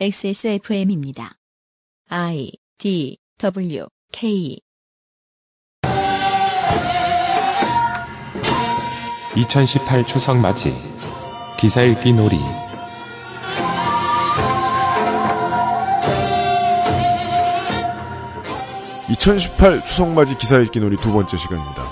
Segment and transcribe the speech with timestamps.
[0.00, 1.34] XSFM입니다.
[2.08, 4.58] I D W K
[9.36, 10.72] 2018 추석 맞이
[11.58, 12.36] 기사 읽기 놀이
[19.10, 21.82] 2018 추석맞이 기사 읽기 놀이 두 번째 시간입니다.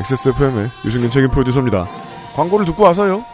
[0.00, 1.86] XSFM의 유승균 책임 프로듀서입니다.
[2.34, 3.33] 광고를 듣고 와서요.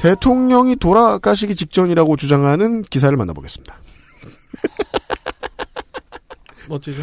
[0.00, 3.76] 대통령이 돌아가시기 직전이라고 주장하는 기사를 만나보겠습니다.
[6.68, 7.02] 멋지죠?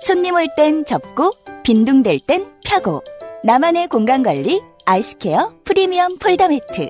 [0.00, 3.02] 손님 올 땐 접고 빈둥댈 땐 펴고
[3.44, 6.88] 나만의 공간 관리 아이스케어 프리미엄 폴더 매트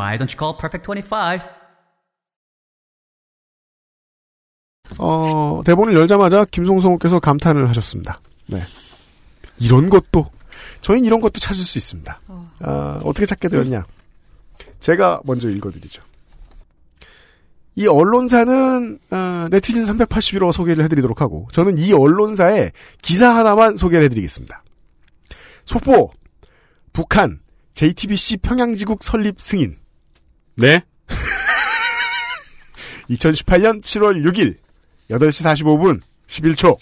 [0.00, 1.46] Why don't you call Perfect 25?
[4.98, 8.18] 어, 대본을 열자마자 김송성우께서 감탄을 하셨습니다.
[8.46, 8.60] 네.
[9.58, 10.30] 이런 것도,
[10.80, 12.18] 저희는 이런 것도 찾을 수 있습니다.
[12.60, 13.84] 아, 어떻게 찾게 되었냐.
[14.80, 16.02] 제가 먼저 읽어드리죠.
[17.76, 24.62] 이 언론사는 어, 네티즌 381호 소개를 해드리도록 하고 저는 이 언론사의 기사 하나만 소개를 해드리겠습니다.
[25.66, 26.10] 속보
[26.92, 27.40] 북한
[27.74, 29.76] JTBC 평양지국 설립 승인
[30.60, 30.82] 네?
[33.08, 34.56] 2018년 7월 6일
[35.10, 36.76] 8시 45분 11초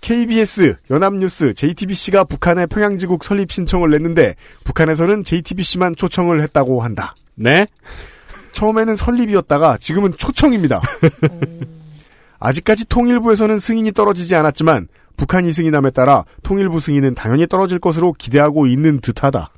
[0.00, 4.34] KBS, 연합뉴스, JTBC가 북한에 평양지국 설립 신청을 냈는데
[4.64, 7.14] 북한에서는 JTBC만 초청을 했다고 한다.
[7.36, 7.68] 네?
[8.52, 10.82] 처음에는 설립이었다가 지금은 초청입니다.
[12.40, 19.00] 아직까지 통일부에서는 승인이 떨어지지 않았지만 북한이 승인함에 따라 통일부 승인은 당연히 떨어질 것으로 기대하고 있는
[19.00, 19.50] 듯하다.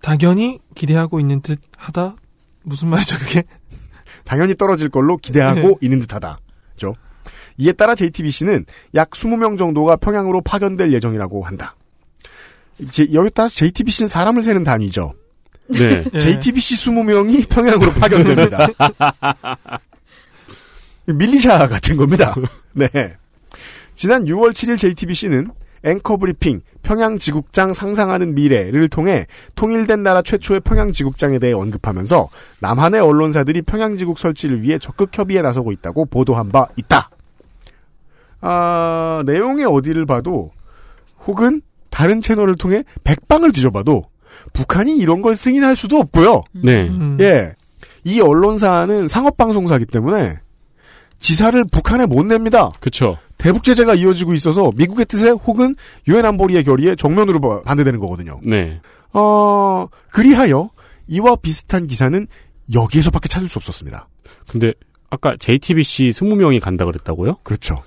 [0.00, 2.16] 당연히 기대하고 있는 듯 하다?
[2.62, 3.44] 무슨 말이죠, 그게?
[4.24, 6.40] 당연히 떨어질 걸로 기대하고 있는 듯 하다.
[6.76, 6.94] 죠.
[7.58, 8.64] 이에 따라 JTBC는
[8.94, 11.76] 약 20명 정도가 평양으로 파견될 예정이라고 한다.
[12.78, 15.14] 이제 여기 따라서 JTBC는 사람을 세는 단위죠.
[15.68, 16.04] 네.
[16.12, 16.18] 예.
[16.18, 18.66] JTBC 20명이 평양으로 파견됩니다.
[21.06, 22.34] 밀리샤 같은 겁니다.
[22.72, 22.88] 네.
[23.94, 25.50] 지난 6월 7일 JTBC는
[25.86, 32.28] 앵커 브리핑 평양 지국장 상상하는 미래를 통해 통일된 나라 최초의 평양 지국장에 대해 언급하면서
[32.60, 37.10] 남한의 언론사들이 평양 지국 설치를 위해 적극 협의에 나서고 있다고 보도한 바 있다.
[38.40, 40.50] 아, 내용의 어디를 봐도
[41.26, 44.04] 혹은 다른 채널을 통해 백방을 뒤져봐도
[44.52, 46.42] 북한이 이런 걸 승인할 수도 없고요.
[46.52, 46.88] 네.
[46.88, 47.16] 음.
[47.20, 47.54] 예.
[48.04, 50.38] 이 언론사는 상업방송사기 때문에
[51.18, 52.68] 지사를 북한에 못 냅니다.
[52.80, 53.16] 그쵸.
[53.38, 55.76] 대북 제재가 이어지고 있어서 미국의 뜻에 혹은
[56.08, 58.40] 유엔 안보리의 결의에 정면으로 바- 반대되는 거거든요.
[58.44, 58.80] 네.
[59.12, 60.70] 어, 그리하여
[61.08, 62.26] 이와 비슷한 기사는
[62.74, 64.08] 여기에서밖에 찾을 수 없었습니다.
[64.48, 64.72] 근데
[65.10, 67.36] 아까 JTBC 20명이 간다 그랬다고요?
[67.42, 67.82] 그렇죠.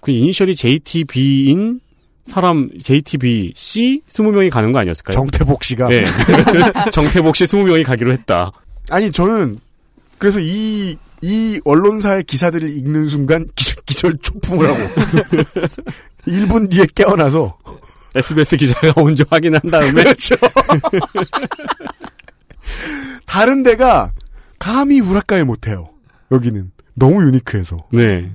[0.00, 1.80] 그 이니셜이 JTB인
[2.26, 5.14] 사람 JTBC 20명이 가는 거 아니었을까요?
[5.14, 6.04] 정태복 씨가 네.
[6.92, 8.52] 정태복 씨 20명이 가기로 했다.
[8.90, 9.58] 아니 저는
[10.18, 14.78] 그래서 이, 이 언론사의 기사들을 읽는 순간 기절, 기절 초풍을 하고
[16.26, 17.58] 1분 뒤에 깨어나서
[18.14, 20.34] SBS 기자가 온지 확인한 다음에 그렇죠.
[23.24, 24.12] 다른 데가
[24.58, 25.88] 감히 우라카이 못해요.
[26.30, 28.30] 여기는 너무 유니크해서 네.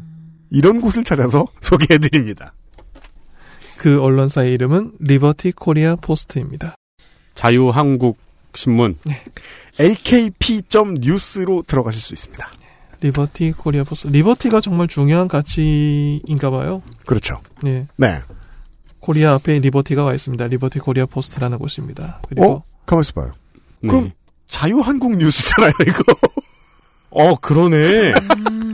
[0.49, 2.53] 이런 곳을 찾아서 소개해드립니다.
[3.77, 6.75] 그 언론사의 이름은 Liberty Korea Post입니다.
[7.35, 8.17] 자유한국
[8.55, 8.97] 신문.
[9.77, 12.51] lkp.news로 들어가실 수 있습니다.
[13.01, 14.07] Liberty Korea Post.
[14.07, 16.81] Liberty가 정말 중요한 가치인가 봐요.
[17.05, 17.41] 그렇죠.
[17.61, 17.87] 네.
[17.97, 18.19] 네.
[18.99, 20.47] 코리아 앞에 Liberty가 와 있습니다.
[20.47, 22.21] Liberty Korea Post라는 곳입니다.
[22.27, 22.63] 그리고 어?
[22.85, 23.31] 가만있어 봐요.
[23.81, 23.89] 네.
[23.89, 24.11] 그럼
[24.47, 26.03] 자유한국 뉴스잖아요, 이거.
[27.09, 28.13] 어 그러네.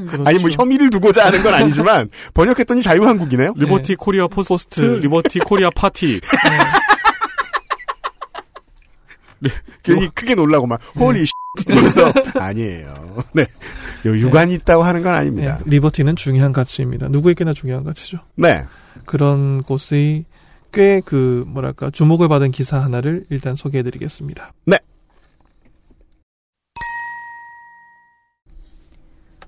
[0.08, 0.24] 그렇죠.
[0.26, 3.54] 아니, 뭐 혐의를 두고자 하는 건 아니지만, 번역했더니 자유한국이네요?
[3.56, 4.82] Liberty Korea Post, Post.
[5.06, 6.20] Liberty Korea Party.
[9.84, 11.26] 괜히 크게 놀라고 막, holy
[11.66, 13.18] 그래서 아니에요.
[13.34, 13.46] 네.
[14.06, 15.60] 요 유관이 있다고 하는 건 네, 아닙니다.
[15.66, 17.08] Liberty는 중요한 가치입니다.
[17.10, 18.20] 누구에게나 중요한 가치죠.
[18.36, 18.66] 네.
[19.06, 20.26] 그런 곳의
[20.72, 24.50] 꽤 그 뭐랄까 주목을 받은 기사 하나를 일단 소개해드리겠습니다.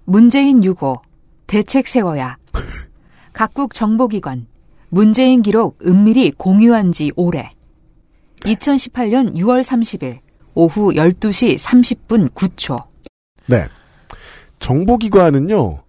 [0.06, 1.02] 문재인 6호
[1.48, 2.38] 대책 세워야
[3.34, 4.46] 각국 정보기관
[4.90, 7.50] 문재인 기록 은밀히 공유한 지 오래
[8.42, 10.20] 2018년 6월 30일
[10.54, 12.82] 오후 12시 30분 9초
[13.48, 13.68] 네.
[14.60, 15.84] 정보기관은요,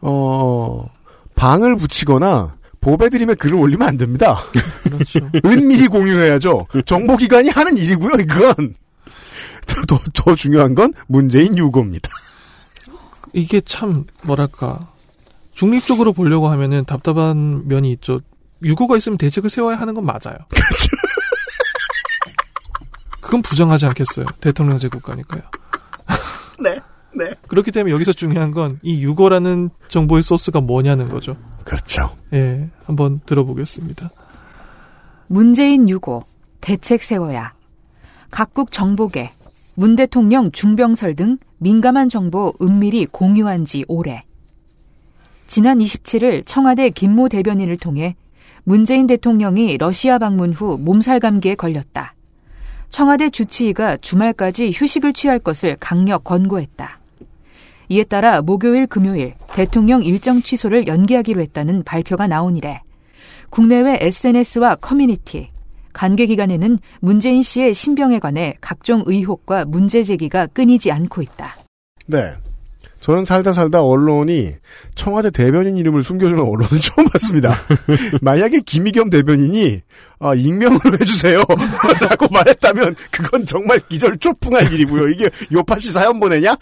[0.00, 0.90] 어,
[1.34, 4.38] 방을 붙이거나 보배드림에 글을 올리면 안 됩니다.
[4.84, 5.20] 그렇죠.
[5.44, 6.66] 은밀히 공유해야죠.
[6.86, 8.74] 정보기관이 하는 일이고요, 이건.
[9.66, 12.08] 더, 더, 더 중요한 건 문재인 유고입니다.
[13.34, 14.88] 이게 참 뭐랄까
[15.52, 18.20] 중립적으로 보려고 하면은 답답한 면이 있죠.
[18.62, 20.38] 유고가 있으면 대책을 세워야 하는 건 맞아요.
[23.20, 24.26] 그건 부정하지 않겠어요.
[24.40, 25.42] 대통령 제 국가니까요.
[26.60, 26.78] 네,
[27.18, 27.34] 네.
[27.48, 31.36] 그렇기 때문에 여기서 중요한 건 이 유고라는 정보의 소스가 뭐냐는 거죠.
[31.64, 32.16] 그렇죠.
[32.32, 34.10] 예, 한번 들어보겠습니다.
[35.26, 36.24] 문재인 유고
[36.60, 37.52] 대책 세워야
[38.30, 39.30] 각국 정보계
[39.74, 44.24] 문 대통령 중병설 등 민감한 정보 은밀히 공유한 지 오래.
[45.46, 48.16] 지난 27일 청와대 김모 대변인을 통해
[48.64, 52.14] 문재인 대통령이 러시아 방문 후 몸살 감기에 걸렸다.
[52.90, 56.97] 청와대 주치의가 주말까지 휴식을 취할 것을 강력 권고했다.
[57.88, 62.82] 이에 따라 목요일 금요일 대통령 일정 취소를 연기하기로 했다는 발표가 나온 이래
[63.50, 65.50] 국내외 SNS와 커뮤니티,
[65.92, 71.56] 관계 기관에는 문재인 씨의 신병에 관해 각종 의혹과 문제 제기가 끊이지 않고 있다.
[72.06, 72.34] 네.
[73.00, 74.54] 저는 살다 살다 언론이
[74.94, 77.56] 청와대 대변인 이름을 숨겨주는 언론은 처음 봤습니다.
[78.20, 79.82] 만약에 김희겸 대변인이
[80.20, 81.44] 아, 익명으로 해주세요
[82.08, 85.08] 라고 말했다면 그건 정말 기절 초풍할 일이고요.
[85.08, 86.56] 이게 요파시 사연 보내냐?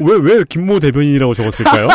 [0.00, 1.88] 왜, 왜 김모 대변인이라고 적었을까요?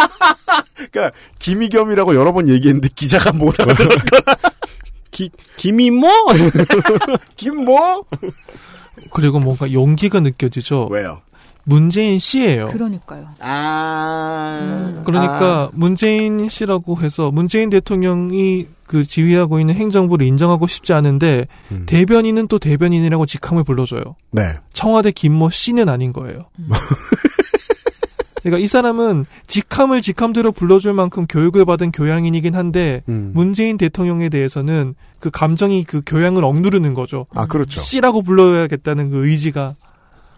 [0.92, 4.38] 그러니까 김희겸이라고 여러 번 얘기했는데 기자가 못 알아들었거나
[5.12, 6.08] 기, 김이모?
[7.36, 8.06] 김뭐?
[9.12, 10.88] 그리고 뭔가 용기가 느껴지죠.
[10.92, 11.22] 왜요?
[11.66, 12.68] 문재인 씨예요.
[12.68, 13.28] 그러니까요.
[13.40, 15.02] 아...
[15.06, 21.84] 그러니까 문재인 씨라고 해서 문재인 대통령이 그 지휘하고 있는 행정부를 인정하고 싶지 않은데 음.
[21.86, 24.16] 대변인은 또 대변인이라고 직함을 불러줘요.
[24.32, 24.56] 네.
[24.74, 26.50] 청와대 김모 씨는 아닌 거예요.
[28.44, 33.32] 그러니까 이 사람은 직함을 직함대로 불러줄 만큼 교육을 받은 교양인이긴 한데 음.
[33.34, 37.26] 문재인 대통령에 대해서는 그 감정이 그 교양을 억누르는 거죠.
[37.34, 37.80] 아 그렇죠.
[37.80, 39.76] 씨라고 불러야겠다는 그 의지가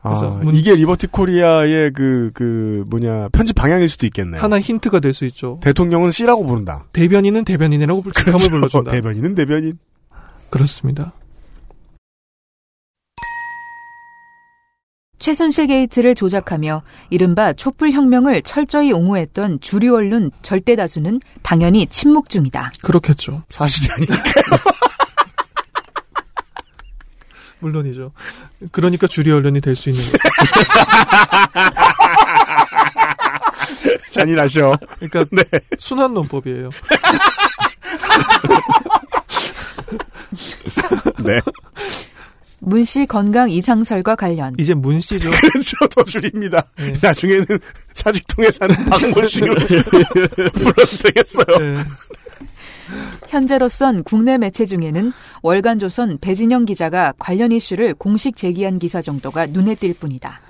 [0.06, 4.42] 그래서 아, 문- 이게 Liberty Korea의 그, 그, 뭐냐, 편집 방향일 수도 있겠네요.
[4.42, 5.60] 하나 힌트가 될 수 있죠.
[5.62, 6.86] 대통령은 씨라고 부른다.
[6.94, 8.50] 대변인은 대변인이라고 불- 그렇죠.
[8.50, 8.92] 불러준다.
[8.92, 9.78] 대변인은 대변인.
[10.50, 11.13] 그렇습니다.
[15.18, 22.74] 최순실 게이트를 조작하며 이른바 촛불혁명을 철저히 옹호했던 주류 언론 절대 다수는 당연히 침묵 중이다.
[22.84, 23.44] 그렇겠죠.
[23.50, 24.16] 사실이 아니니까.
[27.60, 28.12] 물론이죠.
[28.72, 30.18] 그러니까 주류 언론이 될 수 있는 거죠.
[34.12, 34.78] 잔인하셔.
[35.00, 35.44] 그러니까 네.
[35.78, 36.69] 순환 논법이에요.
[41.24, 41.40] 네.
[42.60, 45.30] 문씨 건강 이상설과 관련 이제 문 씨죠.
[45.31, 45.78] 그렇죠.
[45.94, 46.63] 더 줄입니다.
[46.78, 46.94] 네.
[47.01, 47.46] 나중에는
[47.94, 49.56] 사직통에 사는 박모 씨로
[50.54, 51.46] 불러도 되겠어요.
[51.60, 51.84] 네.
[53.28, 55.12] 현재로선 국내 매체 중에는
[55.42, 60.42] 월간조선 배진영 기자가 관련 이슈를 공식 제기한 기사 정도가 눈에 띌 뿐이다.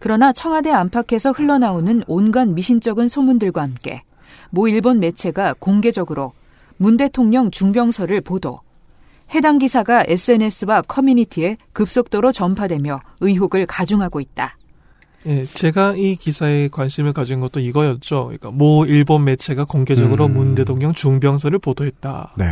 [0.00, 4.02] 그러나 청와대 안팎에서 흘러나오는 온갖 미신적인 소문들과 함께
[4.50, 6.32] 모 일본 매체가 공개적으로
[6.76, 8.60] 문 대통령 중병설을 보도,
[9.34, 14.56] 해당 기사가 SNS와 커뮤니티에 급속도로 전파되며 의혹을 가중하고 있다.
[15.26, 18.24] 예, 제가 이 기사에 관심을 가진 것도 이거였죠.
[18.24, 20.34] 그러니까 모 일본 매체가 공개적으로 음.
[20.34, 22.34] 문 대통령 중병설을 보도했다.
[22.36, 22.44] 네.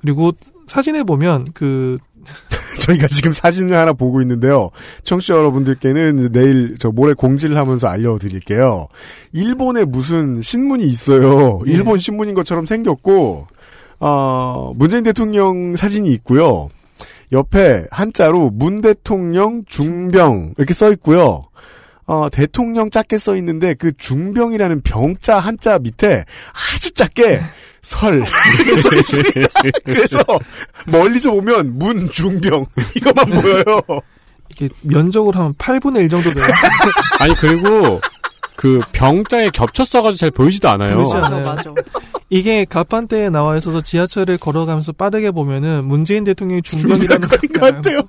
[0.00, 0.32] 그리고
[0.66, 1.98] 사진에 보면 그
[2.80, 4.70] 저희가 지금 사진을 하나 보고 있는데요.
[5.04, 8.88] 청취자 여러분들께는 내일 저 모레 공지를 하면서 알려드릴게요.
[9.32, 11.60] 일본에 무슨 신문이 있어요.
[11.66, 11.72] 예.
[11.72, 13.46] 일본 신문인 것처럼 생겼고,
[14.00, 16.68] 어, 문재인 대통령 사진이 있고요.
[17.32, 21.48] 옆에 한자로 문 대통령 중병 이렇게 써 있고요.
[22.06, 26.24] 어, 대통령 작게 써 있는데 그 중병이라는 병자 한자 밑에
[26.74, 27.40] 아주 작게
[27.82, 29.48] 설 이렇게 써 있습니다.
[29.84, 30.18] 그래서
[30.88, 34.02] 멀리서 보면 문 중병 이것만 보여요.
[34.50, 36.44] 이게 면적으로 하면 8분의 1 정도 돼요.
[37.20, 38.00] 아니, 그리고
[38.56, 40.96] 그 병자에 겹쳐 써가지고 잘 보이지도 않아요.
[40.96, 41.42] 보이지 않아요.
[42.30, 48.00] 이게 가판대에 나와 있어서 지하철을 걸어가면서 빠르게 보면은 문재인 대통령이 중병이라는 것 같아요.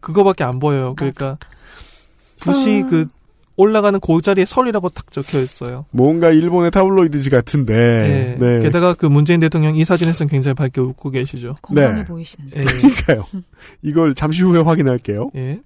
[0.00, 0.94] 그거밖에 안 보여요.
[0.96, 1.38] 그러니까
[2.40, 3.06] 붓이 그
[3.56, 5.86] 올라가는 그 자리에 설이라고 딱 적혀 있어요.
[5.90, 7.74] 뭔가 일본의 타블로이드지 같은데.
[7.74, 8.36] 예.
[8.38, 8.60] 네.
[8.60, 11.56] 게다가 그 문재인 대통령 이 사진에서는 굉장히 밝게 웃고 계시죠.
[11.60, 12.04] 건강해 네.
[12.04, 12.60] 보이시는데.
[12.60, 12.62] 예.
[12.62, 13.24] 그러니까요.
[13.82, 15.30] 이걸 잠시 후에 확인할게요.
[15.34, 15.60] 예.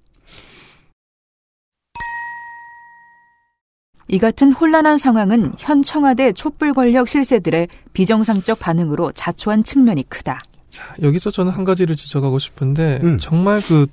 [4.13, 10.39] 이 같은 혼란한 상황은 현 청와대 촛불 권력 실세들의 비정상적 반응으로 자초한 측면이 크다.
[10.69, 13.17] 자, 여기서 저는 한 가지를 지적하고 싶은데 음.
[13.17, 13.87] 정말 그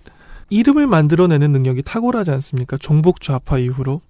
[0.51, 2.77] 이름을 만들어내는 능력이 탁월하지 않습니까?
[2.77, 4.03] 종북 좌파 이후로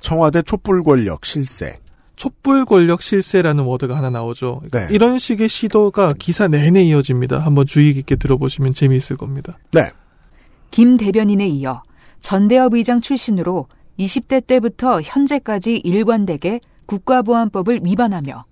[0.00, 1.78] 청와대 촛불 권력 실세.
[2.16, 4.62] 촛불 권력 실세라는 워드가 하나 나오죠.
[4.72, 4.88] 네.
[4.90, 7.40] 이런 식의 시도가 기사 내내 이어집니다.
[7.40, 9.58] 한번 주의 깊게 들어보시면 재미있을 겁니다.
[9.72, 9.90] 네.
[10.70, 11.82] 김 대변인에 이어
[12.20, 13.66] 전대협 의장 출신으로
[13.98, 18.44] 20대 때부터 현재까지 일관되게 국가보안법을 위반하며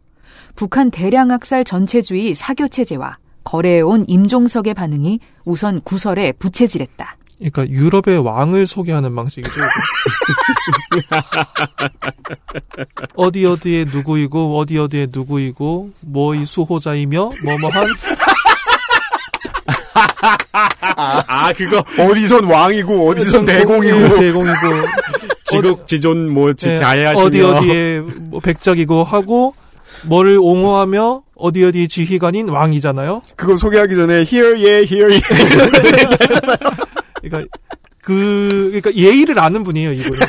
[0.57, 7.17] 북한 대량 학살 전체주의 사교 체제와 거래해온 임종석의 반응이 우선 구설에 부채질했다.
[7.39, 9.55] 그러니까 유럽의 왕을 소개하는 방식이죠.
[13.15, 17.87] 어디 어디에 누구이고 어디 어디에 누구이고 뭐 이 수호자이며 뭐뭐한
[21.29, 24.55] 아, 그거 어디선 왕이고 어디선 대공이고 대공이고
[25.47, 29.55] 지극지존 뭐 지- 예, 자해하시며 어디 어디에 뭐 백작이고 하고
[30.07, 33.23] 뭐를 옹호하며 어디 어디 지휘관인 왕이잖아요.
[33.37, 35.21] 그거 소개하기 전에 here yeah here yeah
[37.23, 37.57] 그러니까
[38.03, 40.21] 그 그러니까 예의를 아는 분이에요 이분은.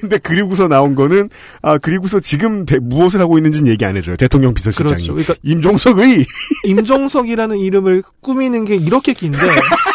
[0.00, 1.28] 근데 그리고서 나온 거는
[1.62, 5.12] 아 그리고서 지금 대- 무엇을 하고 있는지는 얘기 안 해줘요 대통령 비서실장이 그렇죠.
[5.14, 6.24] 그러니까 임종석의
[6.64, 9.38] 임종석이라는 이름을 꾸미는 게 이렇게 긴데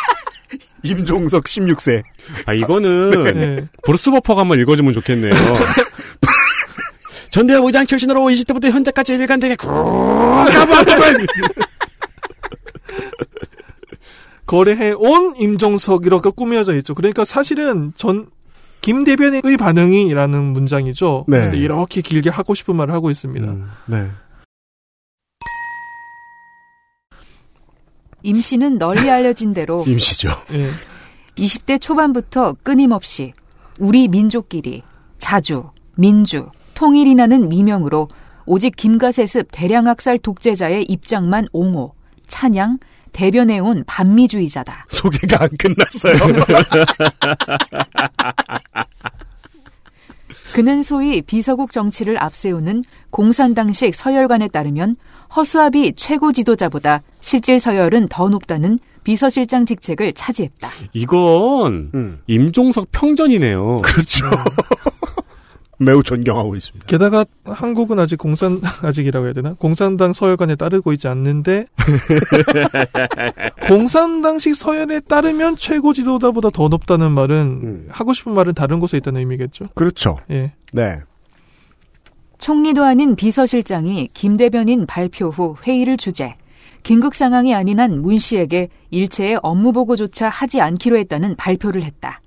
[0.84, 2.03] 임종석 16세
[2.46, 3.67] 아 이거는 네.
[3.84, 5.34] 브루스 버퍼가 한번 읽어주면 좋겠네요.
[7.29, 9.67] 전대협 의장 출신으로 20대부터 현재까지 일관되게 꾹
[14.46, 16.93] 거래해 온 임종석 이렇게 꾸며져 있죠.
[16.96, 18.27] 그러니까 사실은 전
[18.81, 21.25] 김 대변인의 반응이라는 문장이죠.
[21.27, 21.51] 네.
[21.55, 23.46] 이렇게 길게 하고 싶은 말을 하고 있습니다.
[23.46, 24.10] 음, 네
[28.27, 30.69] 임 씨는 널리 알려진 대로 임시죠 예.
[31.38, 33.31] 20대 초반부터 끊임없이
[33.79, 34.84] 우리 민족끼리
[35.17, 38.10] 자주, 민주, 통일이라는 미명으로
[38.46, 41.93] 오직 김가세습 대량학살 독재자의 입장만 옹호,
[42.27, 42.79] 찬양,
[43.13, 44.88] 대변해온 반미주의자다.
[44.89, 46.17] 소개가 안 끝났어요
[50.57, 54.95] 그는 소위 비서국 정치를 앞세우는 공산당식 서열관에 따르면
[55.35, 60.67] 허수아비 최고 지도자보다 실질 서열은 더 높다는 비서실장 직책을 차지했다.
[60.93, 63.83] 이건 음, 임종석 평전이네요.
[63.83, 64.25] 그렇죠
[65.79, 71.67] 매우 존경하고 있습니다 게다가 한국은 아직 공산 아직이라고 해야 되나 공산당 서열관에 따르고 있지 않는데
[73.67, 77.88] 공산당식 서열에 따르면 최고 지도자보다 더 높다는 말은 음.
[77.89, 79.65] 하고 싶은 말은 다른 곳에 있다는 의미겠죠.
[79.75, 80.53] 그렇죠 예.
[80.74, 81.00] 네
[82.38, 86.36] 총리도 아닌 비서실장이 김 대변인 발표 후 회의를 주재
[86.84, 92.22] 긴급 상황이 아닌 한 문 씨에게 일체의 업무 보고조차 하지 않기로 했다는 발표를 했다.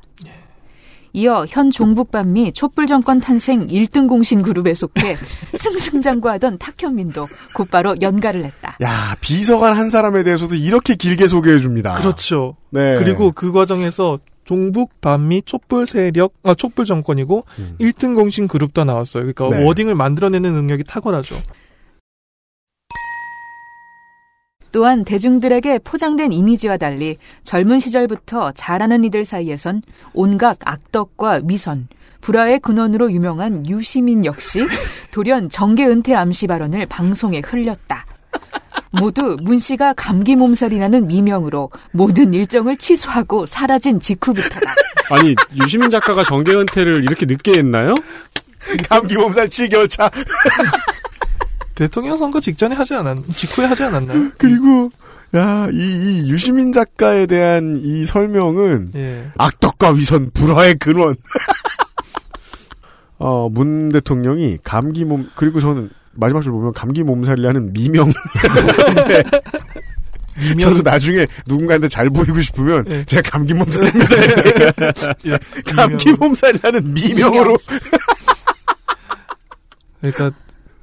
[1.12, 5.16] 이어 현 종북반미 촛불 정권 탄생 1등 공신 그룹에 속해
[5.56, 8.76] 승승장구하던 탁현민도 곧바로 연가를 했다.
[8.82, 12.56] 야 비서관 한 사람에 대해서도 이렇게 길게 소개해 줍니다 그렇죠.
[12.70, 17.76] 네 그리고 그 과정에서 종북 반미 촛불 세력 아 촛불 정권이고 음.
[17.80, 19.22] 1등 공신 그룹도 나왔어요.
[19.22, 19.64] 그러니까 네.
[19.64, 21.36] 워딩을 만들어내는 능력이 탁월하죠.
[24.72, 31.88] 또한 대중들에게 포장된 이미지와 달리 젊은 시절부터 잘하는 이들 사이에선 온갖 악덕과 위선,
[32.20, 34.66] 불화의 근원으로 유명한 유시민 역시
[35.10, 38.06] 돌연 정계 은퇴 암시 발언을 방송에 흘렸다.
[38.92, 44.74] 모두 문 씨가 감기 몸살이라는 미명으로 모든 일정을 취소하고 사라진 직후부터다.
[45.10, 47.94] 아니 유시민 작가가 정계 은퇴를 이렇게 늦게 했나요?
[48.88, 50.10] 감기 몸살 7개월 차
[51.80, 54.32] 대통령 선거 직전에 하지 않았, 직후에 하지 않았나요?
[54.36, 54.90] 그리고
[55.34, 59.30] 야, 이, 이 유시민 작가에 대한 이 설명은 예.
[59.38, 61.16] 악덕과 위선 불화의 근원.
[63.16, 68.12] 어, 문 대통령이 감기 몸 그리고 저는 마지막 줄 보면 감기 몸살이라는 미명.
[69.08, 69.22] 네.
[70.36, 73.04] 미명, 저도 나중에 누군가한테 잘 보이고 싶으면 예.
[73.06, 74.16] 제가 감기 몸살입니다.
[75.24, 75.38] 예,
[75.74, 76.18] 감기 미명.
[76.20, 77.56] 몸살이라는 미명으로
[80.00, 80.30] 그러니까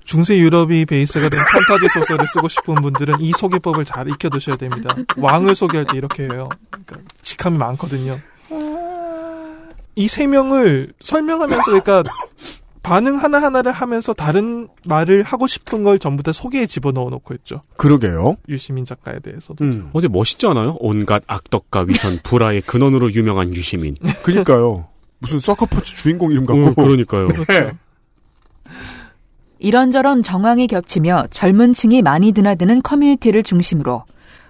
[0.07, 4.95] 중세 유럽이 베이스가 된 판타지 소설을 쓰고 싶은 분들은 이 소개법을 잘 익혀 두셔야 됩니다.
[5.17, 6.47] 왕을 소개할 때 이렇게 해요.
[6.71, 8.17] 그러니까 직함이 많거든요.
[9.95, 12.03] 이 세 명을 설명하면서 그러니까
[12.83, 17.61] 반응 하나 하나를 하면서 다른 말을 하고 싶은 걸 전부 다 소개에 집어넣어 놓고 있죠.
[17.75, 18.37] 그러게요.
[18.47, 19.65] 유시민 작가에 대해서도.
[19.65, 19.89] 음.
[19.91, 20.77] 어제 멋있지 않아요?
[20.79, 23.95] 온갖 악덕과 위선, 불화의 근원으로 유명한 유시민.
[24.23, 24.87] 그러니까요.
[25.19, 26.83] 무슨 서커펀치 주인공 이름 어, 같고.
[26.83, 27.27] 그러니까요.
[27.27, 27.71] 네.
[29.59, 34.03] 이런저런 정황이 겹치며 젊은 층이 많이 드나드는 커뮤니티를 중심으로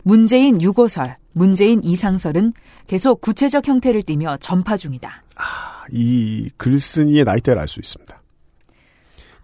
[0.04, 2.54] 문재인 6호설, 문재인 이상설은
[2.88, 5.24] 계속 구체적 형태를 띠며 전파 중이다.
[5.92, 8.22] 이 글쓴이의 나이대를 알 수 있습니다.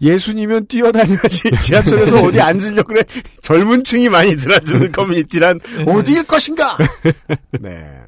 [0.02, 1.50] 예순이면 뛰어다녀야지.
[1.62, 3.02] 지하철에서 어디 앉으려고 그래?
[3.42, 6.76] 젊은 층이 많이 드나드는 커뮤니티란 어디일 것인가?
[7.60, 8.03] 네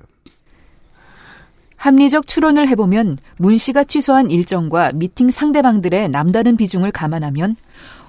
[1.87, 7.55] 합리적 추론을 해보면 문 씨가 취소한 일정과 미팅 상대방들의 남다른 비중을 감안하면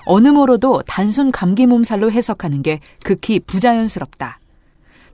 [0.08, 4.40] 어느 모로도 단순 감기 몸살로 해석하는 게 극히 부자연스럽다.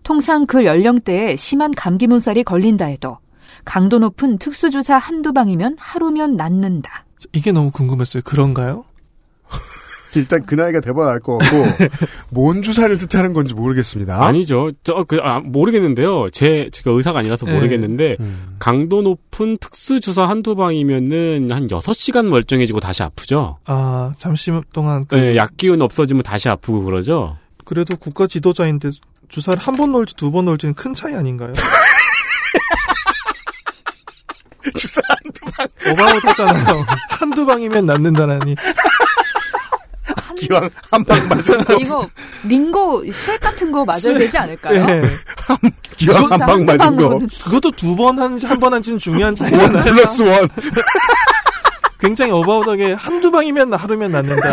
[0.03, 3.17] 통상 그 연령대에 심한 감기 몸살이 걸린다 해도
[3.65, 7.05] 강도 높은 특수주사 한두 방이면 하루면 낫는다.
[7.33, 8.23] 이게 너무 궁금했어요.
[8.23, 8.85] 그런가요?
[10.15, 11.57] 일단 그 나이가 돼봐야 알것 같고
[12.29, 14.23] 뭔 주사를 뜻하는 건지 모르겠습니다.
[14.23, 14.71] 아니죠.
[14.83, 16.29] 저, 그, 아, 모르겠는데요.
[16.31, 17.53] 제, 제가 의사가 아니라서 네.
[17.53, 18.55] 모르겠는데, 음.
[18.59, 23.57] 강도 높은 특수 주사 한두 방이면은 한 6시간 멀쩡해지고 다시 아프죠?
[23.65, 27.37] 아, 잠시 동안 그 네, 약 기운 없어지면 다시 아프고 그러죠?
[27.65, 28.89] 그래도 국가 지도자인데
[29.29, 31.51] 주사를 한번 놓을지 두번 놓을지는 큰 차이 아닌가요?
[34.77, 36.85] 주사 한두 방 어바웃하잖아요.
[37.09, 38.55] 한두 방이면 낫는다라니.
[40.35, 42.09] 기왕 한 방 맞은 거 이거
[42.43, 44.13] 링고 쇠 같은 거 맞아야 쇠.
[44.17, 44.85] 되지 않을까요?
[44.89, 45.03] 예.
[45.97, 49.83] 기왕 한 방 맞은 거 그것도 두 번 한지 한 번 한지는 중요한 원 차이잖아요.
[49.83, 50.47] 플러스 원
[51.99, 54.49] 굉장히 어바웃하게 한두 방이면 하루면 낫는다.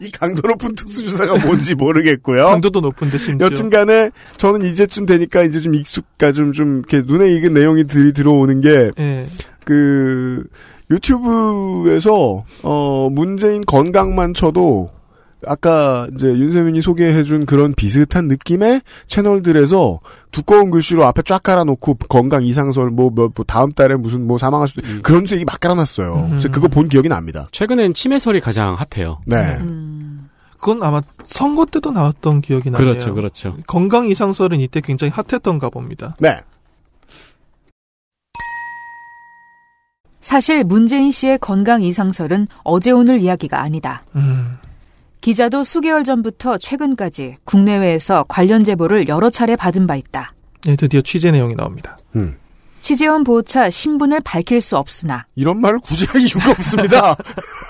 [0.00, 2.44] 이 강도 높은 특수주사가 뭔지 모르겠고요.
[2.46, 3.46] 강도도 높은데 심지어.
[3.46, 8.90] 여튼간에 저는 이제쯤 되니까 이제 좀 익숙가 좀좀 이렇게 눈에 익은 내용이 들이 들어오는 게
[8.98, 9.28] 예.
[9.64, 10.44] 그
[10.90, 14.90] 유튜브에서 어 문재인 건강만 쳐도
[15.46, 20.00] 아까 이제 윤세민이 소개해준 그런 비슷한 느낌의 채널들에서
[20.30, 24.68] 두꺼운 글씨로 앞에 쫙 깔아놓고 건강 이상설 뭐, 뭐, 뭐 다음 달에 무슨 뭐 사망할
[24.68, 25.00] 수도 음.
[25.02, 26.26] 그런 책이 막 깔아놨어요.
[26.30, 26.52] 그래서 음.
[26.52, 27.48] 그거 본 기억이 납니다.
[27.52, 29.20] 최근엔 치매설이 가장 핫해요.
[29.26, 29.58] 네.
[29.60, 32.84] 음, 그건 아마 선거 때도 나왔던 기억이 나네요.
[32.84, 33.56] 그렇죠, 그렇죠.
[33.66, 36.16] 건강 이상설은 이때 굉장히 핫했던가 봅니다.
[36.20, 36.40] 네.
[40.24, 44.04] 사실 문재인 씨의 건강 이상설은 어제 오늘 이야기가 아니다.
[44.16, 44.54] 음.
[45.20, 50.32] 기자도 수개월 전부터 최근까지 국내외에서 관련 제보를 여러 차례 받은 바 있다.
[50.66, 51.98] 예, 드디어 취재 내용이 나옵니다.
[52.16, 52.36] 음.
[52.80, 57.14] 취재원 보호차 신분을 밝힐 수 없으나 이런 말을 굳이 할 이유가 없습니다.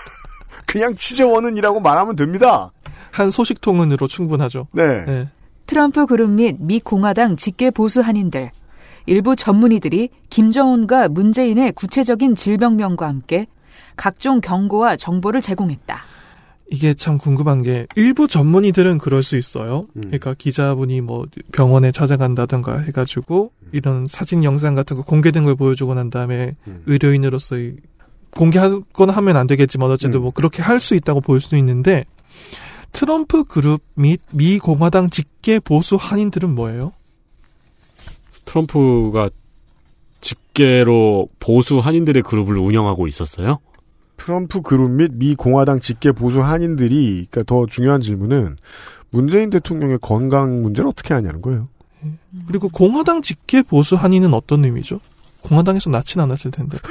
[0.64, 2.70] 그냥 취재원은이라고 말하면 됩니다.
[3.10, 4.68] 한 소식통은으로 충분하죠.
[4.70, 4.82] 네.
[5.08, 5.28] 예.
[5.66, 8.52] 트럼프 그룹 및 미 공화당 직계 보수 한인들,
[9.06, 13.46] 일부 전문의들이 김정은과 문재인의 구체적인 질병명과 함께
[13.96, 15.98] 각종 경고와 정보를 제공했다.
[16.70, 19.86] 이게 참 궁금한 게 일부 전문의들은 그럴 수 있어요.
[19.96, 20.02] 음.
[20.06, 26.08] 그러니까 기자분이 뭐 병원에 찾아간다든가 해가지고 이런 사진 영상 같은 거 공개된 걸 보여주고 난
[26.10, 26.82] 다음에 음.
[26.86, 27.76] 의료인으로서 이-
[28.30, 30.22] 공개하거나 하면 안 되겠지만 어쨌든 음.
[30.22, 32.04] 뭐 그렇게 할 수 있다고 볼 수도 있는데
[32.92, 36.92] 트럼프 그룹 및 미 공화당 직계 보수 한인들은 뭐예요?
[38.44, 39.30] 트럼프가
[40.20, 43.58] 직계로 보수 한인들의 그룹을 운영하고 있었어요?
[44.16, 48.56] 트럼프 그룹 및 미 공화당 직계 보수 한인들이 그러니까 더 중요한 질문은
[49.10, 51.68] 문재인 대통령의 건강 문제를 어떻게 하냐는 거예요.
[52.46, 55.00] 그리고 공화당 직계 보수 한인은 어떤 의미죠?
[55.42, 56.78] 공화당에서 낳진 않았을 텐데.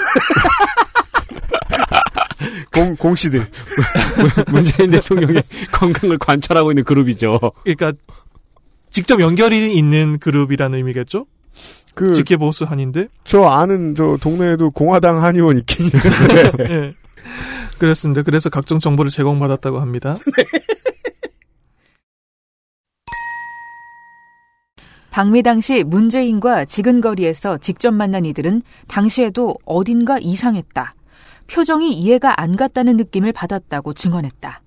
[2.74, 3.48] 공 공씨들
[4.52, 7.40] 문재인 대통령의 건강을 관찰하고 있는 그룹이죠.
[7.64, 7.94] 그러니까
[8.90, 11.26] 직접 연결이 있는 그룹이라는 의미겠죠?
[11.94, 13.10] 그 직계 보수 한인들.
[13.24, 16.10] 저 아는 저 동네에도 공화당 한의원 있긴 있는데
[16.70, 16.94] 예.
[17.78, 18.22] 그렇습니다.
[18.24, 20.18] 그래서 각종 정보를 제공받았다고 합니다.
[25.12, 30.96] 방미 당시 문재인과 지근거리에서 직접 만난 이들은 당시에도 어딘가 이상했다.
[31.46, 34.62] 표정이 이해가 안 갔다는 느낌을 받았다고 증언했다.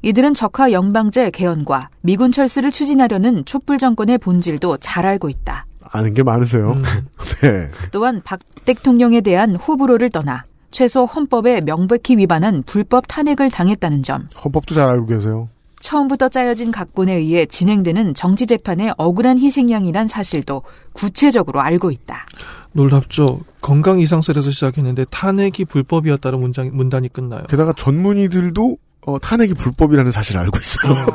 [0.00, 5.66] 이들은 적화 영방제 개헌과 미군 철수를 추진하려는 촛불 정권의 본질도 잘 알고 있다.
[5.90, 6.72] 아는 게 많으세요.
[6.72, 6.82] 음,
[7.42, 7.68] 네.
[7.90, 14.74] 또한 박 대통령에 대한 호불호를 떠나 최소 헌법에 명백히 위반한 불법 탄핵을 당했다는 점, 헌법도
[14.74, 15.48] 잘 알고 계세요.
[15.80, 22.26] 처음부터 짜여진 각본에 의해 진행되는 정치 재판의 억울한 희생양이란 사실도 구체적으로 알고 있다.
[22.72, 23.40] 놀랍죠.
[23.60, 27.42] 건강 이상설에서 시작했는데 탄핵이 불법이었다는 문장, 문단이 끝나요.
[27.48, 28.76] 게다가 전문의들도
[29.06, 31.06] 어, 탄핵이 불법이라는 사실을 알고 있어요.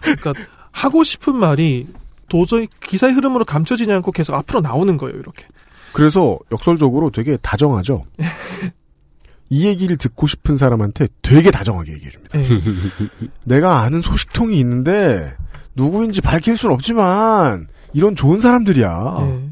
[0.00, 0.32] 그러니까
[0.72, 1.86] 하고 싶은 말이
[2.32, 5.18] 도저히 기사의 흐름으로 감춰지지 않고 계속 앞으로 나오는 거예요.
[5.18, 5.46] 이렇게.
[5.92, 8.06] 그래서 역설적으로 되게 다정하죠.
[9.50, 12.40] 이 얘기를 듣고 싶은 사람한테 되게 다정하게 얘기해줍니다.
[12.40, 12.48] 예.
[13.44, 15.36] 내가 아는 소식통이 있는데
[15.74, 19.16] 누구인지 밝힐 순 없지만 이런 좋은 사람들이야.
[19.20, 19.50] 예.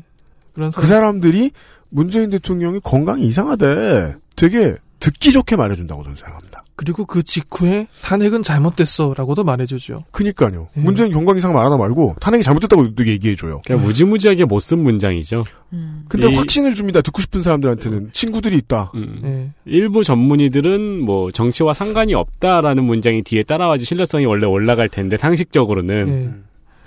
[0.54, 1.50] 그런 그 사람 사람들이
[1.90, 4.14] 문재인 대통령이 건강이 이상하대.
[4.36, 6.64] 되게 듣기 좋게 말해준다고 저는 생각합니다.
[6.80, 9.96] 그리고 그 직후에 탄핵은 잘못됐어라고도 말해주죠.
[10.12, 10.68] 그니까요.
[10.78, 10.80] 예.
[10.80, 13.60] 문재인 건강 이상 말하나 말고 탄핵이 잘못됐다고 또 얘기해줘요.
[13.66, 15.44] 그냥 무지무지하게 못 쓴 문장이죠.
[15.74, 16.06] 음.
[16.08, 17.02] 근데 이- 확신을 줍니다.
[17.02, 18.92] 듣고 싶은 사람들한테는 친구들이 있다.
[18.94, 19.20] 음.
[19.24, 19.50] 예.
[19.70, 26.30] 일부 전문의들은 뭐 정치와 상관이 없다라는 문장이 뒤에 따라와지 신뢰성이 원래 올라갈 텐데 상식적으로는 예.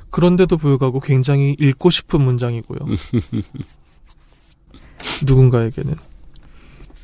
[0.10, 2.80] 그런데도 불구하고 굉장히 읽고 싶은 문장이고요.
[5.24, 5.94] 누군가에게는.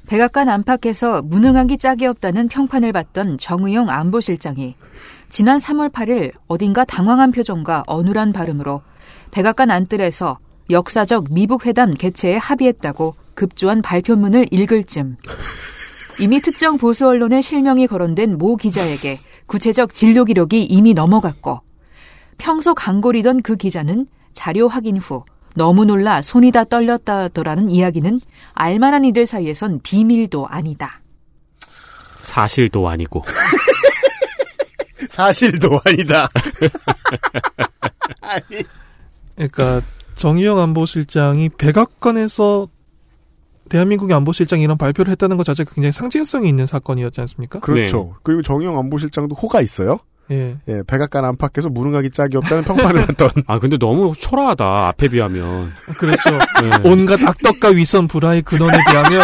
[0.10, 4.74] 백악관 안팎에서 무능한 게 짝이 없다는 평판을 받던 정의용 안보실장이
[5.30, 8.82] 지난 3월 8일 어딘가 당황한 표정과 어눌한 발음으로
[9.30, 10.40] 백악관 안뜰에서
[10.72, 15.16] 역사적 미북 회담 개최에 합의했다고 급조한 발표문을 읽을 즈음
[16.20, 21.62] 이미 특정 보수 언론에 실명이 거론된 모 기자에게 구체적 진료 기록이 이미 넘어갔고
[22.40, 25.24] 평소 강골이던 그 기자는 자료 확인 후
[25.60, 28.22] 너무 놀라 손이 다 떨렸다더라는 이야기는
[28.54, 31.02] 알만한 이들 사이에선 비밀도 아니다.
[32.22, 33.24] 사실도 아니고.
[35.12, 36.30] 사실도 아니다.
[39.36, 39.82] 그러니까
[40.16, 42.70] 정의영 안보실장이 백악관에서
[43.68, 47.60] 대한민국의 안보실장 이런 발표를 했다는 것 자체가 굉장히 상징성이 있는 사건이었지 않습니까?
[47.60, 48.16] 그렇죠.
[48.24, 50.00] 그리고 정영 안보실장도 호가 있어요.
[50.32, 50.58] 예.
[50.68, 53.30] 예, 백악관 안팎에서 무능하기 짝이 없다는 평판을 받던.
[53.48, 55.72] 아 근데 너무 초라하다 앞에 비하면.
[55.98, 56.30] 그렇죠.
[56.62, 56.90] 네.
[56.90, 59.22] 온갖 악덕과 위선 불화의 근원에 비하면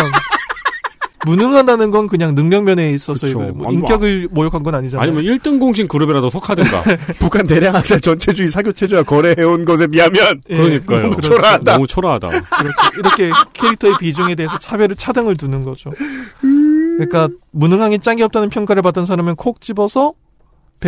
[1.25, 3.25] 무능하다는 건 그냥 능력면에 있어서.
[3.27, 5.09] 이거 뭐 아니, 뭐 인격을 모욕한 건 아니잖아요.
[5.09, 6.83] 아니면 1등 공신 그룹이라도 속하든가.
[7.19, 10.55] 북한 대량 학살 전체주의 사교 체제와 거래해온 것에 비하면 예.
[10.55, 11.01] 그러니까요.
[11.09, 11.71] 너무 초라하다.
[11.73, 12.27] 너무 초라하다.
[12.27, 12.75] 그렇죠.
[12.99, 15.89] 이렇게 캐릭터의 비중에 대해서 차별을 차등을 두는 거죠.
[16.41, 20.13] 그러니까 무능하게 짝이 없다는 평가를 받은 사람은 콕 집어서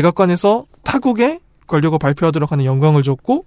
[0.01, 3.45] 백악관에서 타국에 걸려고 발표하도록 하는 영광을 줬고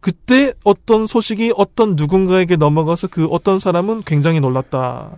[0.00, 5.10] 그때 어떤 소식이 어떤 누군가에게 넘어가서 그 어떤 사람은 굉장히 놀랐다.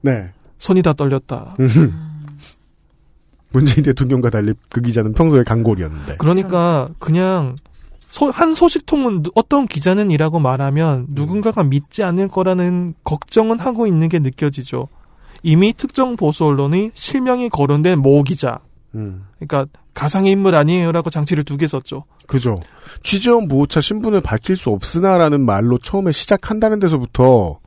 [0.00, 0.30] 네.
[0.56, 1.54] 손이 다 떨렸다.
[3.52, 6.16] 문재인 대통령과 달리 그 기자는 평소에 강골이었는데.
[6.16, 7.56] 그러니까 그냥
[8.08, 14.08] 소- 한 소식통은 누- 어떤 기자는 이라고 말하면 누군가가 믿지 않을 거라는 걱정은 하고 있는
[14.08, 14.88] 게 느껴지죠.
[15.42, 18.60] 이미 특정 보수 언론의 실명이 거론된 모 기자.
[18.94, 19.24] 음.
[19.38, 22.04] 그러니까 가상의 인물 아니에요라고 장치를 두 개 썼죠.
[22.26, 22.60] 그죠.
[23.02, 27.58] 취재원 보호차 신분을 밝힐 수 없으나라는 말로 처음에 시작한다는 데서부터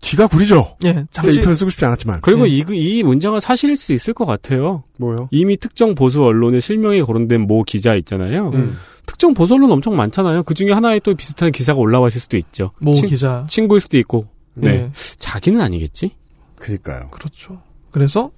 [0.00, 0.76] 뒤가 구리죠.
[0.86, 2.20] 예, 장치 이 표현 쓰고 싶지 않았지만.
[2.22, 2.52] 그리고 예.
[2.52, 4.82] 이, 이 문장은 사실일 수 있을 것 같아요.
[4.98, 5.28] 뭐요?
[5.30, 8.50] 이미 특정 보수 언론에 실명이 거론된 모 기자 있잖아요.
[8.54, 8.78] 음.
[9.04, 10.44] 특정 보수 언론 엄청 많잖아요.
[10.44, 12.70] 그 중에 하나에 또 비슷한 기사가 올라와 있을 수도 있죠.
[12.78, 13.44] 모 친, 기자.
[13.48, 14.26] 친구일 수도 있고.
[14.54, 14.70] 네.
[14.70, 16.14] 예, 자기는 아니겠지?
[16.56, 17.10] 그니까요.
[17.10, 17.60] 그렇죠.
[17.90, 18.30] 그래서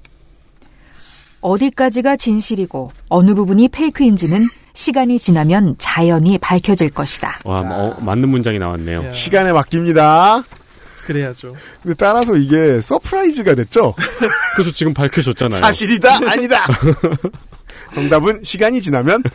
[1.42, 7.40] 어디까지가 진실이고 어느 부분이 fake인지는 시간이 지나면 자연히 밝혀질 것이다.
[7.44, 9.04] 와, 어, 맞는 문장이 나왔네요.
[9.04, 10.42] 야, 시간에 맡깁니다.
[11.04, 11.54] 그래야죠.
[11.82, 13.94] 근데 따라서 이게 surprise가 됐죠.
[14.54, 15.60] 그래서 지금 밝혀줬잖아요.
[15.60, 16.64] 사실이다, 아니다.
[17.94, 19.22] 정답은 시간이 지나면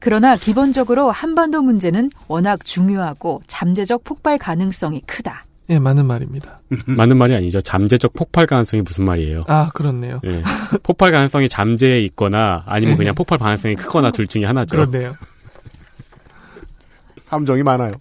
[0.00, 5.44] 그러나 기본적으로 한반도 문제는 워낙 중요하고 잠재적 폭발 가능성이 크다.
[5.70, 6.60] 예, 맞는 말입니다.
[6.86, 7.60] 맞는 말이 아니죠.
[7.60, 9.40] 잠재적 폭발 가능성이 무슨 말이에요?
[9.48, 10.20] 아, 그렇네요.
[10.24, 10.42] 예.
[10.82, 12.98] 폭발 가능성이 잠재해 있거나 아니면 네.
[12.98, 14.76] 그냥 폭발 가능성이 크거나 둘 중에 하나죠.
[14.76, 15.14] 그렇네요.
[17.26, 17.94] 함정이 많아요.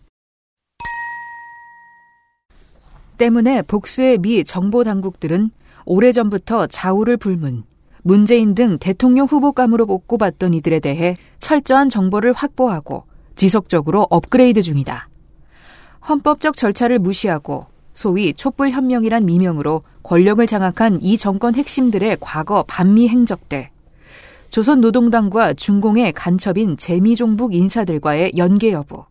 [3.18, 5.50] 때문에 복수의 미 정보 당국들은
[5.86, 7.64] 오래전부터 좌우를 불문,
[8.04, 15.10] 문재인 등 대통령 후보감으로 꼽았던 이들에 대해 철저한 정보를 확보하고 지속적으로 업그레이드 중이다.
[16.08, 23.70] 헌법적 절차를 무시하고 소위 촛불 혁명이란 미명으로 권력을 장악한 이 정권 핵심들의 과거 반미 행적들,
[24.50, 29.04] 조선노동당과 중공의 간첩인 재미종북 인사들과의 연계 여부,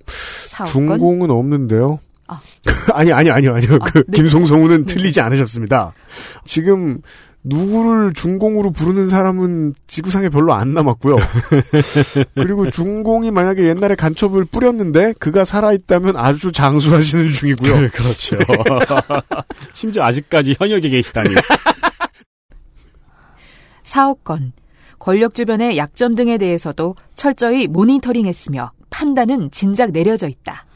[0.47, 1.99] 사업권, 중공은 없는데요.
[2.29, 2.41] 아.
[2.95, 3.79] 아니, 아니, 아니요, 아니요.
[3.81, 4.17] 아, 그, 네.
[4.17, 4.95] 김송성우는 네.
[4.95, 5.93] 틀리지 않으셨습니다.
[6.45, 7.03] 지금,
[7.49, 11.17] 누구를 중공으로 부르는 사람은 지구상에 별로 안 남았고요.
[12.35, 17.91] 그리고 중공이 만약에 옛날에 간첩을 뿌렸는데, 그가 살아있다면 아주 장수하시는 중이고요.
[17.91, 18.37] 그렇죠.
[19.75, 21.37] 심지어 아직까지 현역에 계시다니.
[23.85, 24.53] 사업권,
[24.99, 30.67] 권력 주변의 약점 등에 대해서도 철저히 모니터링했으며 판단은 진작 내려져 있다.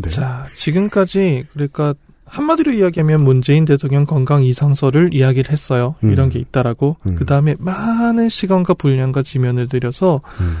[0.00, 0.08] 네.
[0.08, 1.92] 자, 지금까지 그러니까
[2.26, 5.94] 한마디로 이야기하면 문재인 대통령 건강 이상설을 이야기를 했어요.
[6.04, 6.12] 음.
[6.12, 6.96] 이런 게 있다라고.
[7.06, 7.14] 음.
[7.14, 10.56] 그 다음에 많은 시간과 분량과 지면을 들여서 음.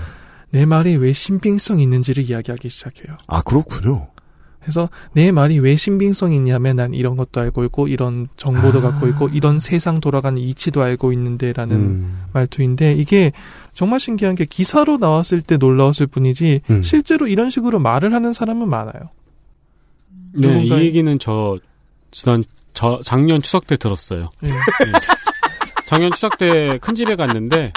[0.50, 3.16] 내 말이 왜 신빙성 있는지를 이야기하기 시작해요.
[3.26, 4.08] 아, 그렇군요.
[4.60, 8.82] 그래서 내 말이 왜 신빙성이 있냐면 난 이런 것도 알고 있고 이런 정보도 아.
[8.82, 12.22] 갖고 있고 이런 세상 돌아가는 이치도 알고 있는데라는 음.
[12.32, 13.30] 말투인데 이게
[13.74, 16.82] 정말 신기한 게 기사로 나왔을 때 놀라웠을 뿐이지 음.
[16.82, 19.10] 실제로 이런 식으로 말을 하는 사람은 많아요.
[20.36, 21.58] 네, 이 누군가의- 얘기는 저
[22.10, 22.44] 지난
[22.74, 24.30] 저 작년 추석 때 들었어요.
[24.44, 24.48] 예.
[25.86, 27.72] 작년 추석 때 큰 집에 갔는데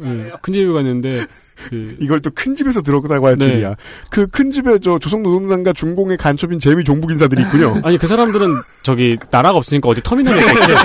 [0.00, 1.24] 음, 큰 집에 갔는데
[1.68, 3.46] 그 이걸 또 큰 집에서 들었다고 할 네.
[3.46, 3.74] 줄이야.
[4.10, 7.80] 그큰 집에 저 조선노동당과 중공의 간첩인 재미 종북 인사들이 있군요.
[7.84, 8.48] 아니 그 사람들은
[8.82, 10.74] 저기 나라가 없으니까 어디 터미널에 있겠죠.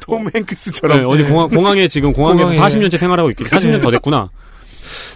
[0.00, 0.98] 톰 행크스처럼.
[0.98, 2.58] 네, 어디 공항, 공항에 지금 공항에서 공항에.
[2.74, 4.30] 40년째 생활하고 있기 40년 더 됐구나.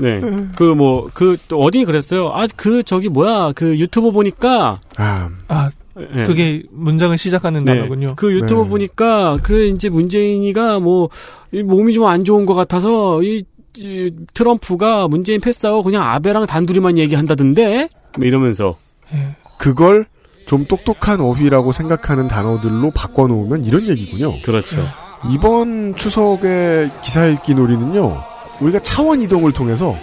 [0.01, 0.21] 네.
[0.57, 2.29] 그 뭐, 그, 또 어디 그랬어요?
[2.29, 4.81] 아, 그, 저기 뭐야, 그 유튜브 보니까.
[4.97, 6.25] 아, 아, 네.
[6.25, 7.75] 그게 문장을 시작하는 네.
[7.77, 8.15] 단어군요.
[8.17, 8.69] 그 유튜브 네.
[8.69, 11.09] 보니까 그 이제 문재인이가 뭐,
[11.53, 13.45] 이 몸이 좀 안 좋은 것 같아서 이,
[13.77, 17.89] 이 트럼프가 문재인 패스하고 그냥 아베랑 단둘이만 얘기한다던데?
[18.19, 18.77] 뭐 이러면서.
[19.15, 19.37] 예.
[19.59, 20.07] 그걸
[20.47, 24.39] 좀 똑똑한 어휘라고 생각하는 단어들로 바꿔놓으면 이런 얘기군요.
[24.41, 24.85] 그렇죠.
[25.31, 28.23] 이번 추석의 기사 읽기 놀이는요,
[28.61, 29.97] 우리가 차원 이동을 통해서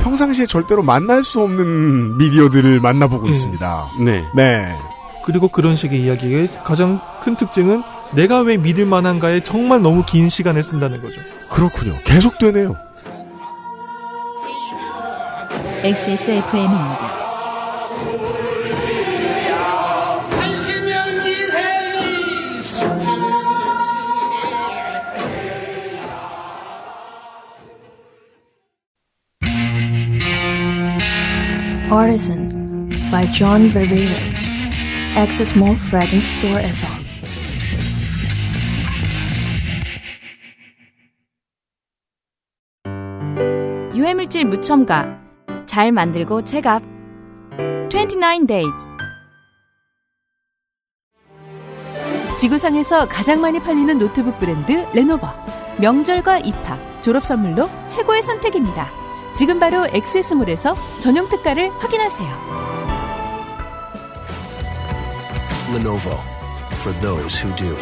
[0.00, 3.30] 평상시에 절대로 만날 수 없는 미디어들을 만나보고 음.
[3.30, 3.88] 있습니다.
[4.04, 4.24] 네.
[4.34, 4.74] 네.
[5.24, 7.82] 그리고 그런 식의 이야기의 가장 큰 특징은
[8.14, 11.16] 내가 왜 믿을 만한가에 정말 너무 긴 시간을 쓴다는 거죠.
[11.50, 11.92] 그렇군요.
[12.04, 12.76] 계속되네요.
[15.84, 17.17] XSFM입니다.
[31.90, 34.38] Artisan by John Ververos.
[35.16, 37.08] Access Mall Fragrance Store SR.
[43.94, 45.18] 유해물질 무첨가
[45.64, 46.82] 잘 만들고 체갑
[47.88, 48.86] 29 days
[52.38, 55.26] 지구상에서 가장 많이 팔리는 노트북 브랜드 레노버
[55.80, 58.97] 명절과 입학 졸업 선물로 최고의 선택입니다.
[59.38, 62.28] 지금 바로 엑세스몰에서 전용 특가를 확인하세요.
[65.76, 66.10] Lenovo
[66.80, 67.76] for those who do.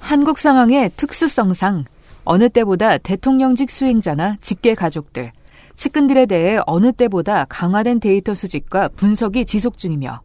[0.00, 1.86] 한국 상황의 특수성상
[2.26, 5.32] 어느 때보다 대통령직 수행자나 직계 가족들,
[5.76, 10.20] 측근들에 대해 어느 때보다 강화된 데이터 수집과 분석이 지속 중이며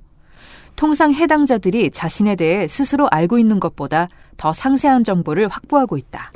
[0.78, 6.32] 통상 해당자들이 자신에 대해 스스로 알고 있는 것보다 더 상세한 정보를 확보하고 있다.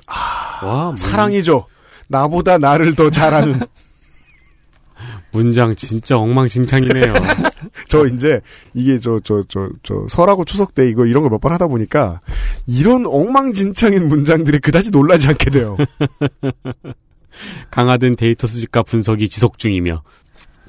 [0.63, 1.67] 와, 문- 사랑이죠.
[2.09, 3.61] 나보다 나를 더 잘하는.
[5.31, 7.13] 문장 진짜 엉망진창이네요.
[7.87, 8.41] 저 이제
[8.73, 12.19] 이게 저 저 저 저 설하고 추석 때 이거 이런 거몇번 하다 보니까
[12.67, 15.77] 이런 엉망진창인 문장들이 그다지 놀라지 않게 돼요.
[17.71, 20.03] 강화된 데이터 수집과 분석이 지속 중이며.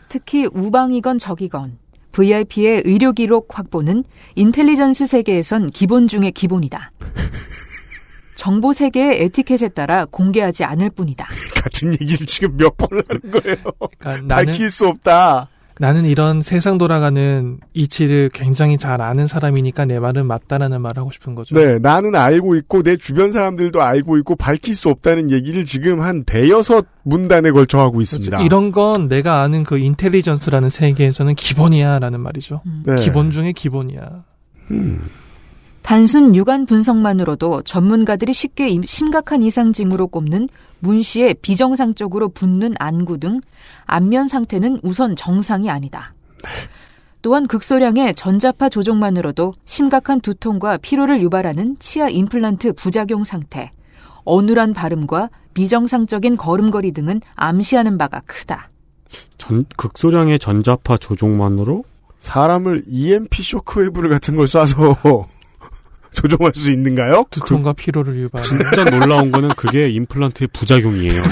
[0.09, 1.79] 특히 우방이건 적이건
[2.12, 6.92] VIP의 의료 기록 확보는 인텔리전스 세계에선 기본 중의 기본이다.
[8.35, 11.29] 정보 세계의 에티켓에 따라 공개하지 않을 뿐이다.
[11.55, 13.57] 같은 얘기를 지금 몇 번을 하는 거예요.
[13.98, 15.48] 그러니까 나는 밝힐 수 없다.
[15.79, 21.35] 나는 이런 세상 돌아가는 이치를 굉장히 잘 아는 사람이니까 내 말은 맞다라는 말을 하고 싶은
[21.35, 21.55] 거죠.
[21.55, 26.25] 네, 나는 알고 있고 내 주변 사람들도 알고 있고 밝힐 수 없다는 얘기를 지금 한
[26.25, 28.31] 대여섯 문단에 걸쳐 하고 있습니다.
[28.39, 28.45] 그렇죠.
[28.47, 32.61] 이런 건 내가 아는 그 인텔리전스라는 세계에서는 기본이야라는 말이죠.
[32.87, 32.97] 네.
[32.97, 34.25] 기본 중에 기본이야.
[35.83, 40.49] 단순 육안 분석만으로도 전문가들이 쉽게 임- 심각한 이상 징후로 꼽는
[40.83, 43.40] 문 씨의 비정상적으로 붓는 안구 등
[43.87, 46.12] 안면 상태는 우선 정상이 아니다.
[47.23, 53.71] 또한 극소량의 전자파 조종만으로도 심각한 두통과 피로를 유발하는 치아 임플란트 부작용 상태,
[54.25, 58.68] 어눌한 발음과 비정상적인 걸음걸이 등은 암시하는 바가 크다.
[59.38, 61.85] 전, 극소량의 전자파 조종만으로?
[62.18, 65.27] 사람을 EMP 쇼크웨이브를 같은 걸 쏴서
[66.14, 67.25] 조종할 수 있는가요?
[67.31, 68.44] 두통과 피로를 유발해.
[68.46, 71.22] 진짜 놀라운 거는 그게 임플란트의 부작용이에요.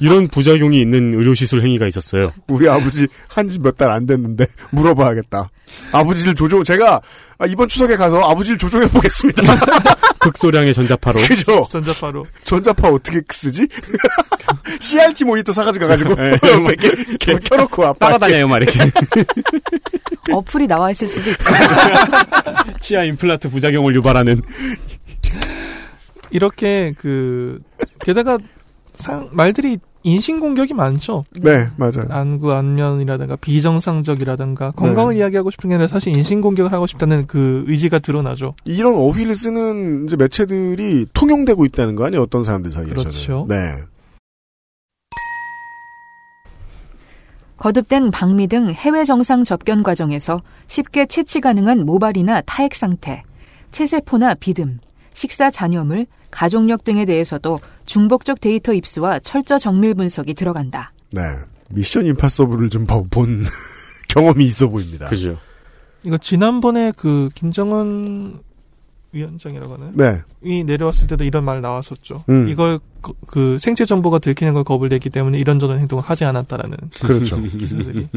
[0.00, 2.32] 이런 부작용이 있는 의료시술 행위가 있었어요.
[2.46, 5.50] 우리 아버지 한 지 몇 달 안 됐는데 물어봐야겠다.
[5.92, 7.00] 아버지를 조종 제가
[7.38, 9.42] 아, 이번 추석에 가서 아버지를 조종해 보겠습니다.
[10.18, 11.20] 극소량의 전자파로.
[11.26, 11.66] 그죠?
[11.70, 12.26] 전자파로.
[12.44, 13.66] 전자파 어떻게 쓰지?
[14.80, 18.78] CRT 모니터 사가지고 가가지고 네, 이렇게, 이렇게 켜놓고 아빠 따라다녀요, 막 이렇게.
[20.30, 21.44] 어플이 나와 있을 수도 있고.
[22.80, 24.42] 치아 임플란트 부작용을 유발하는.
[26.30, 27.60] 이렇게 그
[28.00, 28.38] 게다가
[28.96, 29.78] 상, 말들이
[30.08, 31.24] 인신 공격이 많죠.
[31.40, 32.06] 네, 맞아요.
[32.08, 35.20] 안구 안면이라든가 비정상적이라든가 건강을 네.
[35.20, 38.54] 이야기하고 싶은 게 아니라 사실 인신 공격을 하고 싶다는 그 의지가 드러나죠.
[38.64, 42.22] 이런 어휘를 쓰는 이제 매체들이 통용되고 있다는 거 아니에요?
[42.22, 43.02] 어떤 사람들 사이에서는.
[43.02, 43.46] 그렇죠.
[43.48, 43.76] 네.
[47.58, 53.24] 거듭된 방미 등 해외 정상 접견 과정에서 쉽게 채취 가능한 모발이나 타액 상태,
[53.72, 54.78] 체세포나 비듬,
[55.12, 56.06] 식사 잔여물,
[56.38, 60.92] 가족력 등에 대해서도 중복적 데이터 입수와 철저 정밀 분석이 들어간다.
[61.10, 61.22] 네.
[61.70, 63.44] 미션 임파서블을 좀 본
[64.08, 65.06] 경험이 있어 보입니다.
[65.06, 65.36] 그죠.
[66.04, 68.38] 이거 지난번에 그 김정은
[69.10, 69.90] 위원장이라고 하나요?
[69.94, 70.22] 네.
[70.44, 72.24] 이 내려왔을 때도 이런 말 나왔었죠.
[72.28, 72.48] 음.
[72.48, 77.42] 이걸 그, 그 생체 정보가 들키는 걸 겁을 내기 때문에 이런저런 행동을 하지 않았다라는 그렇죠.
[77.42, 78.08] 기사들이.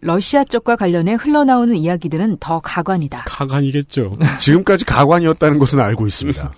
[0.00, 3.24] 러시아 쪽과 관련해 흘러나오는 이야기들은 더 가관이다.
[3.26, 4.16] 가관이겠죠.
[4.38, 6.52] 지금까지 가관이었다는 것은 알고 있습니다.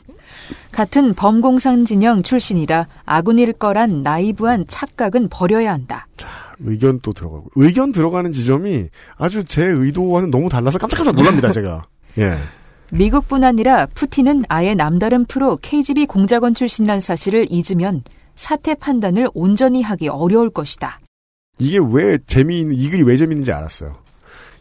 [0.72, 6.06] 같은 범공산 진영 출신이라 아군일 거란 나이브한 착각은 버려야 한다.
[6.60, 11.86] 의견 또 들어가고 의견 들어가는 지점이 아주 제 의도와는 너무 달라서 깜짝깜짝 놀랍니다 제가.
[12.18, 12.36] 예.
[12.92, 18.02] 미국뿐 아니라 푸틴은 아예 남다른 프로 KGB 공작원 출신이라는 사실을 잊으면
[18.34, 20.99] 사태 판단을 온전히 하기 어려울 것이다.
[21.60, 23.96] 이게 왜 재미있는 이 글이 왜 재미있는지 알았어요.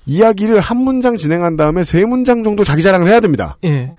[0.06, 3.58] 이야기를 한 문장 진행한 다음에 세 문장 정도 자기 자랑을 해야 됩니다.
[3.64, 3.96] 예.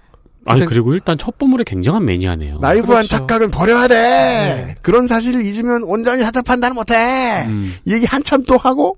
[0.47, 2.59] 아니 그리고 일단 첫 보물에 굉장한 매니아네요.
[2.59, 3.09] 나이브한 그렇죠.
[3.09, 4.75] 착각은 버려야 돼.
[4.83, 7.45] 그런 사실을 잊으면 온전히 판단을 못해.
[7.47, 7.73] 음.
[7.85, 8.97] 이 얘기 한참 또 하고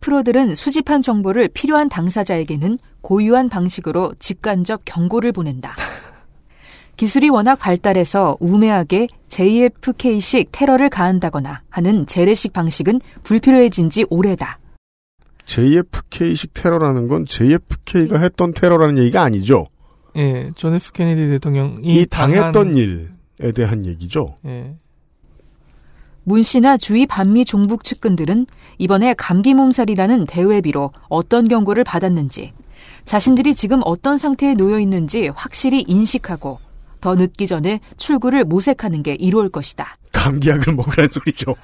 [0.00, 5.74] 프로들은 수집한 정보를 필요한 당사자에게는 고유한 방식으로 직간접 경고를 보낸다.
[6.96, 14.58] 기술이 워낙 발달해서 우매하게 JFK식 테러를 가한다거나 하는 재래식 방식은 불필요해진 지 오래다.
[15.46, 19.66] JFK식 테러라는 건 JFK가 했던 테러라는 얘기가 아니죠.
[20.16, 24.36] 예, 존 F 케네디 대통령이 이 당했던 당한- 일에 대한 얘기죠.
[24.46, 24.74] 예.
[26.24, 28.46] 문 씨나 주위 반미 종북 측근들은
[28.78, 32.52] 이번에 감기 몸살이라는 대외비로 어떤 경고를 받았는지,
[33.04, 36.58] 자신들이 지금 어떤 상태에 놓여 있는지 확실히 인식하고
[37.00, 39.96] 더 늦기 전에 출구를 모색하는 게 이로울 것이다.
[40.12, 41.54] 감기약을 먹으란 소리죠.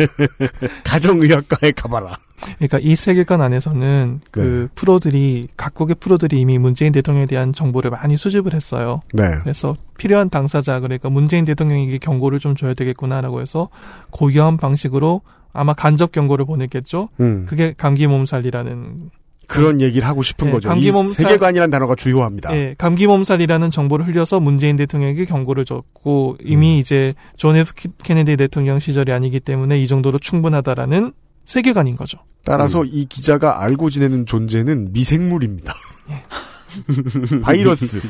[0.84, 2.16] 가정의학과에 가봐라.
[2.56, 8.52] 그러니까 이 세계관 안에서는 그 프로들이 각국의 프로들이 이미 문재인 대통령에 대한 정보를 많이 수집을
[8.54, 9.00] 했어요.
[9.12, 9.22] 네.
[9.40, 13.68] 그래서 필요한 당사자 그러니까 문재인 대통령에게 경고를 좀 줘야 되겠구나라고 해서
[14.10, 15.22] 고유한 방식으로
[15.52, 17.08] 아마 간접 경고를 보냈겠죠.
[17.20, 17.46] 음.
[17.48, 19.10] 그게 감기 몸살이라는
[19.46, 20.68] 그런 얘기를 하고 싶은 네, 거죠.
[20.68, 22.54] 감기 이 몸살- 세계관이라는 단어가 주요합니다.
[22.56, 28.78] 예, 감기 몸살이라는 정보를 흘려서 문재인 대통령에게 경고를 줬고 이미 이제 존 F 케네디 대통령
[28.78, 31.12] 시절이 아니기 때문에 이 정도로 충분하다라는
[31.44, 32.18] 세계관인 거죠.
[32.44, 32.88] 따라서 음.
[32.90, 35.74] 이 기자가 알고 지내는 존재는 미생물입니다.
[37.42, 38.00] 바이러스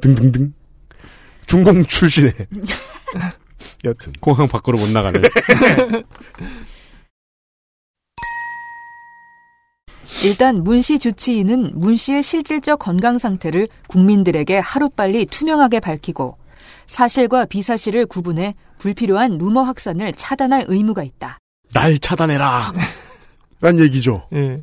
[0.00, 0.52] 등등등
[1.46, 2.32] 중공 출신의
[3.84, 5.20] 여튼 공항 밖으로 못 나가는.
[10.24, 16.36] 일단 문 씨 주치의는 문 씨의 실질적 건강 상태를 국민들에게 하루빨리 투명하게 밝히고
[16.86, 21.38] 사실과 비사실을 구분해 불필요한 루머 확산을 차단할 의무가 있다.
[21.72, 22.72] 날 차단해라.
[23.62, 24.26] 란 얘기죠.
[24.34, 24.62] 예.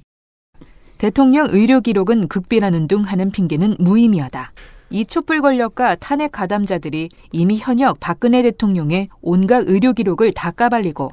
[0.97, 4.51] 대통령 의료 기록은 극비라는 둥 하는 핑계는 무의미하다.
[4.89, 11.12] 이 촛불 권력과 탄핵 가담자들이 이미 현역 박근혜 대통령의 온갖 의료 기록을 다 까발리고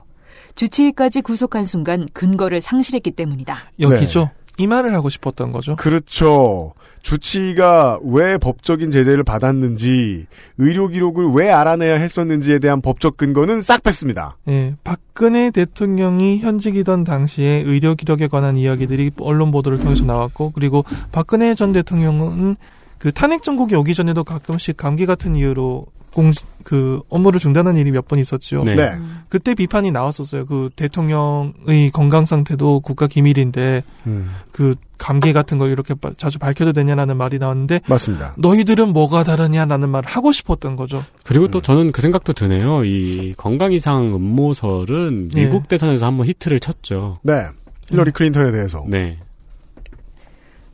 [0.55, 3.57] 주치의까지 구속한 순간 근거를 상실했기 때문이다.
[3.81, 4.31] 여기죠.
[4.59, 5.77] 이 말을 하고 싶었던 거죠.
[5.77, 6.75] 그렇죠.
[7.03, 14.39] 주치의가 왜 법적인 제재를 받았는지 의료 기록을 왜 알아내야 했었는지에 대한 법적 근거는 싹 뺐습니다.
[14.49, 21.55] 예, 박근혜 대통령이 현직이던 당시에 의료 기록에 관한 이야기들이 언론 보도를 통해서 나왔고, 그리고 박근혜
[21.55, 22.57] 전 대통령은
[22.97, 26.31] 그 탄핵 정국이 오기 전에도 가끔씩 감기 같은 이유로 공,
[26.63, 28.63] 그 업무를 중단한 일이 몇 번 있었죠.
[28.65, 28.75] 네.
[28.77, 28.93] 네.
[29.29, 30.47] 그때 비판이 나왔었어요.
[30.47, 36.73] 그 대통령의 건강 상태도 국가 기밀인데 음, 그 감기 같은 걸 이렇게 바- 자주 밝혀도
[36.73, 38.35] 되냐라는 말이 나왔는데 맞습니다.
[38.39, 41.03] 너희들은 뭐가 다르냐라는 말을 하고 싶었던 거죠.
[41.25, 42.85] 그리고 또 저는 그 생각도 드네요.
[42.85, 45.45] 이 건강 이상 음모설은 예.
[45.45, 47.19] 미국 대선에서 한번 히트를 쳤죠.
[47.23, 47.47] 네.
[47.91, 48.85] 힐러리 클린턴에 대해서.
[48.89, 49.19] 네.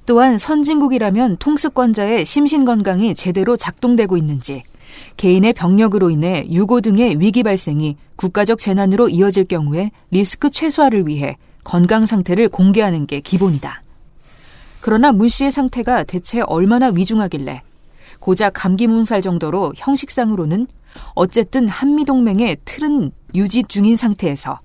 [0.06, 4.64] 또한 선진국이라면 통수권자의 심신 건강이 제대로 작동되고 있는지,
[5.16, 12.06] 개인의 병력으로 인해 유고 등의 위기 발생이 국가적 재난으로 이어질 경우에 리스크 최소화를 위해 건강
[12.06, 13.82] 상태를 공개하는 게 기본이다.
[14.80, 17.62] 그러나 문 씨의 상태가 대체 얼마나 위중하길래
[18.18, 20.66] 고작 감기 몸살 정도로 형식상으로는
[21.14, 24.58] 어쨌든 한미동맹의 틀은 유지 중인 상태에서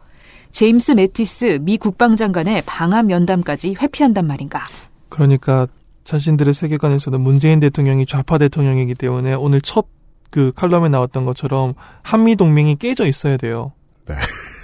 [0.52, 4.64] 제임스 매티스 미 국방장관의 방한 면담까지 회피한단 말인가.
[5.10, 5.68] 그러니까
[6.06, 9.88] 자신들의 세계관에서는 문재인 대통령이 좌파 대통령이기 때문에 오늘 첫
[10.30, 13.74] 그 칼럼에 나왔던 것처럼 한미 동맹이 깨져 있어야 돼요.
[14.08, 14.16] 네.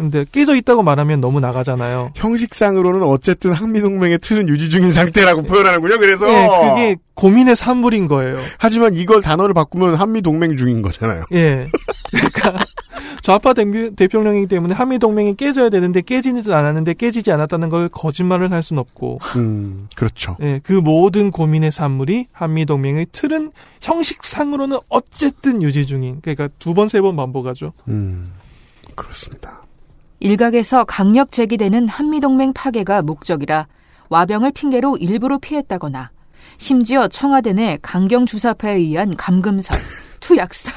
[0.00, 2.12] 근데 깨져 있다고 말하면 너무 나가잖아요.
[2.14, 5.98] 형식상으로는 어쨌든 한미동맹의 틀은 유지 중인 상태라고 표현하는군요.
[5.98, 8.38] 그래서 예, 그게 고민의 산물인 거예요.
[8.56, 11.24] 하지만 이걸 단어를 바꾸면 한미동맹 중인 거잖아요.
[11.32, 11.68] 예.
[12.10, 12.64] 그러니까
[13.22, 18.62] 좌파 대표- 대통령이기 때문에 한미 동맹이 깨져야 되는데 깨지지도 않았는데 깨지지 않았다는 걸 거짓말을 할
[18.62, 19.18] 수는 없고.
[19.36, 20.36] 음, 그렇죠.
[20.40, 23.52] 예, 그 모든 고민의 산물이 한미 동맹의 틀은
[23.82, 26.20] 형식상으로는 어쨌든 유지 중인.
[26.22, 27.72] 그러니까 두 번세번 반복하죠.
[27.88, 28.32] 음,
[28.94, 29.62] 그렇습니다.
[30.20, 33.66] 일각에서 강력 제기되는 한미 동맹 파괴가 목적이라
[34.10, 36.10] 와병을 핑계로 일부러 피했다거나
[36.58, 39.78] 심지어 청와대 내 강경 주사파에 의한 감금설,
[40.20, 40.74] 투약설,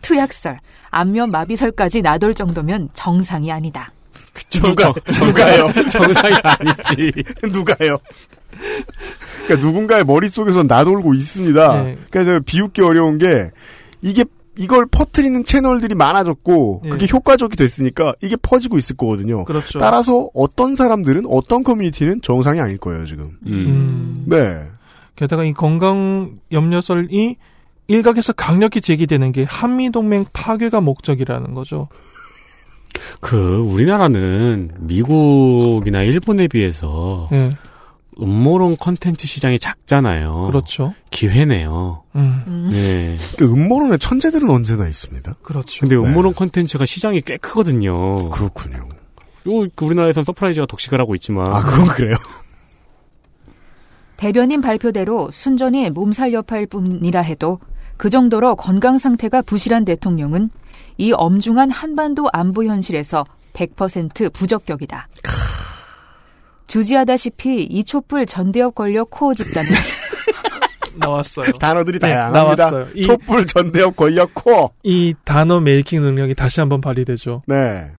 [0.00, 0.58] 투약설,
[0.90, 3.92] 안면 마비설까지 나돌 정도면 정상이 아니다.
[4.50, 5.70] 누가 누가요?
[5.90, 7.12] 정상이 아니지.
[7.52, 7.98] 누가요?
[9.44, 11.82] 그러니까 누군가의 머릿속에서 나돌고 있습니다.
[11.84, 11.96] 네.
[12.10, 13.50] 그러니까 저 비웃기 어려운 게
[14.00, 14.24] 이게
[14.56, 16.90] 이걸 퍼뜨리는 채널들이 많아졌고 네.
[16.90, 19.44] 그게 효과적이 됐으니까 이게 퍼지고 있을 거거든요.
[19.44, 19.78] 그렇죠.
[19.78, 23.38] 따라서 어떤 사람들은 어떤 커뮤니티는 정상이 아닐 거예요 지금.
[23.46, 24.24] 음.
[24.26, 24.62] 네.
[25.16, 27.36] 게다가 이 건강 염려설이
[27.88, 31.88] 일각에서 강력히 제기되는 게 한미동맹 파괴가 목적이라는 거죠.
[33.20, 37.48] 그 우리나라는 미국이나 일본에 비해서 네.
[38.20, 40.44] 음모론 컨텐츠 시장이 작잖아요.
[40.46, 40.94] 그렇죠.
[41.10, 42.02] 기회네요.
[42.14, 42.68] 음.
[42.70, 43.16] 네.
[43.38, 45.36] 그 음모론의 천재들은 언제나 있습니다.
[45.42, 45.80] 그렇죠.
[45.80, 48.28] 근데 음모론 컨텐츠가 시장이 꽤 크거든요.
[48.28, 48.76] 그렇군요.
[49.48, 51.46] 요 우리나라에선 서프라이즈가 독식을 하고 있지만.
[51.50, 52.16] 아 그건 그래요.
[54.16, 57.58] 대변인 발표대로 순전히 몸살 여파일 뿐이라 해도
[58.02, 60.50] 그 정도로 건강 상태가 부실한 대통령은
[60.98, 65.06] 이 엄중한 한반도 안보 현실에서 100% 부적격이다.
[66.66, 69.70] 주지하다시피 이 촛불 전대협 권력 코어 집단은
[70.98, 71.52] 나왔어요.
[71.60, 72.70] 단어들이 네, 다양합니다.
[72.70, 72.86] 나왔어요.
[72.96, 74.70] 이- 촛불 전대협 권력 코어.
[74.82, 77.44] 이 단어 메이킹 능력이 다시 한번 발휘되죠.
[77.46, 77.92] 네.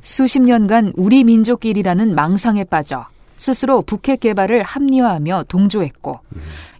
[0.00, 3.06] 수십 년간 우리 민족끼리라는 망상에 빠져
[3.36, 6.20] 스스로 북핵 개발을 합리화하며 동조했고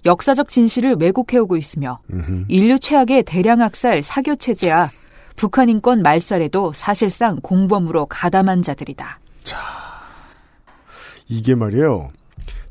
[0.04, 2.44] 역사적 진실을 왜곡해오고 있으며 음흠.
[2.48, 4.90] 인류 최악의 대량 학살 사교 체제와
[5.36, 9.18] 북한 인권 말살에도 사실상 공범으로 가담한 자들이다.
[11.28, 12.10] 이게 말이에요.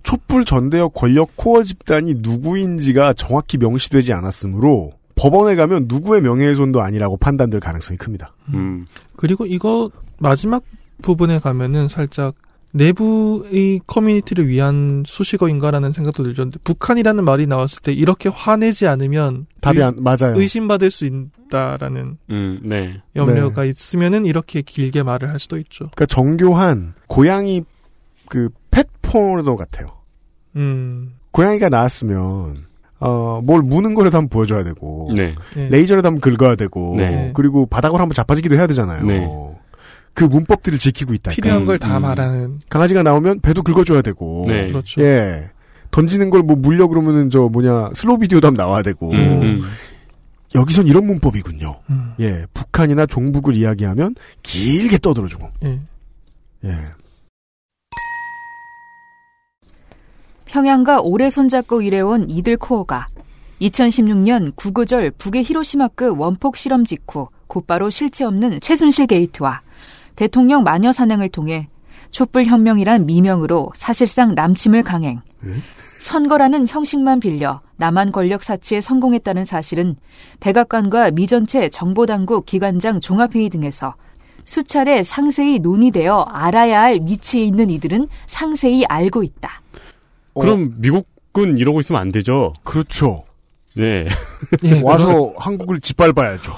[0.04, 7.60] 촛불 전대협 권력 코어 집단이 누구인지가 정확히 명시되지 않았으므로 법원에 가면 누구의 명예훼손도 아니라고 판단될
[7.60, 8.34] 가능성이 큽니다.
[8.54, 8.86] 음.
[9.16, 10.64] 그리고 이거 마지막
[11.02, 12.36] 부분에 가면은 살짝
[12.74, 16.44] 내부의 커뮤니티를 위한 수식어인가라는 생각도 들죠.
[16.44, 20.34] 근데 북한이라는 말이 나왔을 때 이렇게 화내지 않으면 답이 의- 안 맞아요.
[20.36, 23.02] 의심받을 수 있다라는 음, 네.
[23.16, 25.86] 염려가 있으면은 이렇게 길게 말을 할 수도 있죠.
[25.94, 27.64] 그러니까 정교한 고양이
[28.28, 29.86] 그 펫 포르노 같아요.
[30.56, 31.14] 음.
[31.30, 32.66] 고양이가 나왔으면
[33.00, 35.36] 어, 뭘 무는 거라도 한번 보여줘야 되고 네.
[35.56, 35.70] 네.
[35.70, 37.32] 레이저라도 한번 긁어야 되고 네.
[37.36, 39.53] 그리고 바닥으로 한번 자빠지기도 해야 되잖아요.
[40.16, 40.26] 네.
[40.26, 41.32] 그 문법들을 지키고 있다.
[41.32, 42.02] 필요한 걸 다 음.
[42.04, 44.68] 말하는 강아지가 나오면 배도 긁어줘야 되고 네.
[44.72, 45.02] 그렇죠.
[45.02, 45.50] 예
[45.92, 49.62] 던지는 걸 뭐 물려 그러면은 저 뭐냐 슬로우 비디오도 한번 나와야 되고 음, 음.
[50.56, 51.80] 여기선 이런 문법이군요.
[51.90, 52.14] 음.
[52.20, 55.80] 예 북한이나 종북을 이야기하면 길게 떠들어주고 예.
[56.66, 56.78] 예
[60.46, 63.08] 평양과 오래 손잡고 일해온 이들 코어가
[63.62, 69.62] 2016년 구구절 북의 히로시마급 원폭 실험 직후 곧바로 실체 없는 최순실 게이트와
[70.16, 71.68] 대통령 마녀 사냥을 통해
[72.12, 75.22] 촛불 혁명이란 미명으로 사실상 남침을 강행.
[76.00, 79.96] 선거라는 형식만 빌려 남한 권력 사치에 성공했다는 사실은
[80.40, 83.96] 백악관과 미 전체 정보당국 기관장 종합회의 등에서
[84.44, 89.62] 수차례 상세히 논의되어 알아야 할 위치에 있는 이들은 상세히 알고 있다.
[90.40, 92.54] 그럼 미국은 이러고 있으면 안 되죠.
[92.64, 93.24] 그렇죠.
[93.76, 94.08] 네.
[94.64, 96.54] 예, 와서 한국을 짓밟아야죠.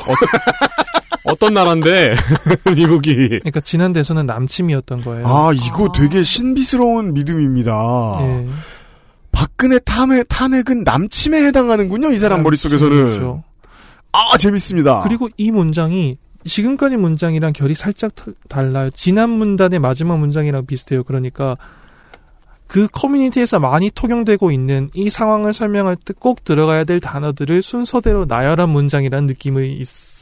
[1.26, 2.16] 어떤 나라인데
[2.76, 5.28] 미국이 그러니까 지난 대선은 남침이었던 거예요.
[5.28, 8.18] 아 이거 되게 신비스러운 믿음입니다.
[8.22, 8.48] 예.
[9.32, 12.12] 박근혜 탄핵, 탄핵은 남침에 해당하는군요.
[12.12, 12.98] 이 사람 머릿속에서는.
[12.98, 13.44] 남침이죠.
[14.14, 15.02] 아 재밌습니다.
[15.02, 18.90] 그리고 이 문장이 지금까지 문장이랑 결이 살짝 털- 달라요.
[18.92, 21.04] 지난 문단의 마지막 문장이랑 비슷해요.
[21.04, 21.58] 그러니까
[22.68, 28.70] 그 커뮤니티에서 많이 통용되고 있는 이 상황을 설명할 때 꼭 들어가야 될 단어들을 순서대로 나열한
[28.70, 30.15] 문장이라는 느낌이 있어요.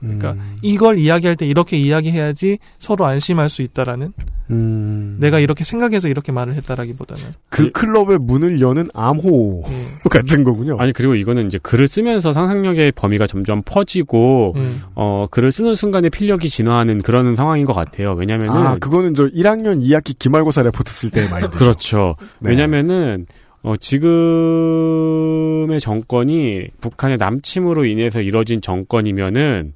[0.00, 0.58] 그러니까 음.
[0.62, 4.12] 이걸 이야기할 때 이렇게 이야기해야지 서로 안심할 수 있다라는
[4.50, 5.16] 음.
[5.20, 9.86] 내가 이렇게 생각해서 이렇게 말을 했다라기보다는 그 클럽의 문을 여는 암호 예.
[10.10, 10.76] 같은 거군요.
[10.78, 14.82] 아니 그리고 이거는 이제 글을 쓰면서 상상력의 범위가 점점 퍼지고 음.
[14.94, 18.12] 어 글을 쓰는 순간에 필력이 진화하는 그런 상황인 것 같아요.
[18.12, 21.50] 왜냐면은 아 그거는 저 1학년 2학기 기말고사 레포트 쓸 때의 마인드.
[21.56, 22.16] 그렇죠.
[22.40, 22.50] 네.
[22.50, 23.26] 왜냐면은
[23.64, 24.08] 어 지금의
[25.80, 29.74] 정권이 북한의 남침으로 인해서 이뤄진 정권이면은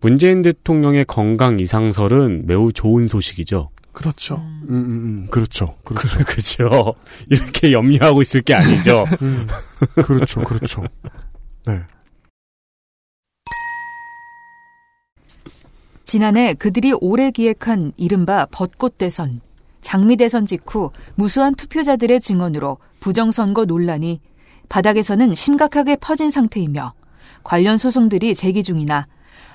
[0.00, 3.70] 문재인 대통령의 건강 이상설은 매우 좋은 소식이죠.
[3.92, 4.36] 그렇죠.
[4.36, 5.26] 음, 음, 음.
[5.30, 5.74] 그렇죠.
[5.82, 6.18] 그렇죠.
[6.28, 6.94] 그렇죠.
[7.30, 9.06] 이렇게 염려하고 있을 게 아니죠.
[9.22, 9.48] 음.
[10.04, 10.42] 그렇죠.
[10.42, 10.84] 그렇죠.
[11.66, 11.80] 네.
[16.04, 19.40] 지난해 그들이 오래 기획한 이른바 벚꽃 대선,
[19.80, 24.20] 장미 대선 직후 무수한 투표자들의 증언으로 부정선거 논란이
[24.68, 26.92] 바닥에서는 심각하게 퍼진 상태이며
[27.44, 29.06] 관련 소송들이 제기 중이나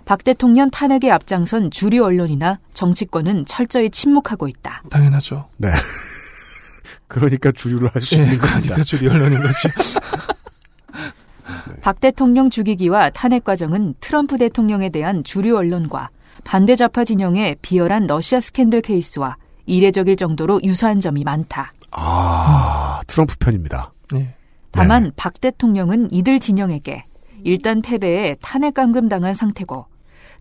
[0.05, 4.83] 박 대통령 탄핵에 앞장선 주류 언론이나 정치권은 철저히 침묵하고 있다.
[4.89, 5.47] 당연하죠.
[5.57, 5.69] 네.
[7.07, 8.61] 그러니까 주류를 할수 예, 있는 겁니다.
[8.61, 9.69] 그러니까 주류 언론인 거죠.
[11.81, 16.09] 박 대통령 죽이기와 탄핵 과정은 트럼프 대통령에 대한 주류 언론과
[16.43, 19.35] 반대 좌파 진영의 비열한 러시아 스캔들 케이스와
[19.65, 21.73] 이례적일 정도로 유사한 점이 많다.
[21.91, 23.93] 아, 트럼프 편입니다.
[24.13, 24.35] 네.
[24.71, 27.03] 다만 박 대통령은 이들 진영에게
[27.43, 29.85] 일단 패배에 탄핵 감금 당한 상태고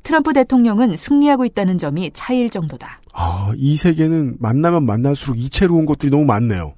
[0.03, 3.01] 트럼프 대통령은 승리하고 있다는 점이 차이일 정도다.
[3.13, 6.75] 아, 이 세계는 만나면 만날수록 이채로운 것들이 너무 많네요.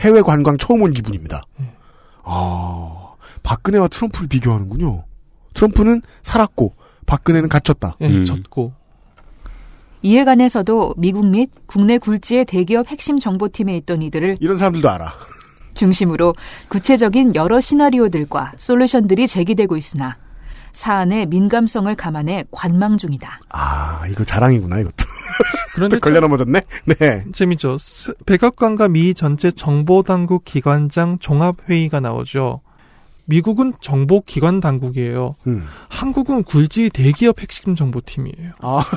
[0.00, 1.42] 해외 관광 처음 온 기분입니다.
[2.22, 5.04] 아, 박근혜와 트럼프를 비교하는군요.
[5.54, 6.74] 트럼프는 살았고,
[7.06, 7.96] 박근혜는 갇혔다.
[8.00, 8.74] 예, 졌고.
[10.06, 15.12] 이에 관해서도 미국 및 국내 굴지의 대기업 핵심 정보팀에 있던 이들을 이런 사람들도 알아.
[15.74, 16.32] 중심으로
[16.68, 20.16] 구체적인 여러 시나리오들과 솔루션들이 제기되고 있으나
[20.70, 23.40] 사안의 민감성을 감안해 관망 중이다.
[23.50, 24.94] 아, 이거 자랑이구나, 이것도.
[25.74, 26.62] 그런데 또 걸려 넘어졌네?
[26.84, 27.24] 네.
[27.32, 27.76] 재밌죠.
[27.78, 32.60] 스- 백악관과 미 전체 정보당국 기관장 종합회의가 나오죠.
[33.24, 35.34] 미국은 정보기관 당국이에요.
[35.48, 35.66] 음.
[35.88, 38.52] 한국은 굴지 대기업 핵심 정보팀이에요.
[38.60, 38.84] 아.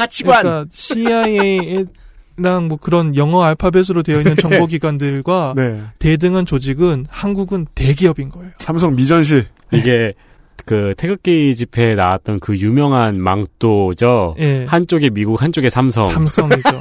[0.00, 0.42] 가치관.
[0.42, 5.82] 그러니까 CIA랑 뭐 그런 영어 알파벳으로 되어 있는 정보기관들과 네.
[5.98, 8.50] 대등한 조직은 한국은 대기업인 거예요.
[8.58, 9.46] 삼성 미전실.
[9.72, 10.14] 이게
[10.64, 14.36] 그 태극기 집회에 나왔던 그 유명한 망토죠.
[14.38, 14.64] 예.
[14.66, 16.10] 한쪽에 미국, 한쪽에 삼성.
[16.10, 16.80] 삼성이죠.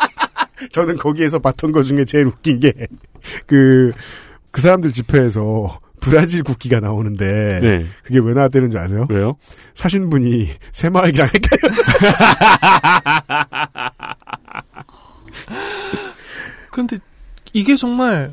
[0.72, 2.72] 저는 거기에서 봤던 것 중에 제일 웃긴 게,
[3.46, 3.92] 그,
[4.50, 7.86] 그 사람들 집회에서 브라질 국기가 나오는데, 네.
[8.02, 9.06] 그게 왜 나왔다는 줄 아세요?
[9.10, 9.36] 왜요?
[9.74, 11.74] 사신 분이 새마을기랑 헷갈려.
[16.70, 16.98] 근데
[17.52, 18.32] 이게 정말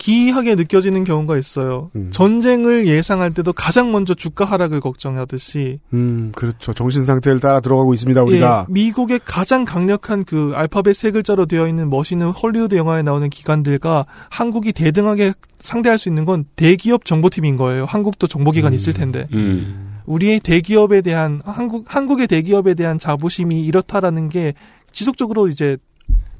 [0.00, 1.90] 기이하게 느껴지는 경우가 있어요.
[1.94, 2.08] 음.
[2.10, 6.72] 전쟁을 예상할 때도 가장 먼저 주가 하락을 걱정하듯이 음, 그렇죠.
[6.72, 8.66] 정신 상태를 따라 들어가고 있습니다, 우리가.
[8.66, 14.06] 예, 미국의 가장 강력한 그 알파벳 세 글자로 되어 있는 멋있는 헐리우드 영화에 나오는 기관들과
[14.30, 17.84] 한국이 대등하게 상대할 수 있는 건 대기업 정보팀인 거예요.
[17.84, 19.28] 한국도 정보기관 있을 텐데.
[19.34, 19.98] 음.
[20.06, 24.54] 우리의 대기업에 대한 한국 한국의 대기업에 대한 자부심이 이렇다라는 게
[24.92, 25.76] 지속적으로 이제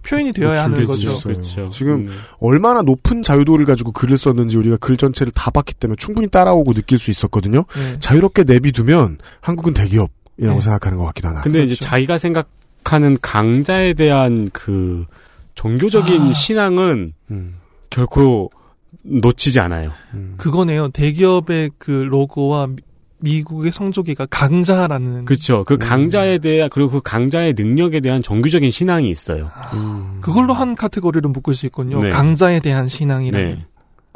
[0.03, 1.29] 표현이 되어야 하는 노출되지 거죠.
[1.29, 1.69] 그렇죠.
[1.69, 2.19] 지금 음.
[2.39, 6.99] 얼마나 높은 자유도를 가지고 글을 썼는지 우리가 글 전체를 다 봤기 때문에 충분히 따라오고 느낄
[6.99, 7.65] 수 있었거든요.
[7.75, 8.01] 네.
[8.01, 10.61] 자유롭게 내비두면 한국은 대기업이라고 네.
[10.61, 11.41] 생각하는 것 같기도 하나.
[11.43, 11.85] 근데 이제 그렇죠.
[11.85, 15.05] 자기가 생각하는 강자에 대한 그
[15.55, 16.33] 종교적인 아.
[16.33, 17.57] 신앙은 음,
[17.91, 18.51] 결코
[19.03, 19.93] 놓치지 않아요.
[20.15, 20.35] 음.
[20.37, 20.89] 그거네요.
[20.89, 22.69] 대기업의 그 로고와
[23.21, 25.65] 미- 미국의 성조기가 강자라는 그렇죠.
[25.65, 29.51] 그 강자에 대한 그리고 그 강자의 능력에 대한 종교적인 신앙이 있어요.
[29.75, 30.19] 음.
[30.21, 32.03] 그걸로 한 카테고리를 묶을 수 있군요.
[32.03, 32.11] 네.
[32.11, 33.47] 강자에 대한 신앙이라는.
[33.47, 33.65] 네.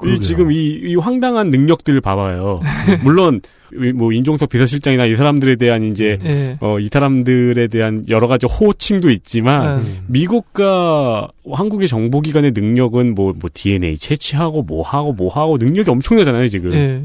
[0.07, 2.61] 이 지금 이, 이 황당한 능력들 봐봐요.
[3.05, 3.41] 물론
[3.73, 6.57] 이뭐 인종석 비서실장이나 이 사람들에 대한 이제 예.
[6.61, 9.99] 어, 이 사람들에 대한 여러 가지 호칭도 있지만 음.
[10.09, 16.75] 미국과 한국의 정보기관의 능력은 뭐, 뭐 DNA 채취하고 뭐 하고 뭐 하고 능력이 엄청나잖아요 지금.
[16.75, 17.03] 예.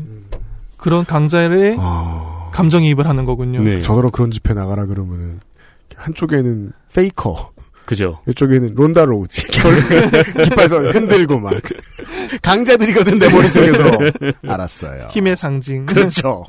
[0.80, 3.62] 그런 강자의 아, 감정이입을 하는 거군요.
[3.62, 3.82] 네.
[3.82, 5.40] 저더러 그런 집회 나가라 그러면은
[5.96, 7.52] 한쪽에는 페이커,
[7.86, 8.20] 그죠.
[8.28, 9.26] 이쪽에는 론다로
[10.44, 11.54] 깃발선 흔들고 막
[12.42, 13.84] 강자들이거든 내 머릿속에서
[14.48, 15.08] 알았어요.
[15.12, 15.86] 힘의 상징.
[15.86, 16.46] 그렇죠.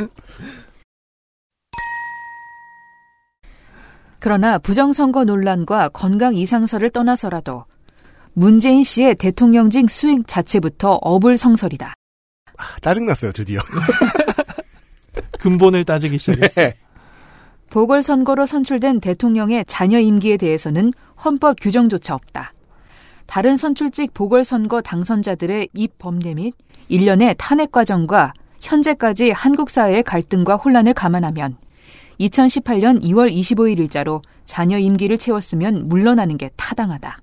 [4.19, 7.65] 그러나 부정선거 논란과 건강 이상설을 떠나서라도
[8.35, 11.95] 문재인 씨의 대통령직 수익 자체부터 어불성설이다.
[12.83, 13.61] 짜증났어요 드디어.
[15.41, 16.69] 근본을 따지기 시작했어요.
[16.69, 16.75] 네.
[17.71, 20.93] 보궐선거로 선출된 대통령의 자녀 임기에 대해서는
[21.25, 22.53] 헌법 규정조차 없다.
[23.27, 26.53] 다른 선출직 보궐선거 당선자들의 입 범례 및
[26.89, 31.57] 일련의 탄핵 과정과 현재까지 한국 사회의 갈등과 혼란을 감안하면
[32.19, 37.21] 2018년 2월 25일 일자로 자녀 임기를 채웠으면 물러나는 게 타당하다.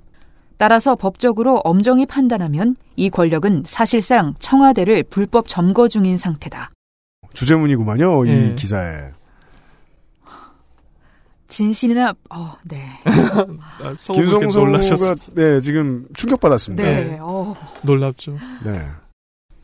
[0.57, 6.71] 따라서 법적으로 엄정히 판단하면 이 권력은 사실상 청와대를 불법 점거 중인 상태다.
[7.37, 8.55] 주제문이구만요 이 예.
[8.55, 9.11] 기사에.
[11.47, 12.83] 진실이나 어, 네.
[14.11, 15.15] 김성소가 놀라셨어.
[15.35, 16.83] 네 지금 충격받았습니다.
[16.83, 17.19] 네.
[17.21, 17.55] 어.
[17.83, 18.37] 놀랍죠.
[18.65, 18.87] 네.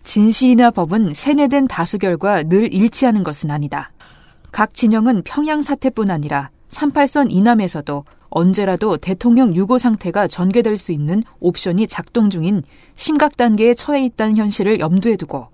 [0.04, 3.92] 진실이나 법은 세뇌된 다수 결과 늘 일치하는 것은 아니다.
[4.52, 11.88] 각 진영은 평양 사태뿐 아니라 38선 이남에서도 언제라도 대통령 유고 상태가 전개될 수 있는 옵션이
[11.88, 12.62] 작동 중인
[12.96, 15.48] 심각 단계에 처해 있다는 현실을 염두에 두고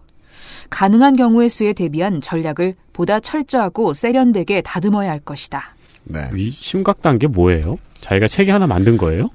[0.69, 5.75] 가능한 경우의 수에 대비한 전략을 보다 철저하고 세련되게 다듬어야 할 것이다.
[6.03, 6.29] 네.
[6.35, 7.77] 이 심각 단계 뭐예요?
[8.01, 9.29] 자기가 책이 하나 만든 거예요?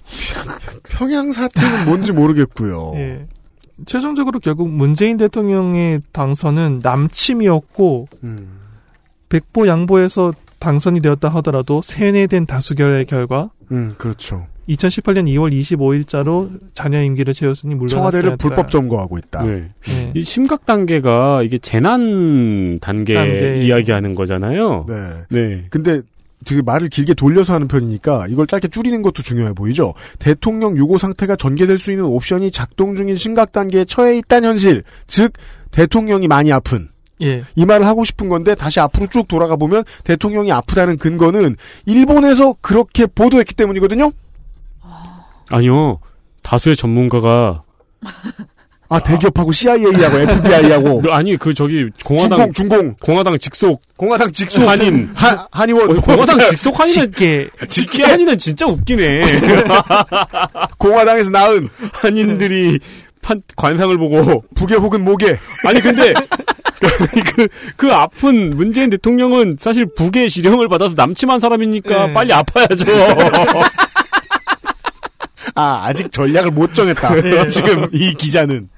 [0.91, 2.93] 평양 사태는 뭔지 모르겠고요.
[2.97, 3.27] 예.
[3.87, 8.61] 최종적으로 결국 문재인 대통령의 당선은 남침이었고 음.
[9.29, 14.47] 백보 양보해서 당선이 되었다 하더라도 세뇌된 다수결의 결과 음, 그렇죠.
[14.69, 18.37] 2018년 2월 25일자로 자녀 임기를 채웠으니 물러났어야 청와대를.
[18.37, 19.45] 불법 점거하고 있다.
[19.45, 19.71] 네.
[19.87, 20.13] 네.
[20.15, 23.65] 이 심각 단계가 이게 재난 단계, 단계.
[23.65, 24.87] 이야기하는 거잖아요.
[24.89, 24.95] 네.
[25.29, 25.65] 네.
[25.71, 26.01] 근데
[26.45, 29.95] 되게 말을 길게 돌려서 하는 편이니까 이걸 짧게 줄이는 것도 중요해 보이죠.
[30.19, 34.83] 대통령 유고 상태가 전개될 수 있는 옵션이 작동 중인 심각 단계에 처해 있다는 현실.
[35.07, 35.33] 즉
[35.71, 36.89] 대통령이 많이 아픈
[37.23, 37.43] 예.
[37.55, 41.57] 이 말을 하고 싶은 건데 다시 앞으로 쭉 돌아가 보면 대통령이 아프다는 근거는
[41.87, 44.13] 일본에서 그렇게 보도했기 때문이거든요.
[45.51, 46.01] 아니요.
[46.43, 47.63] 다수의 전문가가
[48.91, 54.69] 아 대기업하고 CIA하고 FBI하고 그, 아니 그 저기 공화당 중공 중공 공화당 직속 공화당 직속
[54.69, 59.41] 한인 한 한의원 어, 공화당 직속 한인은 직계 직계 한인은 진짜 웃기네.
[60.79, 62.79] 공화당에서 낳은 한인들이
[63.23, 66.13] 판, 관상을 보고 북에 혹은 목에 아니 근데
[67.35, 72.13] 그, 그 아픈 문재인 대통령은 사실 북의 지령을 받아서 남침한 사람이니까 네.
[72.13, 72.85] 빨리 아파야죠.
[75.55, 77.15] 아 아직 전략을 못 정했다.
[77.23, 77.49] 네.
[77.51, 78.69] 지금 이 기자는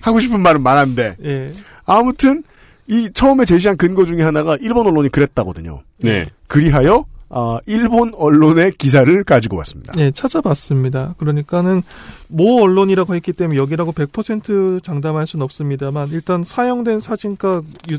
[0.00, 1.52] 하고 싶은 말은 많은데 예.
[1.84, 2.42] 아무튼
[2.86, 5.82] 이 처음에 제시한 근거 중에 하나가 일본 언론이 그랬다거든요.
[6.00, 6.26] 네.
[6.46, 9.92] 그리하여 아, 일본 언론의 기사를 가지고 왔습니다.
[9.98, 11.14] 예, 찾아봤습니다.
[11.18, 11.82] 그러니까는
[12.28, 17.60] 모 언론이라고 했기 때문에 여기라고 100% 장담할 수는 없습니다만 일단 사용된 사진과
[17.90, 17.98] 유-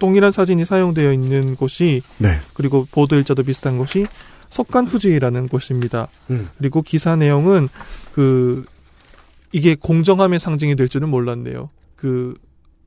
[0.00, 2.40] 동일한 사진이 사용되어 있는 곳이 네.
[2.52, 4.06] 그리고 보도 일자도 비슷한 곳이
[4.50, 6.08] 석간 후지라는 곳입니다.
[6.30, 6.48] 음.
[6.58, 7.68] 그리고 기사 내용은
[8.12, 8.64] 그
[9.52, 11.68] 이게 공정함의 상징이 될 줄은 몰랐네요.
[11.96, 12.34] 그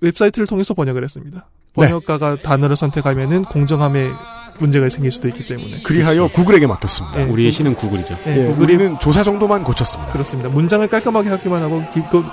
[0.01, 1.47] 웹사이트를 통해서 번역을 했습니다.
[1.77, 1.87] 네.
[1.87, 4.11] 번역가가 단어를 선택하면은 공정함에
[4.59, 5.81] 문제가 생길 수도 있기 때문에.
[5.83, 7.21] 그리하여 구글에게 맡겼습니다.
[7.21, 8.17] 예, 우리의 신은 구글이죠.
[8.27, 10.11] 예, 예, 구글이 우리는 조사 정도만 고쳤습니다.
[10.11, 10.49] 그렇습니다.
[10.49, 11.83] 문장을 깔끔하게 하기만 하고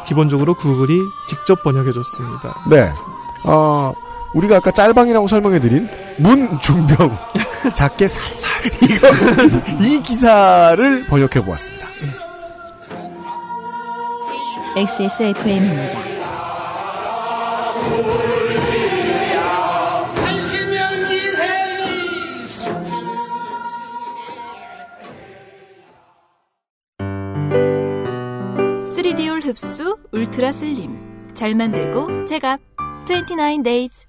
[0.05, 0.99] 기, 본적으로 구글이
[1.29, 2.65] 직접 번역해줬습니다.
[2.71, 2.91] 네.
[3.45, 3.93] 어,
[4.39, 7.17] 우리가 아까 짤방이라고 설명해드린 문중병
[7.75, 8.51] 작게 살살
[8.83, 9.09] 이거
[9.83, 11.89] 이 기사를 번역해 보았습니다.
[14.77, 15.99] XSFM입니다.
[28.85, 32.61] three D all 흡수 ultra slim 잘 만들고 제값
[33.05, 34.08] 29 days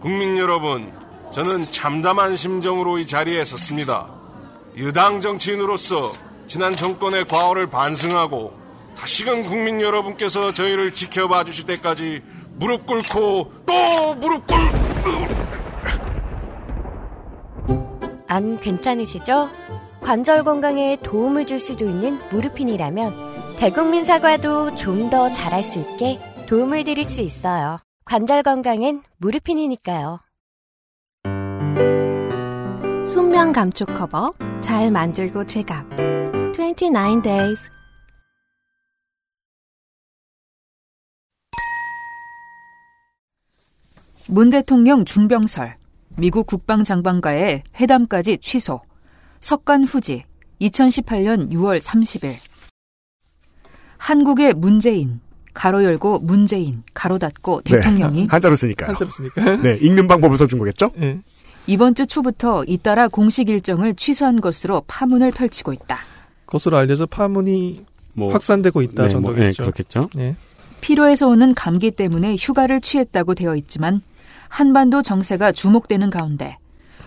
[0.00, 0.92] 국민 여러분,
[1.32, 4.06] 저는 참담한 심정으로 이 자리에 섰습니다.
[4.76, 6.12] 야당 정치인으로서
[6.46, 8.52] 지난 정권의 과오를 반성하고
[8.96, 12.22] 다시금 국민 여러분께서 저희를 지켜봐 주실 때까지
[12.56, 14.56] 무릎 꿇고 또 무릎 꿇...
[18.28, 19.48] 안 괜찮으시죠?
[20.00, 26.84] 관절 건강에 도움을 줄 수도 있는 무르핀이라면 대국민 사과도 좀 더 잘할 수 있게 도움을
[26.84, 27.78] 드릴 수 있어요.
[28.08, 30.20] 관절 건강엔 무르핀이니까요.
[33.04, 34.32] 순면 감촉 커버
[34.62, 35.84] 잘 만들고 제갑
[36.54, 37.70] 29 days
[44.28, 45.76] 문 대통령 중병설,
[46.16, 48.80] 미국 국방장관과의 회담까지 취소,
[49.42, 50.24] 석간 후지,
[50.62, 52.36] 2018년 6월 30일.
[53.98, 55.20] 한국의 문재인,
[55.58, 58.90] 가로 열고 문재인, 가로 닫고 대통령이 네, 한자로 쓰니까요.
[58.90, 59.56] 한자로 쓰니까.
[59.56, 60.92] 네, 읽는 방법을 써준 거겠죠?
[61.00, 61.18] 예.
[61.66, 65.98] 이번 주 초부터 잇따라 공식 일정을 취소한 것으로 파문을 펼치고 있다.
[66.46, 67.84] 것으로 알려져 파문이
[68.14, 69.62] 뭐 확산되고 있다 네, 뭐, 네, 정도겠죠.
[69.64, 70.10] 그렇겠죠.
[70.14, 70.36] 네.
[70.80, 74.00] 피로에서 오는 감기 때문에 휴가를 취했다고 되어 있지만
[74.48, 76.56] 한반도 정세가 주목되는 가운데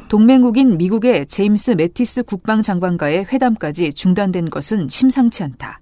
[0.10, 5.80] 동맹국인 미국의 제임스 매티스 국방장관과의 회담까지 중단된 것은 심상치 않다.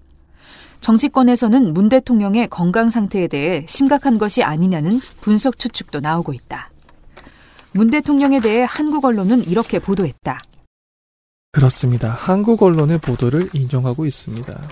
[0.80, 6.72] 정치권에서는 문 대통령의 건강 상태에 대해 심각한 것이 아니냐는 분석 추측도 나오고 있다.
[7.74, 10.40] 문 대통령에 대해 한국 언론은 이렇게 보도했다.
[11.52, 12.10] 그렇습니다.
[12.10, 14.70] 한국 언론의 보도를 인용하고 있습니다.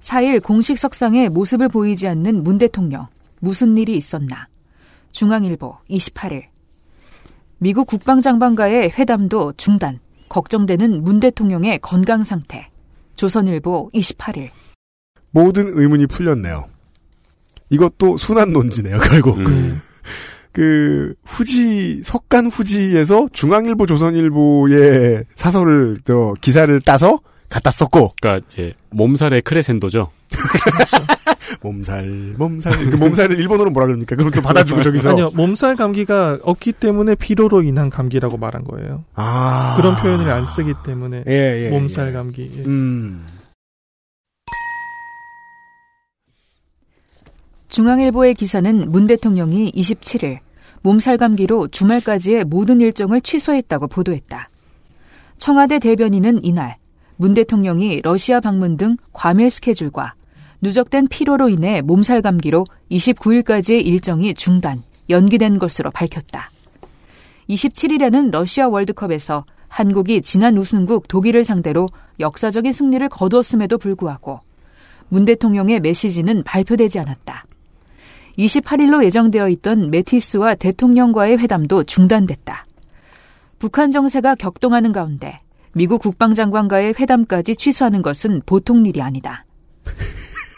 [0.00, 3.06] 4일 공식 석상에 모습을 보이지 않는 문 대통령.
[3.38, 4.48] 무슨 일이 있었나?
[5.12, 6.44] 중앙일보 28일.
[7.58, 10.00] 미국 국방장관과의 회담도 중단.
[10.28, 12.69] 걱정되는 문 대통령의 건강 상태.
[13.20, 14.48] 조선일보 28일.
[15.30, 16.64] 모든 의문이 풀렸네요.
[17.68, 19.36] 이것도 순환 논지네요, 결국.
[19.36, 19.78] 음.
[20.52, 29.42] 그 후지 석간 후지에서 중앙일보 조선일보의 사설을 저 기사를 따서 갖다 썼고 그러니까 이제 몸살의
[29.42, 30.10] 크레센도죠.
[31.62, 34.16] 몸살 몸살 그 몸살을 일본어로 뭐라 그럽니까?
[34.16, 39.04] 그럼 또 받아주고 저기서 아니요, 몸살 감기가 없기 때문에 피로로 인한 감기라고 말한 거예요.
[39.14, 42.12] 아 그런 표현을 안 쓰기 때문에 예, 예, 몸살 예.
[42.12, 42.50] 감기.
[42.56, 42.62] 예.
[42.64, 43.26] 음
[47.68, 50.38] 중앙일보의 기사는 문 대통령이 27일
[50.82, 54.48] 몸살 감기로 주말까지의 모든 일정을 취소했다고 보도했다.
[55.36, 56.76] 청와대 대변인은 이날
[57.16, 60.14] 문 대통령이 러시아 방문 등 과밀 스케줄과
[60.62, 66.50] 누적된 피로로 인해 몸살 감기로 29일까지의 일정이 중단, 연기된 것으로 밝혔다.
[67.48, 71.88] 27일에는 러시아 월드컵에서 한국이 지난 우승국 독일을 상대로
[72.18, 74.40] 역사적인 승리를 거두었음에도 불구하고
[75.08, 77.44] 문 대통령의 메시지는 발표되지 않았다.
[78.38, 82.64] 28일로 예정되어 있던 메티스와 대통령과의 회담도 중단됐다.
[83.58, 85.40] 북한 정세가 격동하는 가운데
[85.72, 89.44] 미국 국방장관과의 회담까지 취소하는 것은 보통 일이 아니다.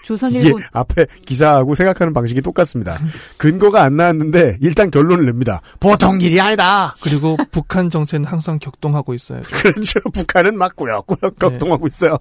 [0.03, 2.99] 조선일보 앞에 기사하고 생각하는 방식이 똑같습니다.
[3.37, 5.61] 근거가 안 나왔는데 일단 결론을 냅니다.
[5.81, 6.95] 보통 일이 아니다.
[7.01, 9.43] 그리고 북한 정세는 항상 격동하고 있어요.
[9.47, 10.01] 그렇죠.
[10.13, 12.17] 북한은 막 꾸역꾸역 격동하고 있어요.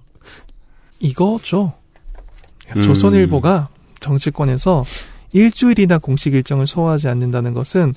[0.99, 1.73] 이거죠.
[2.75, 2.81] 음.
[2.81, 3.69] 조선일보가
[3.99, 4.85] 정치권에서
[5.33, 7.93] 일주일이나 공식 일정을 소화하지 않는다는 것은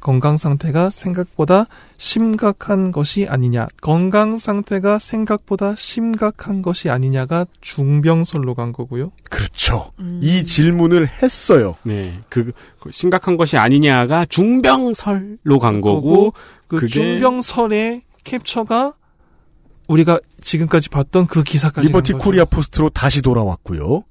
[0.00, 1.66] 건강 상태가 생각보다
[1.96, 3.66] 심각한 것이 아니냐.
[3.80, 9.10] 건강 상태가 생각보다 심각한 것이 아니냐가 중병설로 간 거고요.
[9.30, 9.92] 그렇죠.
[10.20, 11.74] 이 질문을 했어요.
[11.82, 12.20] 네.
[12.28, 16.32] 그, 그 심각한 것이 아니냐가 중병설로 간 거고
[16.68, 18.94] 그 그게- 중병설의 캡처가
[19.88, 22.12] 우리가 지금까지 봤던 그 기사까지 리버티.
[22.14, 24.02] 코리아 포스트로 다시 돌아왔고요.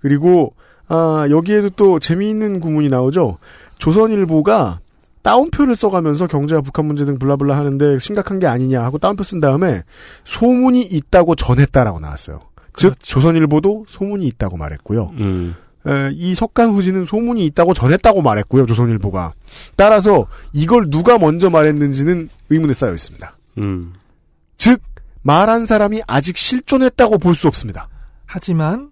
[0.00, 0.54] 그리고
[0.86, 3.38] 아, 여기에도 또 재미있는 구문이 나오죠.
[3.78, 4.80] 조선일보가
[5.24, 9.82] 따옴표를 써가면서 경제와 북한 문제 등 블라블라 하는데 심각한 게 아니냐 하고 따옴표 쓴 다음에
[10.24, 12.40] 소문이 있다고 전했다라고 나왔어요.
[12.76, 15.12] 즉 조선일보도 소문이 있다고 말했고요.
[15.18, 15.54] 음.
[15.86, 18.66] 에, 이 석간 후지는 소문이 있다고 전했다고 말했고요.
[18.66, 19.32] 조선일보가
[19.76, 23.36] 따라서 이걸 누가 먼저 말했는지는 의문에 쌓여 있습니다.
[23.58, 23.94] 음.
[24.58, 24.80] 즉
[25.22, 27.88] 말한 사람이 아직 실존했다고 볼 수 없습니다.
[28.26, 28.90] 하지만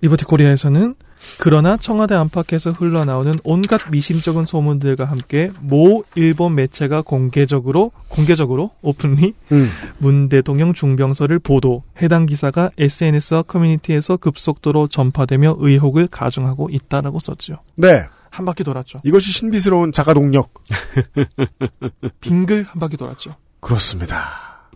[0.00, 0.94] 리버티 코리아에서는
[1.38, 9.70] 그러나 청와대 안팎에서 흘러나오는 온갖 미심쩍은 소문들과 함께 모 일본 매체가 공개적으로 공개적으로 openly 음.
[9.98, 17.54] 문 대통령 중병설을 보도 해당 기사가 SNS와 커뮤니티에서 급속도로 전파되며 의혹을 가중하고 있다라고 썼죠.
[17.76, 18.04] 네.
[18.30, 18.98] 한 바퀴 돌았죠.
[19.04, 20.52] 이것이 신비스러운 자가 동력.
[22.20, 23.34] 빙글 한 바퀴 돌았죠.
[23.60, 24.68] 그렇습니다.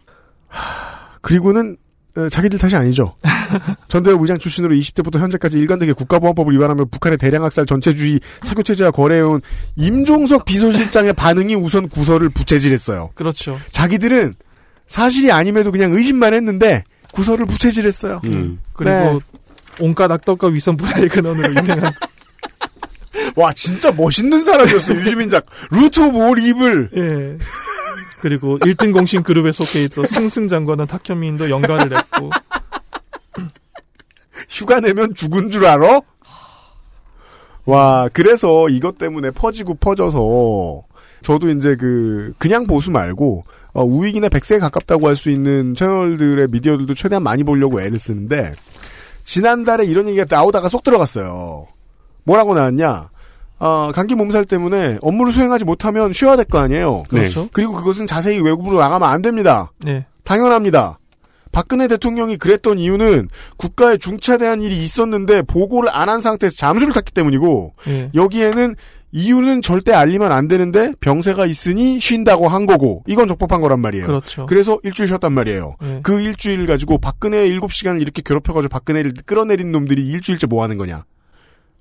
[0.49, 1.77] 하, 그리고는 어,
[2.31, 3.17] 자기들 탓이 아니죠.
[3.89, 9.41] 전대협 의장 출신으로 20대부터 현재까지 일관되게 국가보안법을 위반하며 북한의 대량 학살 전체주의 사교체제와 거래해온
[9.77, 13.11] 임종석 비서실장의 반응이 우선 구설을 부채질했어요.
[13.15, 13.59] 그렇죠.
[13.71, 14.35] 자기들은
[14.87, 18.21] 사실이 아님에도 그냥 의심만 했는데 구설을 부채질했어요.
[18.25, 18.61] 음.
[18.75, 19.19] 그리고 네.
[19.81, 21.93] 온갖 악덕과 위선 불화의 근원으로 유명한
[23.37, 26.91] 와 진짜 멋있는 사람이었어 유시민 작 root of all evil.
[26.95, 27.39] 예.
[28.23, 32.31] 그리고 1등 공신 그룹에 속해 있던 승승장구한 탁현민도 연가를 했고
[34.49, 36.01] 휴가 내면 죽은 줄 알아?
[37.65, 40.83] 와, 그래서 이것 때문에 퍼지고 퍼져서
[41.23, 46.95] 저도 이제 그 그냥 보수 말고 어, 우익이나 백색에 가깝다고 할 수 있는 채널들의 미디어들도
[46.95, 48.55] 최대한 많이 보려고 애를 쓰는데
[49.25, 51.67] 지난달에 이런 얘기가 나오다가 쏙 들어갔어요.
[52.25, 53.11] 뭐라고 나왔냐?
[53.65, 57.05] 어, 감기 몸살 때문에 업무를 수행하지 못하면 쉬어야 될 거 아니에요.
[57.09, 57.49] 그렇죠.
[57.53, 59.71] 그리고 그것은 자세히 외국으로 나가면 안 됩니다.
[59.79, 60.05] 네.
[60.25, 60.99] 당연합니다.
[61.53, 67.75] 박근혜 대통령이 그랬던 이유는 국가에 중차대한 일이 있었는데 보고를 안 한 상태에서 잠수를 탔기 때문이고
[67.89, 68.11] 예.
[68.15, 68.75] 여기에는
[69.13, 74.07] 이유는 절대 알리면 안 되는데 병세가 있으니 쉰다고 한 거고 이건 적법한 거란 말이에요.
[74.07, 74.47] 그렇죠.
[74.51, 75.77] 래서 일주일 쉬었단 말이에요.
[75.83, 76.01] 예.
[76.03, 81.05] 그 일주일 가지고 박근혜의 7시간을 이렇게 괴롭혀가지고 박근혜를 끌어내린 놈들이 일주일째 뭐 하는 거냐.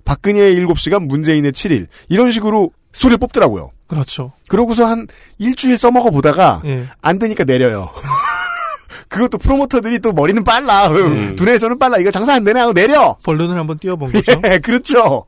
[0.04, 1.86] 박근혜의 7시간, 문재인의 7일.
[2.08, 3.70] 이런 식으로 소리를 뽑더라고요.
[3.86, 4.32] 그렇죠.
[4.48, 5.06] 그러고서 한
[5.38, 6.86] 일주일 써먹어 보다가 예.
[7.00, 7.90] 안 되니까 내려요.
[9.08, 10.88] 그것도 프로모터들이 또 머리는 빨라.
[10.88, 11.36] 음.
[11.36, 11.98] 두뇌에서는 빨라.
[11.98, 13.16] 이거 장사 안 되네 하고 내려.
[13.24, 14.40] 본론을 한번 띄워본 거죠.
[14.46, 15.24] 예, 그렇죠.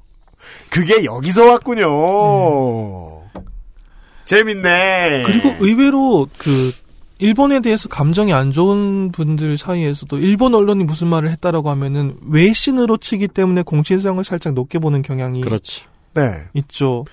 [0.71, 3.23] 그게 여기서 왔군요.
[4.25, 5.23] 재밌네.
[5.27, 6.73] 그리고 의외로 그
[7.19, 13.29] 일본에 대해서 감정이 안 좋은 분들 사이에서도 일본 언론이 무슨 말을 했다라고 하면은 외신으로 치기
[13.29, 15.85] 때문에 공신성을 살짝 높게 보는 경향이 그렇지.
[16.15, 16.31] 네.
[16.55, 17.05] 있죠.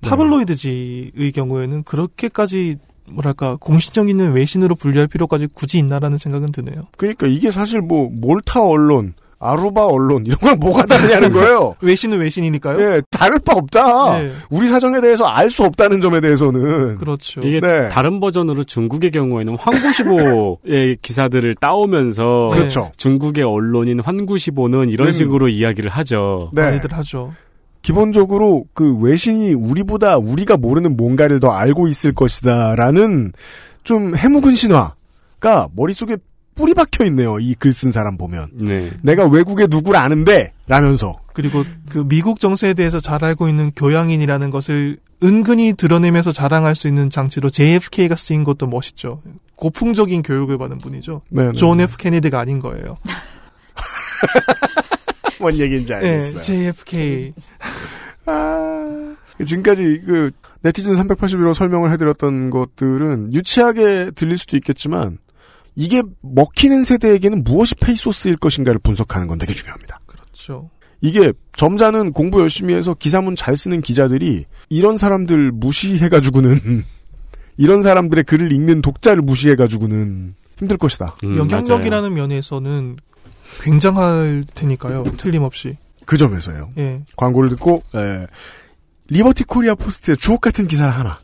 [0.00, 6.86] 타블로이드지의 경우에는 그렇게까지 뭐랄까 공신력 있는 외신으로 분류할 필요까지 굳이 있나라는 생각은 드네요.
[6.96, 11.74] 그러니까 이게 사실 뭐 몰타 언론, 아루바 언론 이런 건 뭐가 다르냐는 거예요.
[11.80, 12.80] 외신은 외신이니까요.
[12.80, 14.18] 예, 다를 바 없다.
[14.22, 14.30] 네.
[14.50, 17.40] 우리 사정에 대해서 알 수 없다는 점에 대해서는 그렇죠.
[17.44, 17.88] 이게 네.
[17.88, 22.90] 다른 버전으로 중국의 경우에는 환구시보의 기사들을 따오면서 그렇죠.
[22.96, 25.12] 중국의 언론인 환구시보는 이런 음.
[25.12, 26.50] 식으로 이야기를 하죠.
[26.52, 26.62] 네.
[26.62, 27.32] 많이들 하죠.
[27.82, 33.32] 기본적으로 그 외신이 우리보다 우리가 모르는 뭔가를 더 알고 있을 것이다라는
[33.84, 36.16] 좀 해묵은 신화가 머릿속에
[36.54, 37.38] 뿌리 박혀 있네요.
[37.40, 38.50] 이 글 쓴 사람 보면.
[38.54, 38.90] 네.
[39.02, 44.98] 내가 외국의 누구를 아는데 라면서 그리고 그 미국 정세에 대해서 잘 알고 있는 교양인이라는 것을
[45.22, 49.22] 은근히 드러내면서 자랑할 수 있는 장치로 JFK가 쓰인 것도 멋있죠.
[49.56, 51.22] 고풍적인 교육을 받은 분이죠.
[51.30, 51.52] 네, 네.
[51.52, 52.98] 존 F 케네디가 아닌 거예요.
[55.40, 56.40] 뭔 얘기인지 네, 알겠어요.
[56.42, 57.32] JFK.
[58.26, 60.30] 아, 지금까지 그
[60.62, 65.18] 네티즌 381호 설명을 해드렸던 것들은 유치하게 들릴 수도 있겠지만
[65.76, 70.00] 이게 먹히는 세대에게는 무엇이 페이소스일 것인가를 분석하는 건 되게 중요합니다.
[70.06, 70.70] 그렇죠.
[71.00, 76.84] 이게 점자는 공부 열심히 해서 기사문 잘 쓰는 기자들이 이런 사람들 무시해가지고는
[77.56, 81.16] 이런 사람들의 글을 읽는 독자를 무시해가지고는 힘들 것이다.
[81.24, 82.96] 음, 영향력이라는 면에서는
[83.62, 85.04] 굉장할 테니까요.
[85.16, 85.76] 틀림없이.
[86.06, 86.72] 그 점에서요.
[86.78, 87.02] 예.
[87.16, 88.26] 광고를 듣고 에,
[89.08, 91.18] 리버티 코리아 포스트의 주옥 같은 기사 하나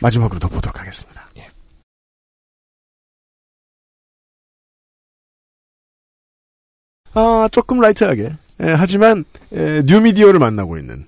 [0.00, 1.19] 마지막으로 더 보도록 하겠습니다.
[7.14, 11.06] 아 조금 라이트하게 에, 하지만 에, 뉴미디어를 만나고 있는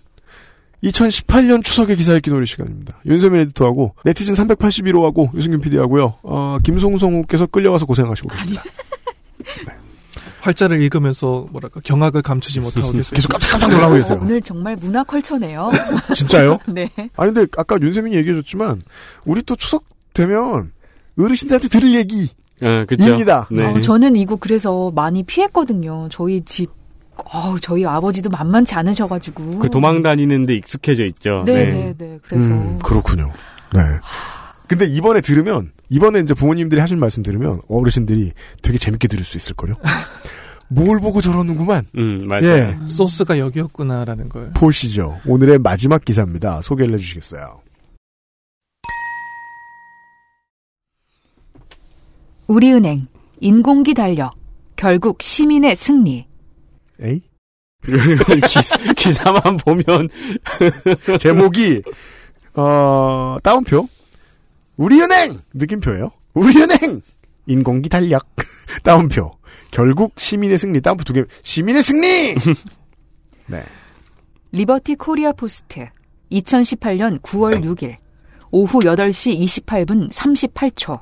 [0.84, 2.98] 2018년 추석의 기사 읽기 놀이 시간입니다.
[3.06, 6.14] 윤세민 에디터하고 네티즌 381호하고 유승균 PD하고요.
[6.22, 8.62] 어, 김송성우께서 끌려와서 고생하시고 계십니다.
[10.40, 13.12] 활자를 읽으면서 뭐랄까 경악을 감추지 못하고 계세요.
[13.14, 14.18] 계속 깜짝깜짝 놀라고 계세요.
[14.20, 15.70] 오늘 정말 문화 컬처네요.
[16.14, 16.58] 진짜요?
[16.66, 16.90] 네.
[17.16, 18.82] 아니 근데 아까 윤세민이 얘기해줬지만
[19.24, 19.84] 우리 또 추석
[20.14, 20.72] 되면
[21.16, 22.30] 어르신들한테 들을 얘기
[22.62, 23.10] 아, 그쵸.
[23.10, 23.46] 입니다.
[23.50, 23.64] 네.
[23.64, 26.08] 어, 저는 이거 그래서 많이 피했거든요.
[26.10, 26.70] 저희 집,
[27.16, 29.58] 어, 저희 아버지도 만만치 않으셔가지고.
[29.58, 31.42] 그 도망 다니는데 익숙해져 있죠.
[31.46, 32.18] 네, 네, 네.
[32.22, 32.46] 그래서.
[32.48, 33.30] 음, 그렇군요.
[33.72, 33.80] 네.
[34.68, 38.32] 근데 이번에 들으면 이번에 이제 부모님들이 하신 말씀 들으면 어르신들이
[38.62, 39.74] 되게 재밌게 들을 수 있을 거요.
[40.68, 41.84] 뭘 보고 저러는구만.
[41.98, 42.46] 음, 맞아요.
[42.46, 42.78] 예.
[42.86, 44.52] 소스가 여기였구나라는 걸.
[44.54, 45.18] 보시죠.
[45.26, 46.62] 오늘의 마지막 기사입니다.
[46.62, 47.60] 소개를 해주시겠어요.
[52.52, 53.06] 우리은행,
[53.40, 54.34] 인공기 달력,
[54.76, 56.26] 결국 시민의 승리.
[57.00, 57.22] 에이?
[57.82, 60.10] 기, 기사만 보면
[61.18, 61.82] 제목이
[62.54, 63.88] 어 따옴표
[64.76, 66.10] 우리은행 느낌표예요.
[66.34, 67.00] 우리은행
[67.46, 68.28] 인공기 달력
[68.84, 69.30] 따옴표
[69.70, 72.34] 결국 시민의 승리 따옴표 두 개 시민의 승리.
[73.46, 73.64] 네.
[74.52, 75.88] 리버티 코리아 포스트,
[76.30, 77.96] 2018년 9월 6일,
[78.50, 81.00] 오후 8시 28분 38초.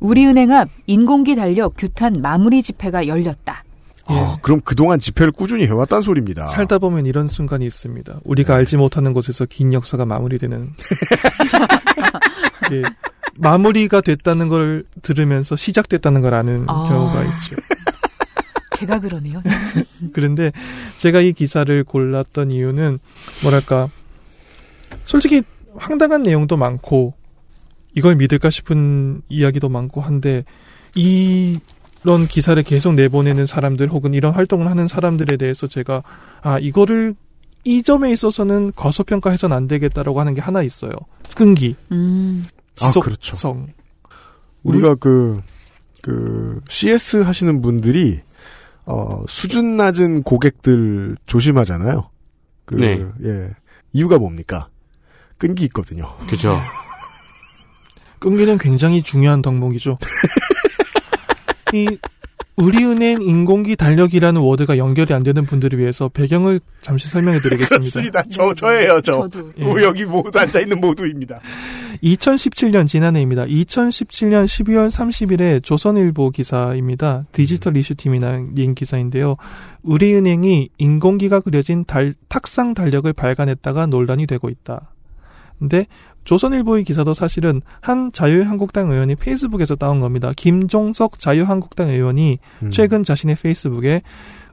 [0.00, 3.64] 우리은행 앞 인공기 달력 규탄 마무리 집회가 열렸다.
[4.06, 6.46] 어, 그럼 그동안 집회를 꾸준히 해왔단 소리입니다.
[6.48, 8.20] 살다 보면 이런 순간이 있습니다.
[8.24, 10.72] 우리가 알지 못하는 곳에서 긴 역사가 마무리되는.
[12.72, 12.82] 예,
[13.36, 16.86] 마무리가 됐다는 걸 들으면서 시작됐다는 걸 아는 아.
[16.88, 17.56] 경우가 있죠.
[18.76, 19.40] 제가 그러네요.
[20.12, 20.52] 그런데
[20.98, 22.98] 제가 이 기사를 골랐던 이유는
[23.42, 23.88] 뭐랄까
[25.04, 25.42] 솔직히
[25.76, 27.14] 황당한 내용도 많고
[27.94, 30.44] 이걸 믿을까 싶은 이야기도 많고 한데
[30.94, 36.02] 이런 기사를 계속 내보내는 사람들 혹은 이런 활동을 하는 사람들에 대해서 제가
[36.42, 37.14] 아 이거를
[37.64, 40.92] 이 점에 있어서는 과소평가해서는 안 되겠다라고 하는 게 하나 있어요.
[41.34, 42.44] 끈기, 음,
[42.80, 43.02] 아, 지속성.
[43.02, 43.66] 그렇죠.
[44.62, 45.40] 우리가 그,
[46.02, 48.20] 그, CS 하시는 분들이,
[48.84, 52.10] 어, 수준 낮은 고객들 조심하잖아요.
[52.66, 53.04] 그, 네.
[53.24, 53.50] 예.
[53.92, 54.68] 이유가 뭡니까?
[55.38, 56.16] 끈기 있거든요.
[56.28, 56.58] 그죠.
[58.24, 59.98] 끈기는 굉장히 중요한 덕목이죠.
[61.74, 61.98] 이
[62.56, 68.22] 우리은행 인공기 달력이라는 워드가 연결이 안 되는 분들을 위해서 배경을 잠시 설명해 드리겠습니다.
[68.30, 69.28] 저, 저예요, 저.
[69.28, 69.52] 저도.
[69.58, 69.64] 예.
[69.82, 71.40] 여기 모두 앉아있는 모두입니다.
[72.02, 73.44] 2017년 지난해입니다.
[73.44, 77.24] 2017년 12월 30일에 조선일보 기사입니다.
[77.32, 79.36] 디지털 이슈팀이 낸 기사인데요.
[79.82, 84.93] 우리은행이 인공기가 그려진 달, 탁상 달력을 발간했다가 논란이 되고 있다.
[85.58, 85.86] 근데
[86.24, 90.32] 조선일보의 기사도 사실은 한 자유한국당 의원이 페이스북에서 따온 겁니다.
[90.34, 92.70] 김종석 자유한국당 의원이 음.
[92.70, 94.02] 최근 자신의 페이스북에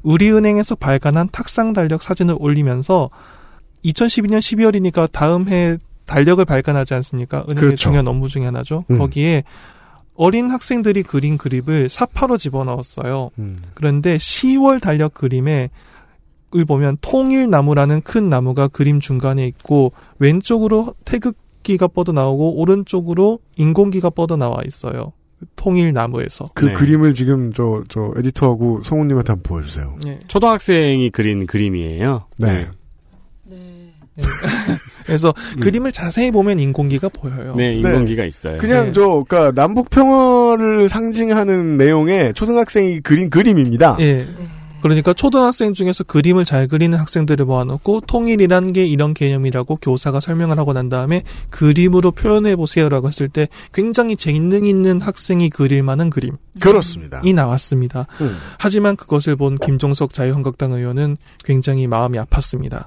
[0.03, 3.09] 우리은행에서 발간한 탁상 달력 사진을 올리면서
[3.85, 7.43] 2012년 12월이니까 다음 해 달력을 발간하지 않습니까?
[7.43, 7.75] 은행의 그렇죠.
[7.77, 8.83] 중요한 업무 중에 하나죠.
[8.91, 8.97] 음.
[8.97, 9.43] 거기에
[10.13, 13.31] 어린 학생들이 그린 그립을 사파로 집어넣었어요.
[13.39, 13.57] 음.
[13.73, 15.69] 그런데 10월 달력 그림에
[16.53, 24.35] 을 보면 통일나무라는 큰 나무가 그림 중간에 있고 왼쪽으로 태극기가 뻗어 나오고 오른쪽으로 인공기가 뻗어
[24.35, 25.13] 나와 있어요.
[25.55, 26.49] 통일나무에서.
[26.53, 26.73] 그 네.
[26.73, 29.95] 그림을 지금 저, 저 에디터하고 성우님한테 한번 보여주세요.
[30.07, 30.19] 예.
[30.27, 32.25] 초등학생이 그린 그림이에요.
[32.37, 32.67] 네.
[35.05, 37.55] 그래서 그림을 자세히 보면 인공기가 보여요.
[37.55, 38.57] 네, 인공기가 있어요.
[38.57, 38.91] 그냥 네.
[38.91, 43.97] 저, 그니까, 남북 평화를 상징하는 내용의 초등학생이 그린 그림입니다.
[44.01, 44.25] 예.
[44.81, 50.73] 그러니까 초등학생 중에서 그림을 잘 그리는 학생들을 모아놓고 통일이란 게 이런 개념이라고 교사가 설명을 하고
[50.73, 56.37] 난 다음에 그림으로 표현해 보세요라고 했을 때 굉장히 재능 있는 학생이 그릴 만한 그림.
[56.59, 57.21] 그렇습니다.
[57.23, 58.07] 이 나왔습니다.
[58.21, 58.37] 음.
[58.57, 62.85] 하지만 그것을 본 김종석 자유한국당 의원은 굉장히 마음이 아팠습니다.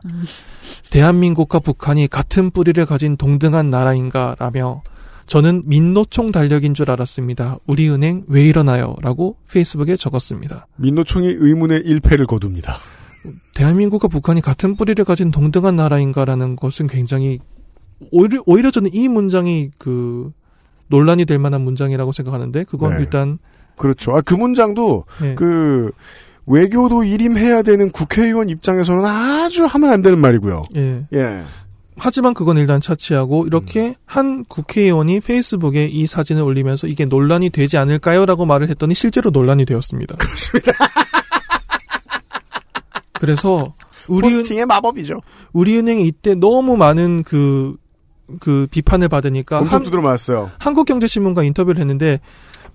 [0.91, 4.83] 대한민국과 북한이 같은 뿌리를 가진 동등한 나라인가라며
[5.27, 7.59] 저는 민노총 달력인 줄 알았습니다.
[7.67, 8.95] 우리 은행 왜 이러나요?
[9.03, 10.67] 라고 페이스북에 적었습니다.
[10.77, 12.77] 민노총이 의문의 1패를 거둡니다.
[13.55, 17.39] 대한민국과 북한이 같은 뿌리를 가진 동등한 나라인가라는 것은 굉장히
[18.11, 20.31] 오히려, 오히려 저는 이 문장이 그
[20.89, 22.97] 논란이 될 만한 문장이라고 생각하는데 그건 네.
[23.01, 23.39] 일단
[23.77, 24.13] 그렇죠.
[24.13, 25.35] 아, 그 문장도 네.
[25.35, 25.91] 그
[26.47, 30.65] 외교도 일임해야 되는 국회의원 입장에서는 아주 하면 안 되는 말이고요.
[30.77, 31.07] 예.
[31.15, 31.43] 예.
[31.97, 33.95] 하지만 그건 일단 차치하고 이렇게 음.
[34.05, 40.17] 한 국회의원이 페이스북에 이 사진을 올리면서 이게 논란이 되지 않을까요?라고 말을 했더니 실제로 논란이 되었습니다.
[40.17, 40.73] 그렇습니다.
[43.15, 43.75] 그래서
[44.09, 45.21] 우리 포스팅의 마법이죠.
[45.53, 47.77] 우리은행이 이때 너무 많은 그,
[48.41, 50.51] 그 비판을 받으니까 엄청 한- 두드려 맞았어요.
[50.59, 52.21] 한국경제신문과 인터뷰를 했는데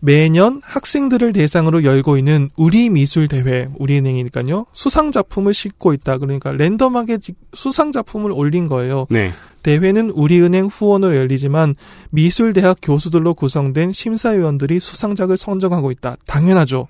[0.02, 7.18] 매년 학생들을 대상으로 열고 있는 우리 미술 대회 우리은행이니까요 수상 작품을 싣고 있다 그러니까 랜덤하게
[7.18, 9.08] 지- 수상 작품을 올린 거예요.
[9.10, 9.34] 네.
[9.64, 11.76] 대회는 우리은행 후원으로 열리지만
[12.12, 16.16] 미술대학 교수들로 구성된 심사위원들이 수상작을 선정하고 있다.
[16.26, 16.88] 당연하죠.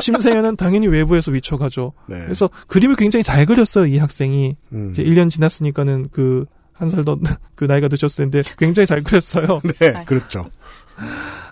[0.00, 1.92] 심사위원은 당연히 외부에서 위촉하죠.
[2.06, 2.20] 네.
[2.24, 4.56] 그래서 그림을 굉장히 잘 그렸어요, 이 학생이.
[4.72, 4.90] 음.
[4.92, 7.18] 이제 1년 지났으니까는 그, 한 살 더,
[7.56, 9.60] 그 나이가 드셨을 텐데 굉장히 잘 그렸어요.
[9.80, 10.46] 네, 그렇죠.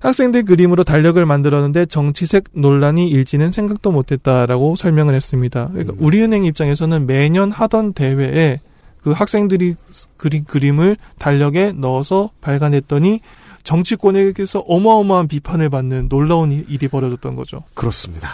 [0.02, 5.68] 학생들 그림으로 달력을 만들었는데 정치색 논란이 일지는 생각도 못했다라고 설명을 했습니다.
[5.72, 8.60] 그러니까 우리은행 입장에서는 매년 하던 대회에
[9.02, 9.74] 그 학생들이
[10.16, 13.20] 그린 그림을 달력에 넣어서 발간했더니
[13.62, 17.62] 정치권에게서 어마어마한 비판을 받는 놀라운 일- 일이 벌어졌던 거죠.
[17.74, 18.28] 그렇습니다.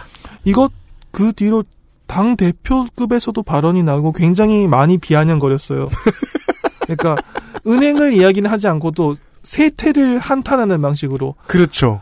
[0.44, 0.70] 이것
[1.10, 1.64] 그 뒤로
[2.06, 5.88] 당 대표급에서도 발언이 나오고 굉장히 많이 비아냥거렸어요.
[6.84, 7.16] 그러니까
[7.66, 12.00] 은행을 이야기는 하지 않고도 세태를 한탄하는 방식으로 그렇죠.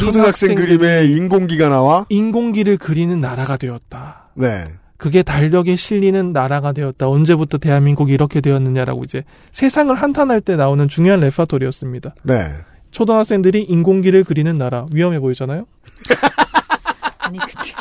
[0.00, 2.06] 초등학생 그림에 인공기가 나와?
[2.08, 4.30] 인공기를 그리는 나라가 되었다.
[4.34, 4.64] 네.
[4.96, 7.08] 그게 달력에 실리는 나라가 되었다.
[7.08, 12.14] 언제부터 대한민국이 이렇게 되었느냐라고 이제 세상을 한탄할 때 나오는 중요한 레파토리였습니다.
[12.22, 12.52] 네.
[12.92, 15.66] 초등학생들이 인공기를 그리는 나라 위험해 보이잖아요.
[17.18, 17.72] 아니 그때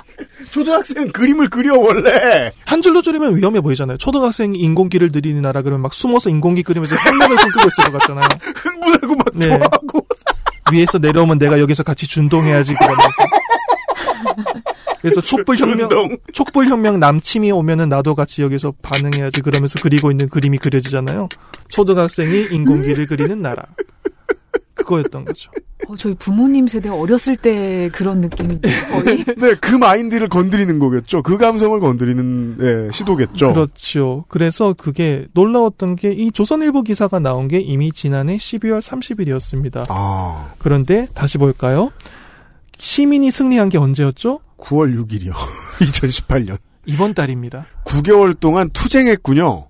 [0.52, 2.52] 초등학생 그림을 그려 원래.
[2.66, 3.98] 한 줄로 줄이면 위험해 보이잖아요.
[3.98, 8.28] 초등학생이 인공기를 그리는 나라 그러면 막 숨어서 인공기 그리면서 혁명을 꿈꾸고 있을 것 같잖아요.
[8.56, 9.48] 흥분하고 막 네.
[9.48, 10.06] 좋아하고.
[10.74, 13.08] 위에서 내려오면 내가 여기서 같이 준동해야지 그러면서.
[15.02, 15.90] 그래서 촛불 혁명,
[16.34, 21.28] 촛불 혁명 남침이 오면은 나도 같이 여기서 반응해야지 그러면서 그리고 있는 그림이 그려지잖아요.
[21.70, 23.64] 초등학생이 인공기를 그리는 나라.
[24.76, 25.52] 그거였던 거죠.
[25.88, 31.24] 어, 저희 부모님 세대 어렸을 때 그런 느낌인데 거의 네, 그 마인드를 건드리는 거겠죠.
[31.24, 33.52] 그 감성을 건드리는 예, 시도겠죠.
[33.54, 34.26] 그렇죠.
[34.28, 39.86] 그래서 그게 놀라웠던 게 이 조선일보 기사가 나온 게 이미 지난해 12월 30일이었습니다.
[39.90, 40.54] 아.
[40.60, 41.92] 그런데 다시 볼까요?
[42.78, 44.40] 시민이 승리한 게 언제였죠?
[44.58, 45.34] 9월 6일이요.
[45.80, 46.58] 2018년.
[46.86, 47.66] 이번 달입니다.
[47.86, 49.68] 9개월 동안 투쟁했군요.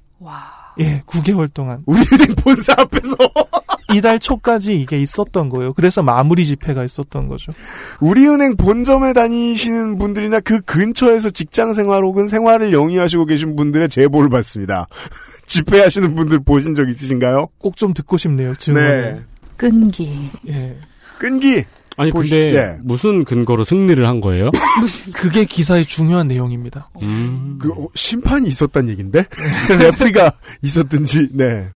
[0.80, 1.84] 예, 9개월 동안.
[1.86, 3.16] 우리은행 본사 앞에서.
[3.94, 5.74] 이달 초까지 이게 있었던 거예요.
[5.74, 7.52] 그래서 마무리 집회가 있었던 거죠.
[8.00, 14.88] 우리은행 본점에 다니시는 분들이나 그 근처에서 직장 생활 혹은 생활을 영위하시고 계신 분들의 제보를 받습니다.
[15.46, 17.48] 집회하시는 분들 보신 적 있으신가요?
[17.58, 18.56] 꼭 좀 듣고 싶네요.
[18.56, 19.26] 증언을.
[19.58, 20.26] 끈기.
[20.48, 20.78] 예.
[21.20, 21.66] 끈기.
[22.02, 22.78] 아니 보시- 근데 예.
[22.84, 24.52] 무슨 근거로 승리를 한 거예요?
[25.14, 26.90] 그게 기사의 중요한 내용입니다.
[27.04, 27.58] 음.
[27.62, 29.26] 그 어, 심판이 있었단 얘긴데
[29.80, 30.32] 레프리가
[30.64, 31.70] 있었든지 네.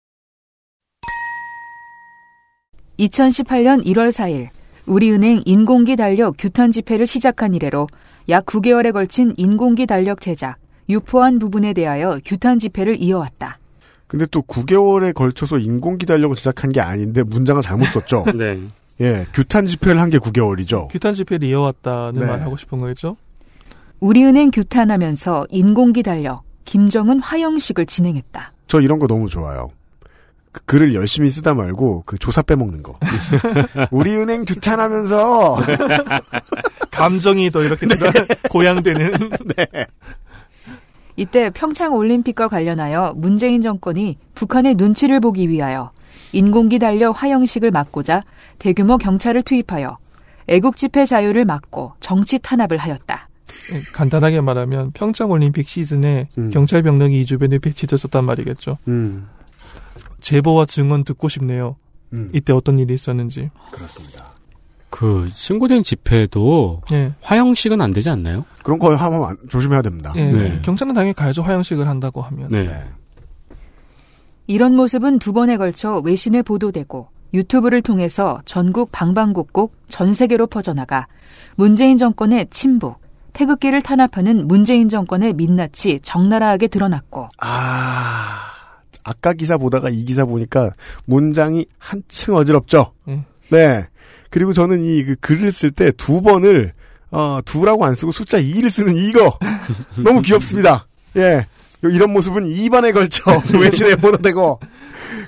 [2.99, 4.49] 2018년 1월 4일
[4.87, 7.89] 우리은행 인공기 달력 규탄 집회를 시작한 이래로
[8.29, 10.57] 약 9개월에 걸친 인공기 달력 제작,
[10.89, 13.59] 유포한 부분에 대하여 규탄 집회를 이어왔다.
[14.07, 18.25] 근데 또 9개월에 걸쳐서 인공기 달력을 제작한 게 아닌데 문장을 잘못 썼죠.
[18.37, 18.61] 네.
[19.01, 20.89] 예, 규탄 집회를 한 게 9개월이죠.
[20.89, 22.27] 규탄 집회를 이어왔다는 네.
[22.27, 23.17] 말 하고 싶은 거겠죠?
[24.01, 28.53] 우리은행 규탄하면서 인공기 달력, 김정은 화형식을 진행했다.
[28.69, 29.71] 저 이런 거 너무 좋아요.
[30.53, 32.97] 그 글을 열심히 쓰다 말고 그 조사 빼먹는 거.
[33.91, 35.57] 우리 은행 규탄하면서
[36.93, 37.97] 감정이 더 이렇게 네.
[38.51, 39.11] 고양되는.
[41.17, 45.91] 이때 평창 올림픽과 관련하여 문재인 정권이 북한의 눈치를 보기 위하여
[46.33, 48.23] 인공기 달력 화형식을 막고자
[48.59, 49.99] 대규모 경찰을 투입하여
[50.49, 53.29] 애국 집회 자유를 막고 정치 탄압을 하였다.
[53.73, 58.79] 예, 간단하게 말하면 평창 올림픽 시즌에 경찰 병력이 이 주변에 배치됐었단 말이겠죠.
[58.89, 59.29] 음,
[60.21, 61.77] 제보와 증언 듣고 싶네요.
[62.13, 62.31] 음.
[62.33, 63.51] 이때 어떤 일이 있었는지.
[63.73, 64.33] 그렇습니다.
[64.91, 67.13] 그 신고된 집회도 예.
[67.21, 68.45] 화형식은 안 되지 않나요?
[68.63, 70.13] 그런 거 하면 안- 조심해야 됩니다.
[70.17, 70.61] 예, 네.
[70.63, 71.43] 경찰은 당연히 가야죠.
[71.43, 72.49] 화형식을 한다고 하면.
[72.51, 72.71] 네.
[74.47, 81.07] 이런 모습은 두 번에 걸쳐 외신에 보도되고 유튜브를 통해서 전국 방방곡곡 전 세계로 퍼져나가
[81.57, 82.99] 문재인 정권의 친북,
[83.33, 88.53] 태극기를 탄압하는 문재인 정권의 민낯이 적나라하게 드러났고 아,
[89.03, 90.71] 아까 기사 보다가 이 기사 보니까
[91.07, 92.93] 문장이 한층 어지럽죠.
[93.09, 93.25] 예.
[93.51, 93.87] 네.
[94.31, 96.73] 그리고 저는 이 그 글을 쓸 때 두 번을
[97.11, 99.39] 어, 두라고 안 쓰고 숫자 2를 쓰는 이거
[100.03, 100.87] 너무 귀엽습니다.
[101.17, 101.47] 예.
[101.83, 103.23] 이런 모습은 2번에 걸쳐
[103.59, 104.59] 외신에 보도되고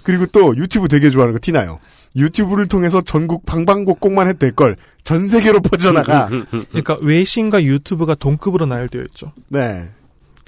[0.04, 1.78] 그리고 또 유튜브 되게 좋아하는 거 티나요.
[2.16, 6.28] 유튜브를 통해서 전국 방방곡곡만 해도 될걸 전 세계로 퍼져나가.
[6.70, 9.32] 그러니까 외신과 유튜브가 동급으로 나열되어 있죠.
[9.48, 9.88] 네.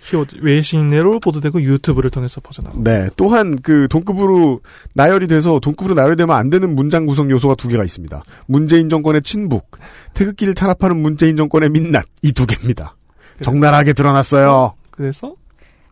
[0.00, 2.76] 키워드 외신으로 보도되고 유튜브를 통해서 퍼져나가.
[2.78, 3.08] 네.
[3.16, 4.60] 또한 그 동급으로
[4.94, 8.22] 나열이 돼서 동급으로 나열되면 안 되는 문장 구성 요소가 두 개가 있습니다.
[8.46, 9.76] 문재인 정권의 친북,
[10.14, 12.94] 태극기를 탄압하는 문재인 정권의 민낯 이 두 개입니다.
[13.42, 14.74] 적나라하게 드러났어요.
[14.90, 15.34] 그래서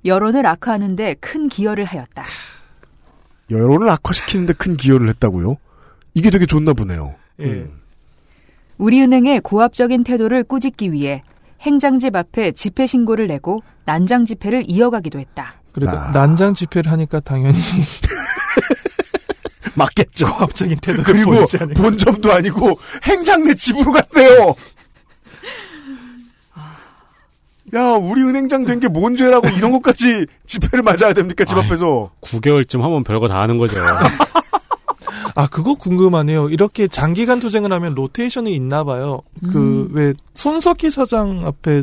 [0.05, 2.23] 여론을 악화하는데 큰 기여를 하였다.
[3.51, 5.57] 여론을 악화시키는데 큰 기여를 했다고요?
[6.17, 7.15] 이게 되게 좋나 보네요.
[7.43, 7.67] 예.
[8.79, 11.23] 우리은행의 고압적인 태도를 꾸짖기 위해
[11.61, 15.55] 행장집 앞에 집회 신고를 내고 난장 집회를 이어가기도 했다.
[15.73, 17.59] 그러니까 난장 집회를 하니까 당연히
[19.77, 20.27] 맞겠죠.
[20.37, 21.33] 고압적인 태도를 그리고.
[21.77, 24.55] 본점도 아니고 행장 내 집으로 갔대요.
[27.75, 32.11] 야, 우리 은행장 된 게 뭔 죄라고 이런 것까지 집회를 맞아야 됩니까, 집 앞에서?
[32.23, 33.77] 9개월쯤 하면 별거 다 하는 거죠.
[35.37, 36.49] 아 그거 궁금하네요.
[36.49, 39.21] 이렇게 장기간 투쟁을 하면 로테이션이 있나 봐요.
[39.53, 41.83] 그왜 손석희 사장 앞에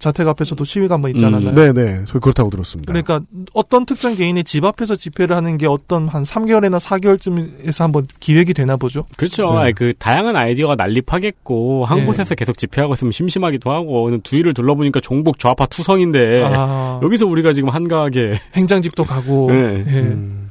[0.00, 1.50] 자택 앞에서도 시위가 한번 있잖아요.
[1.50, 2.04] 음, 네네.
[2.06, 2.92] 저 그렇다고 들었습니다.
[2.92, 3.20] 그러니까
[3.52, 8.76] 어떤 특정 개인이 집 앞에서 집회를 하는 게 어떤 한 3개월이나 4개월쯤에서 한번 기획이 되나
[8.76, 9.04] 보죠.
[9.16, 9.62] 그렇죠.
[9.62, 9.72] 네.
[9.72, 12.04] 그 다양한 아이디어가 난립하겠고 한 예.
[12.04, 17.00] 곳에서 계속 집회하고 있으면 심심하기도 하고 주위를 둘러보니까 종북 좌파 투성인데 아.
[17.02, 19.84] 여기서 우리가 지금 한가하게 행장집도 가고 네.
[19.86, 20.00] 예.
[20.00, 20.47] 음.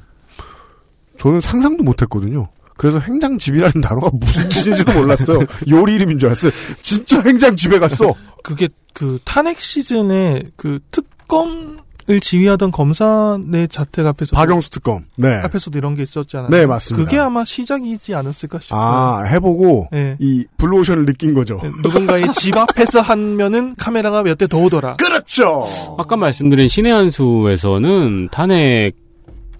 [1.19, 2.47] 저는 상상도 못했거든요.
[2.77, 5.39] 그래서 행장집이라는 단어가 무슨 뜻인지도 몰랐어요.
[5.69, 6.51] 요리 이름인 줄 알았어요.
[6.83, 8.13] 진짜 행장집에 갔어.
[8.43, 15.03] 그게 그 탄핵 시즌에 그 특검 을 지휘하던 검사의 자택 앞에서 박영수 특검.
[15.17, 15.27] 네.
[15.43, 16.49] 앞에서도 이런 게 있었잖아요.
[16.49, 17.03] 네, 맞습니다.
[17.03, 18.79] 그게 아마 시작이지 않았을까 싶어요.
[18.79, 20.15] 아, 해보고 네.
[20.19, 21.59] 이 블루오션을 느낀 거죠.
[21.83, 24.95] 누군가의 집 앞에서 하면은 카메라가 몇 대 더 오더라.
[24.95, 25.65] 그렇죠.
[25.97, 28.93] 아까 말씀드린 신의 한 수에서는 탄핵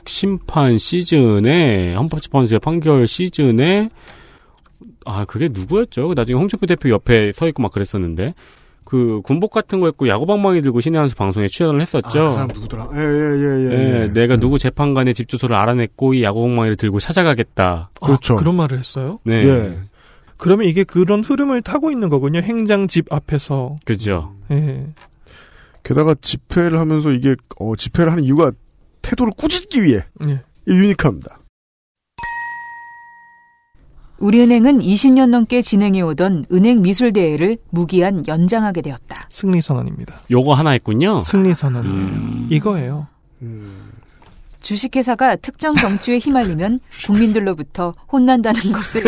[0.10, 3.90] 심판 시즌에 헌법재판소의 판결 시즌에
[5.06, 6.14] 아 그게 누구였죠?
[6.16, 8.34] 나중에 홍준표 대표 옆에 서 있고 막 그랬었는데
[8.84, 12.20] 그 군복 같은 거 입고 야구 방망이 들고 신의 한수 방송에 출연을 했었죠.
[12.20, 12.90] 아, 그 사람 누구더라?
[12.94, 13.72] 예, 예, 예, 예.
[13.72, 14.14] 예, 예.
[14.14, 17.90] 내가 누구 재판관의 집 주소를 알아냈고 이 야구 방망이를 들고 찾아가겠다.
[18.00, 18.36] 그렇죠.
[18.36, 19.20] 아, 그런 말을 했어요?
[19.26, 19.78] 네, 예.
[20.38, 22.40] 그러면 이게 그런 흐름을 타고 있는 거군요.
[22.40, 23.76] 행장 집 앞에서.
[23.84, 24.34] 그죠.
[24.52, 24.88] 예.
[25.84, 28.52] 게다가 집회를 하면서 이게 어, 집회를 하는 이유가
[29.08, 30.42] 태도를 꾸짖기 위해 예.
[30.68, 31.40] 유니크합니다.
[34.20, 39.28] 우리은행은 20년 넘게 진행해오던 은행 미술대회를 무기한 연장하게 되었다.
[39.30, 40.22] 승리 선언입니다.
[40.32, 41.20] 요거 하나 있군요.
[41.22, 41.96] 승리 선언이에요.
[41.96, 42.48] 음.
[42.50, 43.08] 이거예요.
[44.60, 49.04] 주식회사가 특정 정치에 휘말리면 국민들로부터 혼난다는 것을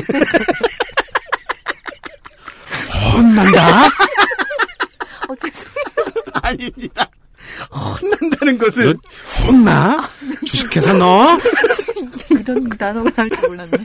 [3.16, 3.88] 혼난다?
[5.28, 6.24] 어, 죄송해요.
[6.42, 7.10] 아닙니다.
[7.72, 8.98] 혼난다는 것을
[9.48, 9.98] 혼나?
[10.46, 11.38] 주식회사 너?
[12.30, 13.72] 이런 단어가 나올 줄 몰랐네.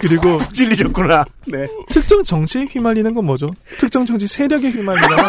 [0.00, 1.24] 그리고 푹 찔리셨구나.
[1.46, 1.66] 네.
[1.90, 3.50] 특정 정치에 휘말리는 건 뭐죠?
[3.78, 5.28] 특정 정치 세력에 휘말리거나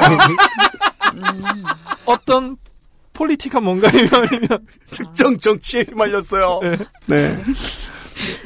[2.06, 2.58] 어떤
[3.14, 6.60] 폴리틱한 뭔가에 휘말리면 특정 정치에 휘말렸어요.
[6.62, 6.78] 네.
[7.08, 7.44] 네.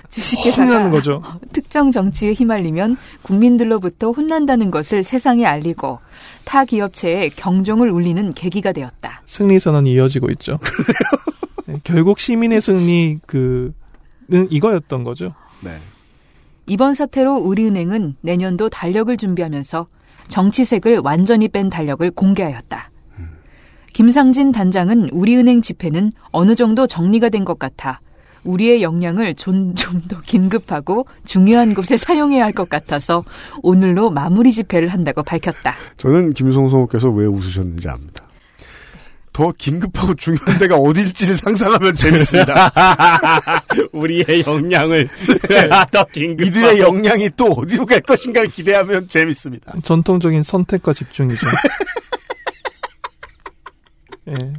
[0.10, 1.22] 주식회사가 혼나는 거죠.
[1.52, 6.00] 특정 정치에 휘말리면 국민들로부터 혼난다는 것을 세상에 알리고
[6.46, 9.22] 타 기업체에 경종을 울리는 계기가 되었다.
[9.26, 10.60] 승리 선언이 이어지고 있죠.
[11.66, 13.74] 네, 결국 시민의 승리 그는
[14.50, 15.34] 이거였던 거죠.
[15.64, 15.78] 네.
[16.66, 19.88] 이번 사태로 우리은행은 내년도 달력을 준비하면서
[20.28, 22.90] 정치색을 완전히 뺀 달력을 공개하였다.
[23.94, 28.00] 김상진 단장은 우리은행 집회는 어느 정도 정리가 된 것 같아
[28.44, 29.74] 우리의 역량을 좀
[30.10, 33.24] 더 긴급하고 중요한 곳에 사용해야 할 것 같아서
[33.62, 35.76] 오늘로 마무리 집회를 한다고 밝혔다.
[35.98, 38.26] 저는 김성성께서 왜 웃으셨는지 압니다.
[39.32, 42.72] 더 긴급하고 중요한 데가 어딜지를 상상하면 재밌습니다.
[43.94, 45.10] 우리의 역량을
[45.92, 46.46] 더 긴급.
[46.46, 49.74] 이들의 역량이 또 어디로 갈 것인가를 기대하면 재밌습니다.
[49.84, 51.48] 전통적인 선택과 집중이죠.
[54.30, 54.54] 예.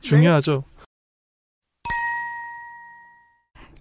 [0.00, 0.64] 중요하죠.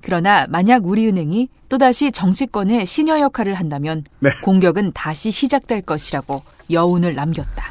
[0.09, 4.31] 그러나 만약 우리은행이 또다시 정치권의 시녀 역할을 한다면 네.
[4.43, 6.41] 공격은 다시 시작될 것이라고
[6.71, 7.65] 여운을 남겼다.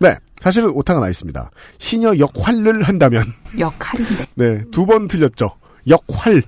[0.00, 1.50] 네, 사실은 오타가 나 있습니다.
[1.76, 3.24] 시녀 역할을 한다면
[3.58, 4.24] 역할인데.
[4.36, 5.50] 네, 두 번 틀렸죠.
[5.86, 6.42] 역할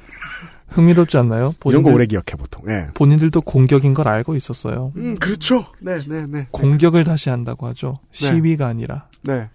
[0.68, 1.54] 흥미롭지 않나요?
[1.66, 2.62] 이런 거 오래 기억해 보통.
[2.70, 2.86] 예.
[2.94, 4.92] 본인들도 공격인 걸 알고 있었어요.
[4.96, 5.66] 음, 그렇죠.
[5.78, 6.46] 네, 네, 네.
[6.52, 8.00] 공격을 다시 한다고 하죠.
[8.12, 9.08] 시위가 아니라.
[9.22, 9.50] 네.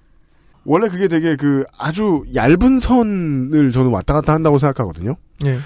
[0.69, 5.15] 원래 그게 되게 그 아주 얇은 선을 저는 왔다 갔다 한다고 생각하거든요.
[5.45, 5.57] 예.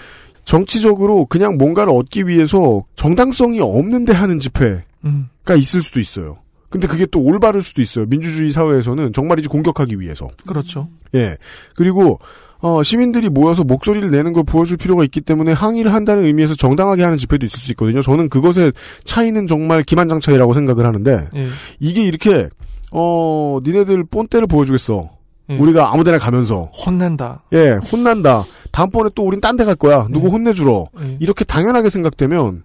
[0.45, 5.27] 정치적으로 그냥 뭔가를 얻기 위해서 정당성이 없는데 하는 집회가 음.
[5.57, 6.38] 있을 수도 있어요.
[6.69, 8.05] 근데 그게 또 올바를 수도 있어요.
[8.05, 10.30] 민주주의 사회에서는 정말이지 공격하기 위해서.
[10.47, 10.88] 그렇죠.
[11.15, 11.35] 예.
[11.75, 12.19] 그리고
[12.59, 17.17] 어, 시민들이 모여서 목소리를 내는 걸 보여줄 필요가 있기 때문에 항의를 한다는 의미에서 정당하게 하는
[17.17, 18.01] 집회도 있을 수 있거든요.
[18.01, 18.71] 저는 그것의
[19.03, 21.47] 차이는 정말 기만장 차이라고 생각을 하는데 예.
[21.81, 22.47] 이게 이렇게
[22.95, 25.10] 어 니네들 본때를 보여주겠어.
[25.49, 25.57] 예.
[25.57, 27.44] 우리가 아무데나 가면서 혼난다.
[27.53, 28.44] 예 혼난다.
[28.72, 30.07] 다음번에 또 우린 딴 데 갈 거야.
[30.10, 30.88] 누구 혼내주러.
[31.02, 31.18] 예.
[31.20, 32.64] 이렇게 당연하게 생각되면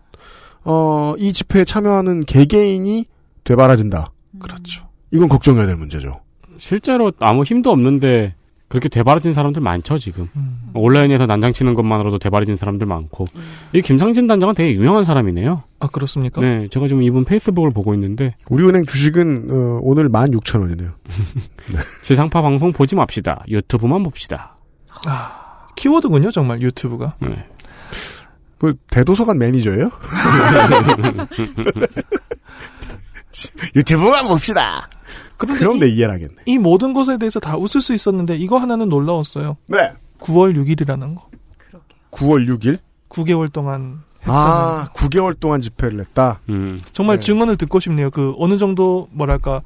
[0.64, 3.06] 어 이 집회에 참여하는 개개인이
[3.44, 4.12] 되바라진다.
[4.38, 4.86] 그렇죠.
[5.10, 6.20] 이건 걱정해야 될 문제죠.
[6.58, 8.34] 실제로 아무 힘도 없는데
[8.68, 10.70] 그렇게 대바라진 사람들 많죠 지금 음.
[10.74, 13.26] 온라인에서 난장 치는 것만으로도 대바라진 사람들 많고
[13.72, 15.62] 이 김상진 단장은 되게 유명한 사람이네요.
[15.80, 16.40] 아 그렇습니까?
[16.40, 20.92] 네, 제가 지금 이분 페이스북을 보고 있는데 우리은행 주식은 어, 오늘 16,000원이네요.
[22.02, 23.42] 지상파 방송 보지 맙시다.
[23.48, 24.56] 유튜브만 봅시다.
[25.06, 27.14] 아, 키워드군요 정말 유튜브가.
[27.20, 27.46] 네.
[28.58, 29.88] 그 대도서관 매니저예요?
[33.76, 34.88] 유튜브만 봅시다.
[35.38, 36.34] 그런데 그럼 이, 내 이해를 하겠네.
[36.44, 39.56] 이 모든 것에 대해서 다 웃을 수 있었는데 이거 하나는 놀라웠어요.
[39.66, 39.92] 네.
[40.20, 41.30] 9월 6일이라는 거.
[42.10, 42.78] 9월 6일?
[43.08, 46.40] 9개월 동안 아, 9개월 동안 집회를 했다.
[46.48, 46.78] 음.
[46.92, 47.20] 정말 네.
[47.20, 48.10] 증언을 듣고 싶네요.
[48.10, 49.62] 그 어느 정도 뭐랄까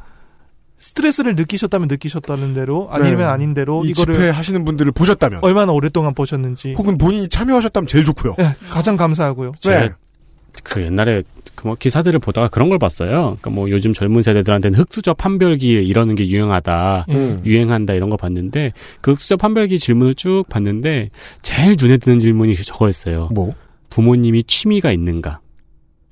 [0.78, 3.24] 스트레스를 느끼셨다면 느끼셨다는 대로 아니면 네.
[3.24, 8.04] 아닌 대로 이 이거를 집회 하시는 분들을 보셨다면 얼마나 오랫동안 보셨는지 혹은 본인이 참여하셨다면 제일
[8.04, 8.34] 좋고요.
[8.36, 9.52] 네, 가장 감사하고요.
[9.64, 9.90] 네.
[10.62, 11.22] 그 옛날에
[11.54, 13.36] 그뭐 기사들을 보다가 그런 걸 봤어요.
[13.40, 17.40] 그러니까 뭐 요즘 젊은 세대들한테는 흑수저 판별기 이러는 게 유행하다, 음.
[17.44, 21.10] 유행한다 이런 거 봤는데 그 흑수저 판별기 질문을 쭉 봤는데
[21.42, 23.30] 제일 눈에 띄는 질문이 저거였어요.
[23.32, 23.54] 뭐?
[23.90, 25.40] 부모님이 취미가 있는가?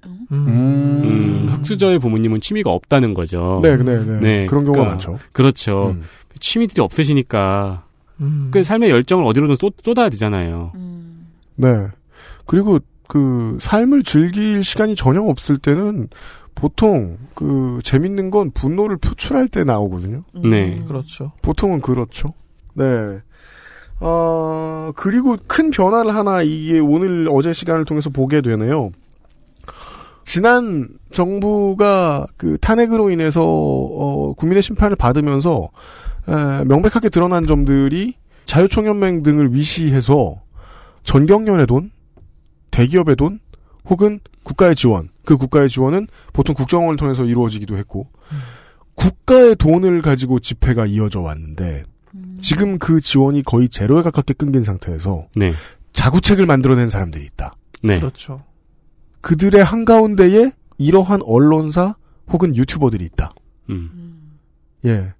[0.07, 0.27] 음.
[0.33, 3.61] 음, 흑수저의 부모님은 취미가 없다는 거죠.
[3.63, 4.47] 네, 네, 네.
[4.47, 5.19] 그런 경우가 많죠.
[5.33, 5.97] 그렇죠.
[5.97, 6.03] 음.
[6.39, 7.85] 취미들이 없으시니까
[8.21, 8.49] 음.
[8.51, 10.73] 그 삶의 열정을 어디로든 쏟, 쏟아야 되잖아요.
[11.57, 11.69] 네.
[12.47, 12.79] 그리고
[13.11, 16.09] 그 삶을 즐길 시간이 전혀 없을 때는
[16.55, 20.23] 보통 그 재밌는 건 분노를 표출할 때 나오거든요.
[20.45, 20.81] 네.
[20.87, 21.33] 그렇죠.
[21.43, 22.35] 보통은 그렇죠.
[22.75, 23.19] 네.
[23.99, 28.93] 어, 그리고 큰 변화를 하나 이게 오늘 어제 시간을 통해서 보게 되네요.
[30.25, 35.69] 지난 정부가 그 탄핵으로 인해서 어, 국민의 심판을 받으면서
[36.29, 38.15] 에, 명백하게 드러난 점들이
[38.45, 40.37] 자유총연맹 등을 위시해서
[41.03, 41.91] 전경련의 돈,
[42.71, 43.41] 대기업의 돈,
[43.89, 45.09] 혹은 국가의 지원.
[45.25, 48.09] 그 국가의 지원은 보통 국정원을 통해서 이루어지기도 했고
[48.95, 51.85] 국가의 돈을 가지고 집회가 이어져 왔는데
[52.41, 55.53] 지금 그 지원이 거의 제로에 가깝게 끊긴 상태에서 네.
[55.93, 57.55] 자구책을 만들어낸 사람들이 있다.
[57.83, 57.99] 네.
[57.99, 58.43] 그렇죠.
[59.21, 61.97] 그들의 한가운데에 이러한 언론사
[62.29, 63.33] 혹은 유튜버들이 있다.
[63.71, 64.39] 음.
[64.85, 65.13] 예.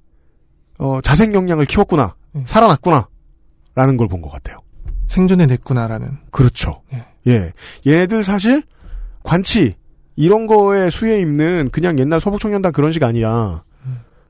[0.79, 2.15] 어, 자생 역량을 키웠구나.
[2.35, 2.45] 음.
[2.47, 3.09] 살아났구나.
[3.75, 4.59] 라는 걸 본 것 같아요.
[5.09, 6.19] 생존해 냈구나라는.
[6.31, 6.83] 그렇죠.
[6.93, 7.05] 예.
[7.27, 7.53] 예.
[7.87, 8.63] 얘네들 사실
[9.23, 9.75] 관치
[10.17, 13.63] 이런 거에 수혜 입는 그냥 옛날 서북청년단 그런 식 아니야.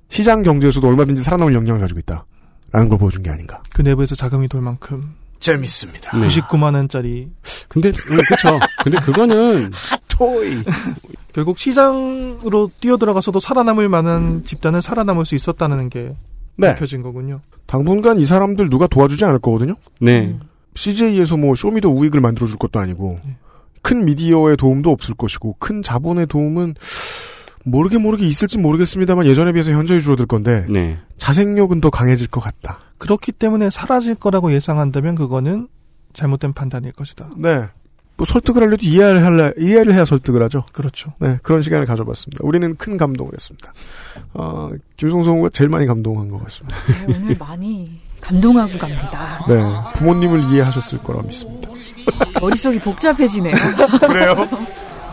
[0.09, 2.27] 시장 경제에서도 얼마든지 살아남을 역량을 가지고 있다.
[2.73, 3.62] 라는 걸 보여준 게 아닌가.
[3.73, 6.17] 그 내부에서 자금이 돌 만큼 재밌습니다.
[6.19, 6.27] 네.
[6.27, 7.31] 99만 원짜리.
[7.69, 8.59] 근데 음, 그렇죠.
[8.83, 9.71] 근데 그거는
[10.09, 10.62] 토이.
[11.33, 16.12] 결국 시장으로 뛰어들어가서도 살아남을 만한 집단은 살아남을 수 있었다는 게
[16.57, 16.69] 네.
[16.69, 17.41] 밝혀진 거군요.
[17.67, 19.77] 당분간 이 사람들 누가 도와주지 않을 거거든요.
[20.01, 20.37] 네.
[20.81, 23.19] CJ에서 뭐 Show Me the 우익을 만들어줄 것도 아니고
[23.82, 26.74] 큰 미디어의 도움도 없을 것이고 큰 자본의 도움은
[27.65, 30.98] 모르게 모르게 있을지 모르겠습니다만 예전에 비해서 현저히 줄어들 건데 네.
[31.19, 32.78] 자생력은 더 강해질 것 같다.
[32.97, 35.69] 그렇기 때문에 사라질 거라고 예상한다면 그거는
[36.15, 37.31] 잘못된 판단일 것이다.
[37.36, 37.66] 네.
[38.16, 40.65] 뭐 설득을 하려도 이해를 할래, 이해를 해야 설득을 하죠.
[40.73, 41.12] 그렇죠.
[41.20, 42.40] 네, 그런 시간을 가져봤습니다.
[42.43, 43.73] 우리는 큰 감동을 했습니다.
[44.35, 46.77] 어, 김송성우가 제일 많이 감동한 것 같습니다.
[47.07, 49.45] 네, 오늘 많이 감동하고 갑니다.
[49.49, 49.63] 네,
[49.95, 51.69] 부모님을 이해하셨을 거라 믿습니다.
[52.41, 53.55] 머릿속이 복잡해지네요.
[54.07, 54.49] 그래요?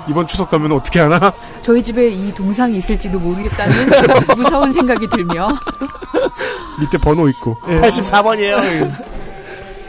[0.09, 1.33] 이번 추석 가면 어떻게 하나?
[1.59, 3.75] 저희 집에 이 동상이 있을지도 모르겠다는
[4.37, 5.49] 무서운 생각이 들며
[6.79, 8.93] 밑에 번호 있고 84번이에요.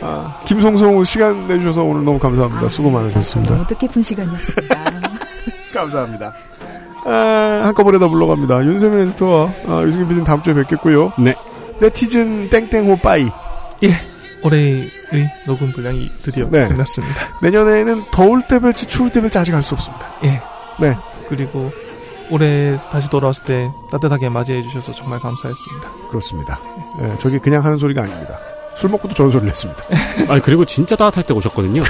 [0.01, 2.69] 아, 김송성우 시간 내주셔서 오늘 너무 감사합니다.
[2.69, 3.55] 수고 많으셨습니다.
[3.55, 4.77] 너무 뜻깊은 시간이었습니다.
[5.73, 6.33] 감사합니다.
[7.05, 8.65] 아, 한꺼번에 다 물러갑니다.
[8.65, 11.13] 윤세민 에디터와 아, 유승균 PD는 다음 주에 뵙겠고요.
[11.19, 11.35] 네.
[11.81, 13.29] 네티즌 땡땡호 빠이.
[13.85, 14.01] 예.
[14.43, 14.85] 올해
[15.47, 16.69] 녹음 분량이 드디어 네.
[16.69, 17.29] 끝났습니다.
[17.43, 20.09] 내년에는 더울 때 뵐지 추울 때 뵐지 아직 알 수 없습니다.
[20.25, 20.41] 예.
[20.81, 20.97] 네.
[21.29, 21.73] 그리고
[22.31, 25.91] 올해 다시 돌아왔을 때 따뜻하게 맞이해 주셔서 정말 감사했습니다.
[26.11, 26.61] 그렇습니다.
[27.01, 28.39] 예, 저게 그냥 하는 소리가 아닙니다.
[28.77, 29.83] 술 먹고도 저런 소리를 했습니다.
[30.29, 31.83] 아 그리고 진짜 따뜻할 때 오셨거든요.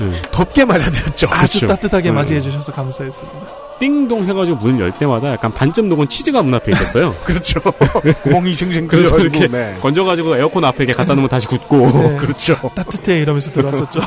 [0.00, 0.22] 네.
[0.32, 1.28] 덥게 맞아들였죠.
[1.30, 1.66] 아주 그렇죠.
[1.66, 2.12] 따뜻하게 네.
[2.12, 3.38] 맞이해 주셔서 감사했습니다.
[3.78, 7.14] 띵동 해가지고 문을 열 때마다 약간 반쯤 녹은 치즈가 문 앞에 있었어요.
[7.24, 7.60] 그렇죠.
[8.22, 9.76] 구멍이 싱싱 그래서 이렇게 네.
[9.80, 11.90] 건져가지고 에어컨 앞에 이렇게 갖다 놓으면 다시 굳고.
[11.92, 12.16] 네.
[12.20, 12.56] 그렇죠.
[12.74, 14.00] 따뜻해 이러면서 들어왔었죠.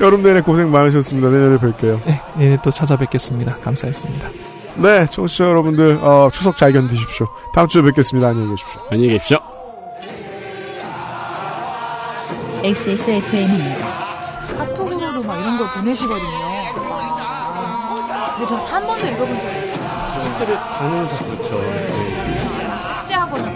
[0.00, 1.28] 여름 내내 고생 많으셨습니다.
[1.28, 2.00] 내년에 뵐게요.
[2.04, 3.58] 네, 내년에 또 찾아뵙겠습니다.
[3.58, 4.28] 감사했습니다.
[4.76, 7.28] 네, 청취자 여러분들, 어, 추석 잘 견디십시오.
[7.54, 8.28] 다음 주에 뵙겠습니다.
[8.28, 8.80] 안녕히 계십시오.
[8.90, 9.38] 안녕히 계십시오.
[12.64, 13.86] XSFM입니다.
[14.56, 17.11] 카톡으로도 막 이런 걸 보내시거든요.
[18.42, 20.06] 근데 저는 한 번도 읽어본 적이 없어요.
[20.08, 21.60] 자식들의 반응도 그렇죠.
[21.60, 21.86] 네.
[21.86, 22.66] 네.
[22.66, 23.52] 아, 삭제하거나.